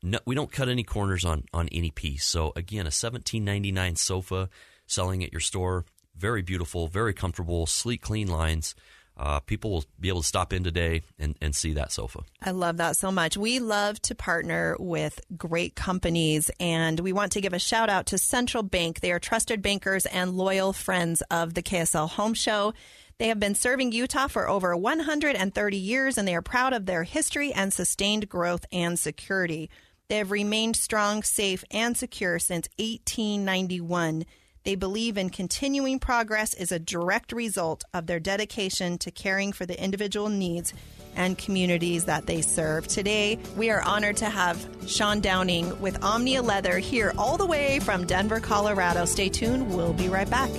no, 0.03 0.19
we 0.27 0.35
don't 0.35 0.51
cut 0.53 0.69
any 0.69 0.83
corners 0.83 1.25
on 1.25 1.45
on 1.53 1.69
any 1.73 1.91
piece. 1.91 2.25
So 2.25 2.53
again, 2.57 2.87
a 2.87 2.91
17.99 2.91 3.97
sofa 3.97 4.51
selling 4.87 5.25
at 5.25 5.33
your 5.33 5.41
store, 5.41 5.85
very 6.17 6.43
beautiful, 6.43 6.89
very 6.89 7.15
comfortable, 7.15 7.67
sleek, 7.67 8.03
clean 8.03 8.29
lines. 8.29 8.75
Uh, 9.17 9.39
people 9.41 9.71
will 9.71 9.85
be 10.01 10.09
able 10.09 10.23
to 10.23 10.27
stop 10.27 10.53
in 10.53 10.65
today 10.65 11.03
and, 11.19 11.37
and 11.41 11.55
see 11.55 11.73
that 11.75 11.93
sofa. 11.93 12.21
I 12.43 12.51
love 12.51 12.79
that 12.79 12.97
so 12.97 13.13
much. 13.13 13.37
We 13.37 13.61
love 13.61 14.03
to 14.03 14.15
partner 14.15 14.77
with 14.81 15.21
great 15.37 15.77
companies, 15.77 16.51
and 16.59 16.99
we 16.99 17.13
want 17.13 17.33
to 17.33 17.41
give 17.41 17.53
a 17.53 17.61
shout 17.61 17.89
out 17.89 18.07
to 18.07 18.19
Central 18.19 18.65
Bank. 18.65 19.01
They 19.01 19.13
are 19.13 19.21
trusted 19.21 19.63
bankers 19.63 20.07
and 20.07 20.37
loyal 20.37 20.73
friends 20.73 21.23
of 21.31 21.55
the 21.55 21.63
KSL 21.63 22.11
Home 22.11 22.35
Show. 22.35 22.75
They 23.19 23.29
have 23.29 23.39
been 23.39 23.55
serving 23.55 23.93
Utah 23.93 24.27
for 24.27 24.49
over 24.49 24.77
130 24.77 25.77
years, 25.77 26.19
and 26.19 26.27
they 26.27 26.35
are 26.35 26.43
proud 26.43 26.73
of 26.73 26.87
their 26.87 27.05
history 27.05 27.53
and 27.53 27.73
sustained 27.73 28.29
growth 28.29 28.67
and 28.73 28.99
security. 28.99 29.71
They 30.09 30.19
have 30.19 30.33
remained 30.33 30.77
strong, 30.77 31.23
safe, 31.23 31.65
and 31.71 31.97
secure 31.97 32.41
since 32.41 32.69
1891. 32.79 34.25
They 34.65 34.77
believe 34.77 35.19
in 35.19 35.29
continuing 35.29 35.99
progress 35.99 36.55
is 36.55 36.73
a 36.73 36.79
direct 36.79 37.33
result 37.33 37.85
of 37.93 38.07
their 38.07 38.19
dedication 38.19 38.97
to 38.99 39.11
caring 39.11 39.53
for 39.53 39.67
the 39.67 39.79
individual 39.83 40.31
needs 40.31 40.73
and 41.15 41.37
communities 41.37 42.07
that 42.07 42.25
they 42.25 42.41
serve. 42.41 42.89
Today, 42.89 43.39
we 43.59 43.69
are 43.69 43.83
honored 43.83 44.17
to 44.17 44.25
have 44.25 44.67
Sean 44.87 45.21
Downing 45.21 45.79
with 45.83 46.03
Omnia 46.03 46.41
Leather 46.41 46.79
here 46.79 47.13
all 47.19 47.37
the 47.37 47.45
way 47.45 47.79
from 47.81 48.07
Denver, 48.07 48.41
Colorado. 48.41 49.05
Stay 49.05 49.29
tuned, 49.29 49.75
we'll 49.75 49.93
be 49.93 50.09
right 50.09 50.29
back. 50.31 50.51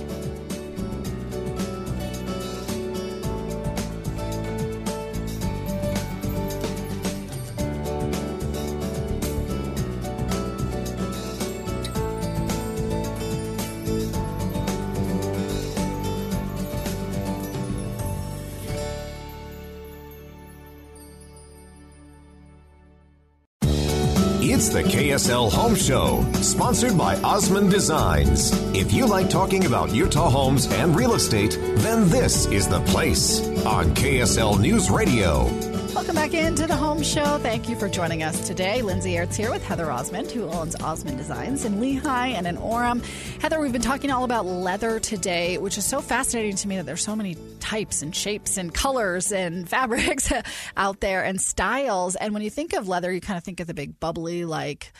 It's 24.66 24.74
the 24.74 24.82
KSL 24.82 25.52
Home 25.52 25.76
Show, 25.76 26.26
sponsored 26.42 26.98
by 26.98 27.14
Osmond 27.22 27.70
Designs. 27.70 28.50
If 28.74 28.92
you 28.92 29.06
like 29.06 29.30
talking 29.30 29.64
about 29.64 29.94
Utah 29.94 30.28
homes 30.28 30.66
and 30.72 30.96
real 30.96 31.14
estate, 31.14 31.56
then 31.76 32.08
this 32.08 32.46
is 32.46 32.66
the 32.66 32.80
place 32.80 33.46
on 33.64 33.94
KSL 33.94 34.58
News 34.58 34.90
Radio. 34.90 35.75
Welcome 35.96 36.14
back 36.14 36.34
into 36.34 36.66
the 36.66 36.76
home 36.76 37.02
show. 37.02 37.38
Thank 37.38 37.70
you 37.70 37.74
for 37.74 37.88
joining 37.88 38.22
us 38.22 38.46
today. 38.46 38.82
Lindsay 38.82 39.14
Aerts 39.14 39.34
here 39.34 39.50
with 39.50 39.64
Heather 39.64 39.90
Osmond, 39.90 40.30
who 40.30 40.44
owns 40.44 40.76
Osmond 40.76 41.16
Designs 41.16 41.64
in 41.64 41.76
Lehi 41.76 42.04
and 42.04 42.46
in 42.46 42.58
Orem. 42.58 43.02
Heather, 43.40 43.58
we've 43.58 43.72
been 43.72 43.80
talking 43.80 44.10
all 44.10 44.24
about 44.24 44.44
leather 44.44 45.00
today, 45.00 45.56
which 45.56 45.78
is 45.78 45.86
so 45.86 46.02
fascinating 46.02 46.54
to 46.56 46.68
me 46.68 46.76
that 46.76 46.84
there's 46.84 47.02
so 47.02 47.16
many 47.16 47.34
types 47.60 48.02
and 48.02 48.14
shapes 48.14 48.58
and 48.58 48.74
colors 48.74 49.32
and 49.32 49.66
fabrics 49.70 50.30
out 50.76 51.00
there 51.00 51.24
and 51.24 51.40
styles. 51.40 52.14
And 52.14 52.34
when 52.34 52.42
you 52.42 52.50
think 52.50 52.74
of 52.74 52.88
leather, 52.88 53.10
you 53.10 53.22
kind 53.22 53.38
of 53.38 53.42
think 53.42 53.60
of 53.60 53.66
the 53.66 53.72
big 53.72 53.98
bubbly, 53.98 54.44
like 54.44 54.92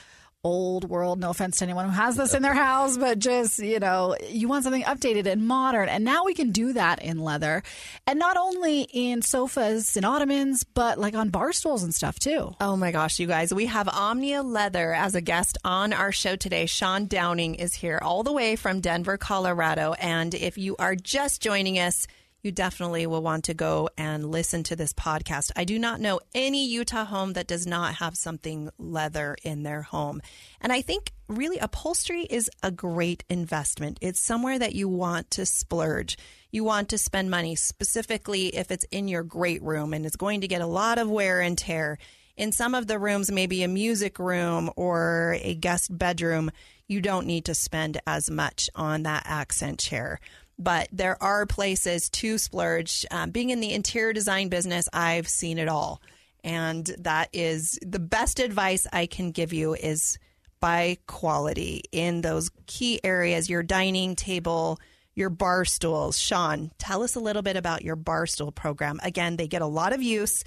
old 0.47 0.89
world. 0.89 1.19
No 1.19 1.31
offense 1.31 1.59
to 1.59 1.65
anyone 1.65 1.87
who 1.87 1.91
has 1.91 2.17
this 2.17 2.33
in 2.33 2.41
their 2.41 2.55
house, 2.55 2.97
but 2.97 3.19
just, 3.19 3.59
you 3.59 3.81
know, 3.81 4.17
you 4.31 4.47
want 4.47 4.63
something 4.63 4.85
updated 4.85 5.27
and 5.27 5.45
modern. 5.45 5.89
And 5.89 6.05
now 6.05 6.25
we 6.25 6.35
can 6.35 6.53
do 6.53 6.73
that 6.75 7.03
in 7.03 7.19
leather. 7.19 7.65
And 8.07 8.21
not 8.21 8.37
only 8.37 8.83
in 8.83 9.23
sofas 9.23 9.97
and 9.97 10.07
ottomans, 10.07 10.63
but 10.63 11.01
like 11.01 11.17
on 11.17 11.31
bar 11.31 11.53
stools 11.53 11.83
and 11.83 11.93
stuff 11.93 12.21
too. 12.21 12.55
Oh 12.61 12.77
my 12.77 12.93
gosh, 12.93 13.19
you 13.19 13.27
guys. 13.27 13.53
We 13.53 13.67
have 13.67 13.89
Omnia 13.89 14.45
Leather 14.45 14.95
as 14.95 15.17
a 15.17 15.21
guest 15.21 15.59
on 15.65 15.93
our 15.93 16.13
show 16.13 16.37
today. 16.37 16.67
Sean 16.67 17.07
Downing 17.07 17.57
is 17.57 17.75
here 17.75 17.99
all 18.01 18.23
the 18.23 18.33
way 18.33 18.55
from 18.55 18.81
Denver, 18.81 19.19
Colorado. 19.19 19.95
And 19.95 20.33
if 20.33 20.57
you 20.57 20.77
are 20.79 20.95
just 20.95 21.43
joining 21.43 21.81
us, 21.81 22.07
you 22.43 22.53
definitely 22.53 23.07
will 23.07 23.23
want 23.23 23.45
to 23.45 23.55
go 23.55 23.89
and 23.97 24.31
listen 24.31 24.63
to 24.65 24.77
this 24.77 24.93
podcast. 24.93 25.51
I 25.57 25.65
do 25.65 25.79
not 25.79 26.01
know 26.01 26.21
any 26.35 26.67
Utah 26.67 27.05
home 27.05 27.33
that 27.33 27.49
does 27.49 27.67
not 27.67 27.97
have 27.97 28.17
something 28.17 28.71
leather 28.79 29.37
in 29.43 29.63
their 29.63 29.83
home. 29.83 30.21
And 30.61 30.73
I 30.73 30.81
think 30.81 31.13
really 31.29 31.59
upholstery 31.59 32.23
is 32.23 32.51
a 32.63 32.71
great 32.71 33.25
investment. 33.29 33.99
It's 34.01 34.21
somewhere 34.21 34.59
that 34.59 34.75
you 34.75 34.89
want 34.89 35.31
to 35.33 35.47
splurge. 35.47 36.17
You 36.53 36.63
want 36.63 36.89
to 36.91 36.99
spend 36.99 37.31
money, 37.31 37.57
specifically 37.57 38.49
if 38.49 38.71
it's 38.71 38.85
in 38.91 39.09
your 39.09 39.25
great 39.25 39.63
room 39.63 39.93
and 39.93 40.07
it's 40.07 40.17
going 40.17 40.43
to 40.43 40.49
get 40.49 40.63
a 40.63 40.67
lot 40.67 40.99
of 40.99 41.11
wear 41.11 41.41
and 41.41 41.59
tear. 41.59 41.99
In 42.37 42.53
some 42.53 42.75
of 42.75 42.87
the 42.87 42.99
rooms, 42.99 43.33
maybe 43.33 43.63
a 43.63 43.69
music 43.69 44.19
room 44.19 44.71
or 44.77 45.39
a 45.41 45.55
guest 45.55 45.97
bedroom, 45.97 46.51
you 46.87 47.01
don't 47.01 47.27
need 47.27 47.47
to 47.47 47.55
spend 47.55 48.01
as 48.07 48.31
much 48.31 48.71
on 48.75 49.03
that 49.03 49.25
accent 49.27 49.81
chair 49.81 50.21
but 50.59 50.89
there 50.93 51.23
are 51.23 51.47
places 51.47 52.09
to 52.11 52.39
splurge. 52.39 53.05
Um, 53.11 53.31
being 53.31 53.51
in 53.51 53.61
the 53.61 53.73
interior 53.73 54.13
design 54.13 54.49
business, 54.49 54.89
I've 54.93 55.29
seen 55.29 55.59
it 55.59 55.69
all. 55.69 56.01
And 56.43 56.87
that 56.99 57.29
is 57.33 57.79
the 57.83 57.99
best 57.99 58.39
advice 58.39 58.87
I 58.93 59.07
can 59.07 59.33
give 59.33 59.53
you 59.53 59.75
is 59.75 60.19
buy 60.61 60.99
quality 61.07 61.83
in 61.93 62.21
those 62.21 62.51
key 62.67 63.01
areas, 63.03 63.51
your 63.51 63.63
dining 63.63 64.17
table, 64.17 64.79
your 65.15 65.31
bar 65.31 65.65
stools. 65.65 66.19
Sean, 66.19 66.71
tell 66.79 67.03
us 67.03 67.17
a 67.17 67.21
little 67.21 67.43
bit 67.43 67.57
about 67.57 67.83
your 67.83 67.97
bar 67.97 68.27
stool 68.27 68.53
program. 68.53 69.01
Again, 69.03 69.37
they 69.37 69.49
get 69.49 69.63
a 69.63 69.67
lot 69.67 69.93
of 69.93 70.03
use. 70.03 70.45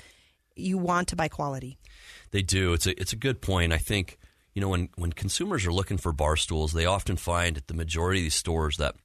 You 0.55 0.77
want 0.77 1.09
to 1.09 1.15
buy 1.15 1.27
quality. 1.27 1.77
They 2.31 2.41
do. 2.41 2.73
It's 2.73 2.87
a 2.87 2.99
it's 2.99 3.13
a 3.13 3.17
good 3.17 3.41
point. 3.41 3.73
I 3.73 3.77
think 3.77 4.17
you 4.53 4.61
know 4.61 4.69
when 4.69 4.89
when 4.95 5.11
consumers 5.11 5.65
are 5.65 5.73
looking 5.73 5.97
for 5.97 6.11
bar 6.11 6.35
stools, 6.35 6.73
they 6.73 6.85
often 6.85 7.17
find 7.17 7.57
at 7.57 7.67
the 7.67 7.73
majority 7.73 8.21
of 8.21 8.25
these 8.25 8.35
stores 8.35 8.77
that 8.77 8.95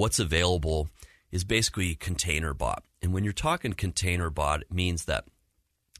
what's 0.00 0.18
available 0.18 0.88
is 1.30 1.44
basically 1.44 1.94
container 1.94 2.54
bought. 2.54 2.82
And 3.02 3.12
when 3.12 3.22
you're 3.22 3.34
talking 3.34 3.74
container 3.74 4.30
bought, 4.30 4.62
it 4.62 4.72
means 4.72 5.04
that 5.04 5.26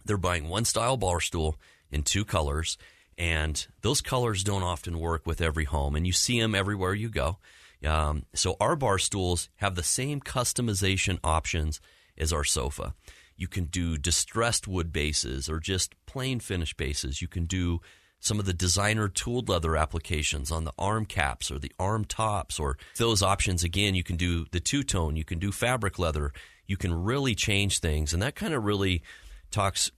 they're 0.06 0.16
buying 0.16 0.48
one 0.48 0.64
style 0.64 0.96
bar 0.96 1.20
stool 1.20 1.56
in 1.90 2.02
two 2.02 2.24
colors, 2.24 2.78
and 3.18 3.66
those 3.82 4.00
colors 4.00 4.42
don't 4.42 4.62
often 4.62 4.98
work 4.98 5.26
with 5.26 5.42
every 5.42 5.64
home, 5.64 5.94
and 5.94 6.06
you 6.06 6.14
see 6.14 6.40
them 6.40 6.54
everywhere 6.54 6.94
you 6.94 7.10
go. 7.10 7.36
Um, 7.84 8.24
so 8.34 8.56
our 8.58 8.74
bar 8.74 8.98
stools 8.98 9.50
have 9.56 9.74
the 9.74 9.82
same 9.82 10.20
customization 10.20 11.18
options 11.22 11.78
as 12.16 12.32
our 12.32 12.44
sofa. 12.44 12.94
You 13.36 13.48
can 13.48 13.64
do 13.64 13.98
distressed 13.98 14.66
wood 14.66 14.94
bases 14.94 15.50
or 15.50 15.60
just 15.60 15.94
plain 16.06 16.40
finish 16.40 16.72
bases. 16.72 17.20
You 17.20 17.28
can 17.28 17.44
do 17.44 17.82
some 18.20 18.38
of 18.38 18.46
the 18.46 18.52
designer 18.52 19.08
tooled 19.08 19.48
leather 19.48 19.76
applications 19.76 20.52
on 20.52 20.64
the 20.64 20.72
arm 20.78 21.06
caps 21.06 21.50
or 21.50 21.58
the 21.58 21.72
arm 21.78 22.04
tops 22.04 22.60
or 22.60 22.76
those 22.98 23.22
options. 23.22 23.64
Again 23.64 23.94
you 23.94 24.04
can 24.04 24.16
do 24.16 24.46
the 24.52 24.60
two 24.60 24.82
tone 24.82 25.16
you 25.16 25.24
can 25.24 25.38
do 25.38 25.50
fabric 25.50 25.98
leather 25.98 26.32
you 26.70 26.76
can 26.76 26.94
really 26.94 27.34
change 27.34 27.80
things. 27.80 28.14
And 28.14 28.22
that 28.22 28.36
kind 28.36 28.54
of 28.54 28.62
really 28.64 29.02
talks 29.50 29.90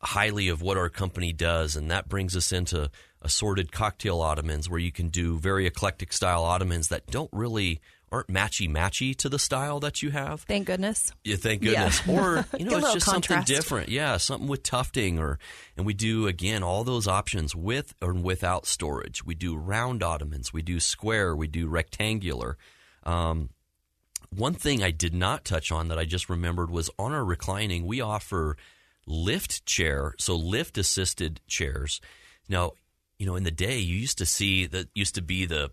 highly 0.00 0.48
of 0.48 0.62
what 0.62 0.78
our 0.78 0.88
company 0.88 1.34
does. 1.34 1.76
And 1.76 1.90
that 1.90 2.08
brings 2.08 2.34
us 2.34 2.50
into 2.50 2.90
assorted 3.20 3.72
cocktail 3.72 4.22
ottomans 4.22 4.70
where 4.70 4.80
you 4.80 4.90
can 4.90 5.10
do 5.10 5.38
very 5.38 5.66
eclectic 5.66 6.14
style 6.14 6.42
ottomans 6.42 6.88
that 6.88 7.06
don't 7.08 7.28
really 7.30 7.82
aren't 8.14 8.28
matchy 8.28 8.70
matchy 8.70 9.16
to 9.16 9.28
the 9.28 9.38
style 9.38 9.80
that 9.80 10.02
you 10.02 10.10
have. 10.10 10.42
Thank 10.42 10.68
goodness. 10.68 11.12
Yeah, 11.24 11.36
thank 11.36 11.62
goodness. 11.62 12.06
Yeah. 12.06 12.20
Or 12.20 12.46
you 12.58 12.64
know, 12.64 12.78
it's 12.78 12.92
just 12.92 13.06
contrast. 13.06 13.48
something 13.48 13.56
different. 13.56 13.88
Yeah, 13.88 14.16
something 14.18 14.48
with 14.48 14.62
tufting, 14.62 15.18
or 15.18 15.38
and 15.76 15.84
we 15.84 15.94
do 15.94 16.28
again 16.28 16.62
all 16.62 16.84
those 16.84 17.08
options 17.08 17.54
with 17.54 17.94
or 18.00 18.14
without 18.14 18.66
storage. 18.66 19.24
We 19.24 19.34
do 19.34 19.56
round 19.56 20.02
ottomans. 20.02 20.52
We 20.52 20.62
do 20.62 20.78
square. 20.78 21.34
We 21.34 21.48
do 21.48 21.66
rectangular. 21.66 22.56
Um, 23.02 23.50
one 24.30 24.54
thing 24.54 24.82
I 24.82 24.90
did 24.90 25.14
not 25.14 25.44
touch 25.44 25.72
on 25.72 25.88
that 25.88 25.98
I 25.98 26.04
just 26.04 26.28
remembered 26.28 26.70
was 26.70 26.90
on 26.98 27.12
our 27.12 27.24
reclining, 27.24 27.86
we 27.86 28.00
offer 28.00 28.56
lift 29.06 29.66
chair, 29.66 30.14
so 30.18 30.34
lift 30.34 30.78
assisted 30.78 31.40
chairs. 31.46 32.00
Now, 32.48 32.72
you 33.18 33.26
know, 33.26 33.36
in 33.36 33.44
the 33.44 33.50
day, 33.50 33.78
you 33.78 33.96
used 33.96 34.18
to 34.18 34.26
see 34.26 34.66
that 34.66 34.88
used 34.94 35.14
to 35.16 35.22
be 35.22 35.46
the 35.46 35.70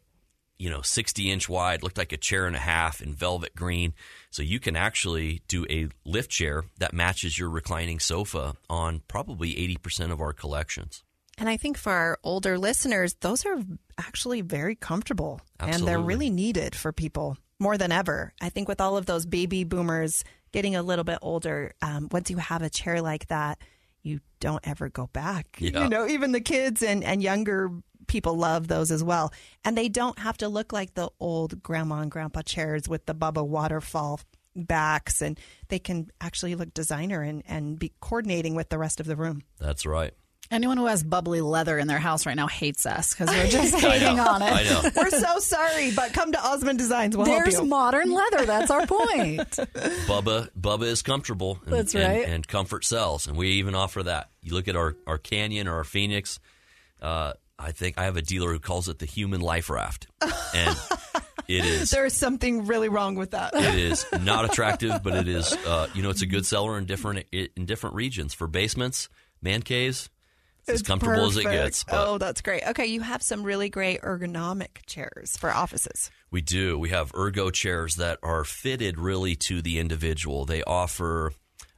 you 0.61 0.69
know, 0.69 0.83
60 0.83 1.31
inch 1.31 1.49
wide, 1.49 1.81
looked 1.81 1.97
like 1.97 2.11
a 2.11 2.17
chair 2.17 2.45
and 2.45 2.55
a 2.55 2.59
half 2.59 3.01
in 3.01 3.15
velvet 3.15 3.55
green. 3.55 3.95
So 4.29 4.43
you 4.43 4.59
can 4.59 4.75
actually 4.75 5.41
do 5.47 5.65
a 5.71 5.89
lift 6.05 6.29
chair 6.29 6.65
that 6.77 6.93
matches 6.93 7.39
your 7.39 7.49
reclining 7.49 7.99
sofa 7.99 8.53
on 8.69 9.01
probably 9.07 9.55
80% 9.55 10.11
of 10.11 10.21
our 10.21 10.33
collections. 10.33 11.03
And 11.39 11.49
I 11.49 11.57
think 11.57 11.79
for 11.79 11.91
our 11.91 12.19
older 12.23 12.59
listeners, 12.59 13.15
those 13.21 13.43
are 13.43 13.57
actually 13.97 14.41
very 14.41 14.75
comfortable 14.75 15.41
Absolutely. 15.59 15.79
and 15.79 15.87
they're 15.87 16.05
really 16.05 16.29
needed 16.29 16.75
for 16.75 16.91
people 16.91 17.37
more 17.57 17.75
than 17.75 17.91
ever. 17.91 18.31
I 18.39 18.49
think 18.49 18.67
with 18.67 18.79
all 18.79 18.97
of 18.97 19.07
those 19.07 19.25
baby 19.25 19.63
boomers 19.63 20.23
getting 20.51 20.75
a 20.75 20.83
little 20.83 21.05
bit 21.05 21.17
older, 21.23 21.73
um, 21.81 22.07
once 22.11 22.29
you 22.29 22.37
have 22.37 22.61
a 22.61 22.69
chair 22.69 23.01
like 23.01 23.29
that, 23.29 23.57
you 24.03 24.19
don't 24.39 24.65
ever 24.67 24.89
go 24.89 25.07
back. 25.07 25.57
Yeah. 25.59 25.83
You 25.83 25.89
know, 25.89 26.07
even 26.07 26.33
the 26.33 26.41
kids 26.41 26.83
and, 26.83 27.03
and 27.03 27.23
younger 27.23 27.71
people 28.07 28.35
love 28.35 28.67
those 28.67 28.91
as 28.91 29.03
well. 29.03 29.33
And 29.63 29.77
they 29.77 29.89
don't 29.89 30.19
have 30.19 30.37
to 30.37 30.47
look 30.49 30.71
like 30.73 30.93
the 30.93 31.09
old 31.19 31.61
grandma 31.63 31.99
and 31.99 32.11
grandpa 32.11 32.41
chairs 32.41 32.87
with 32.89 33.05
the 33.05 33.15
Bubba 33.15 33.45
waterfall 33.45 34.19
backs 34.55 35.21
and 35.21 35.39
they 35.69 35.79
can 35.79 36.09
actually 36.19 36.55
look 36.55 36.73
designer 36.73 37.21
and, 37.21 37.41
and 37.47 37.79
be 37.79 37.93
coordinating 38.01 38.53
with 38.55 38.69
the 38.69 38.77
rest 38.77 38.99
of 38.99 39.05
the 39.05 39.15
room. 39.15 39.41
That's 39.59 39.85
right. 39.85 40.13
Anyone 40.49 40.75
who 40.75 40.87
has 40.87 41.01
bubbly 41.01 41.39
leather 41.39 41.79
in 41.79 41.87
their 41.87 41.99
house 41.99 42.25
right 42.25 42.35
now 42.35 42.47
hates 42.47 42.85
us 42.85 43.13
because 43.13 43.29
we're 43.33 43.47
just 43.49 43.73
hating 43.73 44.19
on 44.19 44.41
it. 44.41 44.51
I 44.51 44.63
know. 44.63 44.89
We're 44.97 45.09
so 45.09 45.39
sorry, 45.39 45.91
but 45.95 46.11
come 46.11 46.33
to 46.33 46.45
Osmond 46.45 46.77
Designs. 46.77 47.15
We'll 47.15 47.25
There's 47.25 47.53
help 47.53 47.63
you. 47.63 47.69
modern 47.69 48.11
leather. 48.11 48.45
That's 48.45 48.69
our 48.69 48.85
point. 48.85 49.37
Bubba 49.47 50.49
Bubba 50.59 50.83
is 50.83 51.01
comfortable. 51.03 51.59
And, 51.63 51.73
That's 51.73 51.95
and- 51.95 52.03
right. 52.03 52.27
And, 52.27 52.45
comfort 52.45 52.83
sells, 52.83 53.27
and 53.27 53.37
we 53.37 53.51
even 53.51 53.75
offer 53.75 54.03
that. 54.03 54.29
You 54.41 54.53
look 54.53 54.67
at 54.67 54.75
our, 54.75 54.97
our 55.07 55.17
Canyon 55.17 55.69
or 55.69 55.75
our 55.75 55.83
Phoenix. 55.85 56.41
Uh, 57.01 57.31
I 57.61 57.71
think 57.71 57.97
I 57.97 58.05
have 58.05 58.17
a 58.17 58.21
dealer 58.21 58.51
who 58.51 58.59
calls 58.59 58.89
it 58.89 58.99
the 58.99 59.05
human 59.05 59.41
life 59.41 59.69
raft, 59.69 60.07
and 60.21 60.77
it 61.47 61.65
is. 61.65 61.91
There's 61.91 62.13
something 62.13 62.65
really 62.65 62.89
wrong 62.89 63.15
with 63.15 63.31
that. 63.31 63.53
It 63.55 63.75
is 63.75 64.05
not 64.21 64.45
attractive, 64.45 65.01
but 65.03 65.15
it 65.15 65.27
is. 65.27 65.53
Uh, 65.53 65.87
you 65.93 66.01
know, 66.01 66.09
it's 66.09 66.21
a 66.21 66.27
good 66.27 66.45
seller 66.45 66.77
in 66.77 66.85
different 66.85 67.25
in 67.31 67.65
different 67.65 67.95
regions 67.95 68.33
for 68.33 68.47
basements, 68.47 69.09
man 69.41 69.61
caves. 69.61 70.09
It's, 70.61 70.69
as 70.69 70.81
comfortable 70.83 71.25
as 71.25 71.37
it 71.37 71.43
gets. 71.43 71.83
But 71.83 72.07
Oh, 72.07 72.17
that's 72.19 72.41
great. 72.41 72.63
Okay, 72.67 72.85
you 72.85 73.01
have 73.01 73.23
some 73.23 73.43
really 73.43 73.69
great 73.69 74.01
ergonomic 74.01 74.85
chairs 74.85 75.35
for 75.35 75.51
offices. 75.51 76.11
We 76.29 76.41
do. 76.41 76.77
We 76.77 76.89
have 76.89 77.11
ergo 77.15 77.49
chairs 77.49 77.95
that 77.95 78.19
are 78.21 78.43
fitted 78.43 78.99
really 78.99 79.35
to 79.37 79.63
the 79.63 79.79
individual. 79.79 80.45
They 80.45 80.61
offer 80.61 81.33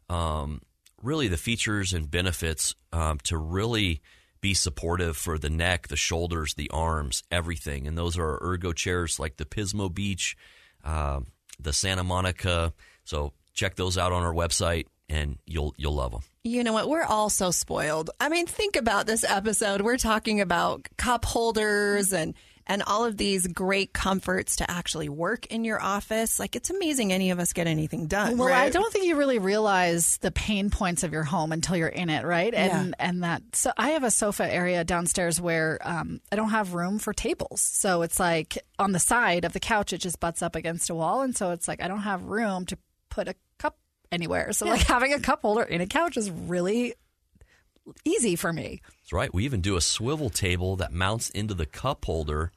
um, 0.09 0.61
really 1.01 1.29
the 1.29 1.37
features 1.37 1.93
and 1.93 2.11
benefits 2.11 2.75
um, 2.91 3.19
to 3.23 3.37
really 3.37 4.01
be 4.43 4.53
supportive 4.53 5.15
for 5.15 5.39
the 5.39 5.49
neck, 5.49 5.87
the 5.87 5.95
shoulders, 5.95 6.53
the 6.55 6.69
arms, 6.69 7.23
everything. 7.31 7.87
And 7.87 7.97
those 7.97 8.17
are 8.17 8.37
ergo 8.43 8.73
chairs 8.73 9.17
like 9.17 9.37
the 9.37 9.45
Pismo 9.45 9.91
Beach, 9.91 10.35
um, 10.83 11.27
the 11.61 11.71
Santa 11.71 12.03
Monica. 12.03 12.73
So 13.05 13.31
check 13.53 13.75
those 13.75 13.97
out 13.97 14.11
on 14.11 14.21
our 14.21 14.33
website, 14.33 14.87
and 15.07 15.37
you'll 15.45 15.73
you'll 15.77 15.95
love 15.95 16.11
them. 16.11 16.21
You 16.43 16.61
know 16.65 16.73
what? 16.73 16.89
We're 16.89 17.05
all 17.05 17.29
so 17.29 17.51
spoiled. 17.51 18.09
I 18.19 18.27
mean, 18.27 18.45
think 18.45 18.75
about 18.75 19.05
this 19.07 19.23
episode. 19.23 19.79
We're 19.79 19.97
talking 19.97 20.41
about 20.41 20.89
cup 20.97 21.23
holders 21.23 22.11
and 22.11 22.33
and 22.67 22.81
all 22.83 23.05
of 23.05 23.17
these 23.17 23.45
great 23.47 23.93
comforts 23.93 24.57
to 24.57 24.69
actually 24.71 25.09
work 25.09 25.45
in 25.47 25.65
your 25.65 25.81
office. 25.81 26.39
Like 26.39 26.55
it's 26.55 26.69
amazing 26.69 27.11
any 27.11 27.31
of 27.31 27.39
us 27.39 27.53
get 27.53 27.67
anything 27.67 28.07
done. 28.07 28.37
Well, 28.37 28.49
right? 28.49 28.63
I 28.65 28.69
don't 28.69 28.91
think 28.91 29.05
you 29.05 29.15
really 29.15 29.39
realize 29.39 30.17
the 30.17 30.31
pain 30.31 30.69
points 30.69 31.03
of 31.03 31.11
your 31.11 31.23
home 31.23 31.51
until 31.51 31.75
you're 31.75 31.87
in 31.87 32.09
it, 32.09 32.25
right? 32.25 32.53
And 32.53 32.89
Yeah. 32.89 32.95
and 33.07 33.23
that 33.23 33.41
so 33.53 33.71
I 33.77 33.89
have 33.89 34.03
a 34.03 34.11
sofa 34.11 34.51
area 34.51 34.83
downstairs 34.83 35.41
where 35.41 35.77
um, 35.81 36.21
I 36.31 36.35
don't 36.35 36.49
have 36.51 36.73
room 36.73 36.99
for 36.99 37.13
tables, 37.13 37.61
so 37.61 38.01
it's 38.01 38.19
like 38.19 38.57
on 38.79 38.91
the 38.91 38.99
side 38.99 39.45
of 39.45 39.53
the 39.53 39.59
couch, 39.59 39.93
it 39.93 39.99
just 39.99 40.19
butts 40.19 40.41
up 40.41 40.55
against 40.55 40.89
a 40.89 40.95
wall, 40.95 41.21
and 41.21 41.35
so 41.35 41.51
it's 41.51 41.67
like 41.67 41.81
I 41.81 41.87
don't 41.87 41.99
have 42.03 42.23
room 42.23 42.65
to 42.67 42.77
put 43.09 43.27
a 43.27 43.35
cup 43.59 43.77
anywhere. 44.11 44.53
So 44.53 44.65
like 44.67 44.81
having 44.81 45.13
a 45.13 45.19
cup 45.19 45.41
holder 45.41 45.63
in 45.63 45.81
a 45.81 45.87
couch 45.87 46.17
is 46.17 46.29
really 46.31 46.93
easy 48.05 48.35
for 48.35 48.53
me. 48.53 48.81
That's 49.01 49.13
right. 49.13 49.33
We 49.33 49.45
even 49.45 49.61
do 49.61 49.75
a 49.75 49.81
swivel 49.81 50.29
table 50.29 50.75
that 50.77 50.91
mounts 50.91 51.29
into 51.29 51.53
the 51.53 51.65
cup 51.65 52.05
holder 52.05 52.51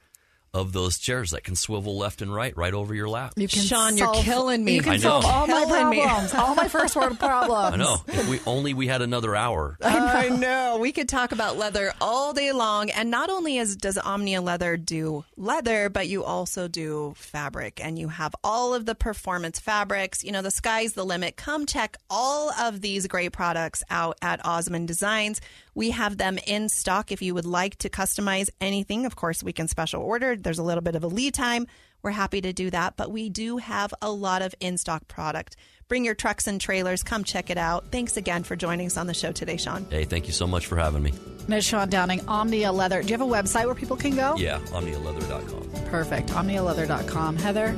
of 0.56 0.72
those 0.72 0.98
chairs 0.98 1.32
that 1.32 1.44
can 1.44 1.54
swivel 1.54 1.96
left 1.98 2.22
and 2.22 2.34
right, 2.34 2.56
right 2.56 2.72
over 2.72 2.94
your 2.94 3.08
lap. 3.08 3.34
You 3.36 3.46
can 3.46 3.62
Sean, 3.62 3.96
you're 3.96 4.12
killing 4.14 4.64
me. 4.64 4.74
You 4.76 4.82
can 4.82 4.92
I 4.94 4.96
know. 4.96 5.20
solve 5.20 5.24
all 5.26 5.46
my 5.46 5.64
Killing 5.64 5.90
me. 5.90 6.02
problems, 6.02 6.34
all 6.34 6.54
my 6.54 6.68
first 6.68 6.96
world 6.96 7.18
problems. 7.18 7.74
I 7.74 7.76
know. 7.76 7.96
If 8.08 8.28
we 8.28 8.40
only 8.46 8.72
we 8.74 8.86
had 8.86 9.02
another 9.02 9.36
hour. 9.36 9.76
I 9.82 10.30
know. 10.30 10.78
We 10.80 10.92
could 10.92 11.08
talk 11.08 11.32
about 11.32 11.56
leather 11.58 11.92
all 12.00 12.32
day 12.32 12.52
long. 12.52 12.90
And 12.90 13.10
not 13.10 13.28
only 13.30 13.58
is, 13.58 13.76
does 13.76 13.98
Omnia 13.98 14.40
Leather 14.40 14.76
do 14.76 15.24
leather, 15.36 15.88
but 15.90 16.08
you 16.08 16.24
also 16.24 16.68
do 16.68 17.12
fabric 17.16 17.80
and 17.84 17.98
you 17.98 18.08
have 18.08 18.34
all 18.42 18.72
of 18.74 18.86
the 18.86 18.94
performance 18.94 19.58
fabrics. 19.60 20.24
You 20.24 20.32
know, 20.32 20.42
the 20.42 20.50
sky's 20.50 20.94
the 20.94 21.04
limit. 21.04 21.36
Come 21.36 21.66
check 21.66 21.96
all 22.08 22.50
of 22.50 22.80
these 22.80 23.06
great 23.06 23.32
products 23.32 23.82
out 23.90 24.16
at 24.22 24.44
Osmond 24.44 24.88
Designs. 24.88 25.40
We 25.74 25.90
have 25.90 26.16
them 26.16 26.38
in 26.46 26.70
stock 26.70 27.12
if 27.12 27.20
you 27.20 27.34
would 27.34 27.44
like 27.44 27.76
to 27.78 27.90
customize 27.90 28.48
anything. 28.62 29.04
Of 29.04 29.14
course, 29.14 29.42
we 29.42 29.52
can 29.52 29.68
special 29.68 30.00
order. 30.02 30.34
There's 30.46 30.58
a 30.58 30.62
little 30.62 30.82
bit 30.82 30.94
of 30.94 31.04
a 31.04 31.08
lead 31.08 31.34
time, 31.34 31.66
we're 32.02 32.12
happy 32.12 32.40
to 32.40 32.52
do 32.52 32.70
that. 32.70 32.96
But 32.96 33.10
we 33.10 33.28
do 33.28 33.56
have 33.56 33.92
a 34.00 34.10
lot 34.10 34.40
of 34.40 34.54
in 34.60 34.78
stock 34.78 35.08
product. 35.08 35.56
Bring 35.88 36.04
your 36.04 36.14
trucks 36.14 36.46
and 36.46 36.60
trailers. 36.60 37.02
Come 37.02 37.24
check 37.24 37.50
it 37.50 37.58
out. 37.58 37.90
Thanks 37.90 38.16
again 38.16 38.44
for 38.44 38.56
joining 38.56 38.86
us 38.86 38.96
on 38.96 39.06
the 39.06 39.14
show 39.14 39.32
today, 39.32 39.56
Sean. 39.56 39.86
Hey, 39.90 40.04
thank 40.04 40.26
you 40.26 40.32
so 40.32 40.46
much 40.46 40.66
for 40.66 40.76
having 40.76 41.02
me. 41.02 41.12
Ms. 41.48 41.64
Sean 41.64 41.88
Downing, 41.88 42.26
Omnia 42.28 42.72
Leather. 42.72 43.02
Do 43.02 43.08
you 43.08 43.18
have 43.18 43.20
a 43.20 43.30
website 43.30 43.66
where 43.66 43.74
people 43.74 43.96
can 43.96 44.16
go? 44.16 44.36
Yeah, 44.36 44.58
omnialeather.com. 44.66 45.84
Perfect. 45.86 46.28
OmniaLeather.com. 46.30 47.36
Heather, 47.36 47.76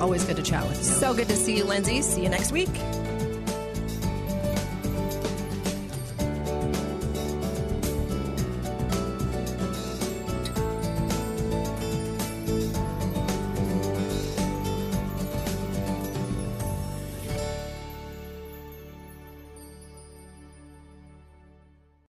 always 0.00 0.24
good 0.24 0.36
to 0.36 0.42
chat 0.42 0.66
with 0.68 0.78
you. 0.78 0.84
So 0.84 1.14
good 1.14 1.28
to 1.28 1.36
see 1.36 1.56
you, 1.56 1.64
Lindsay. 1.64 2.02
See 2.02 2.22
you 2.22 2.28
next 2.28 2.52
week. 2.52 2.70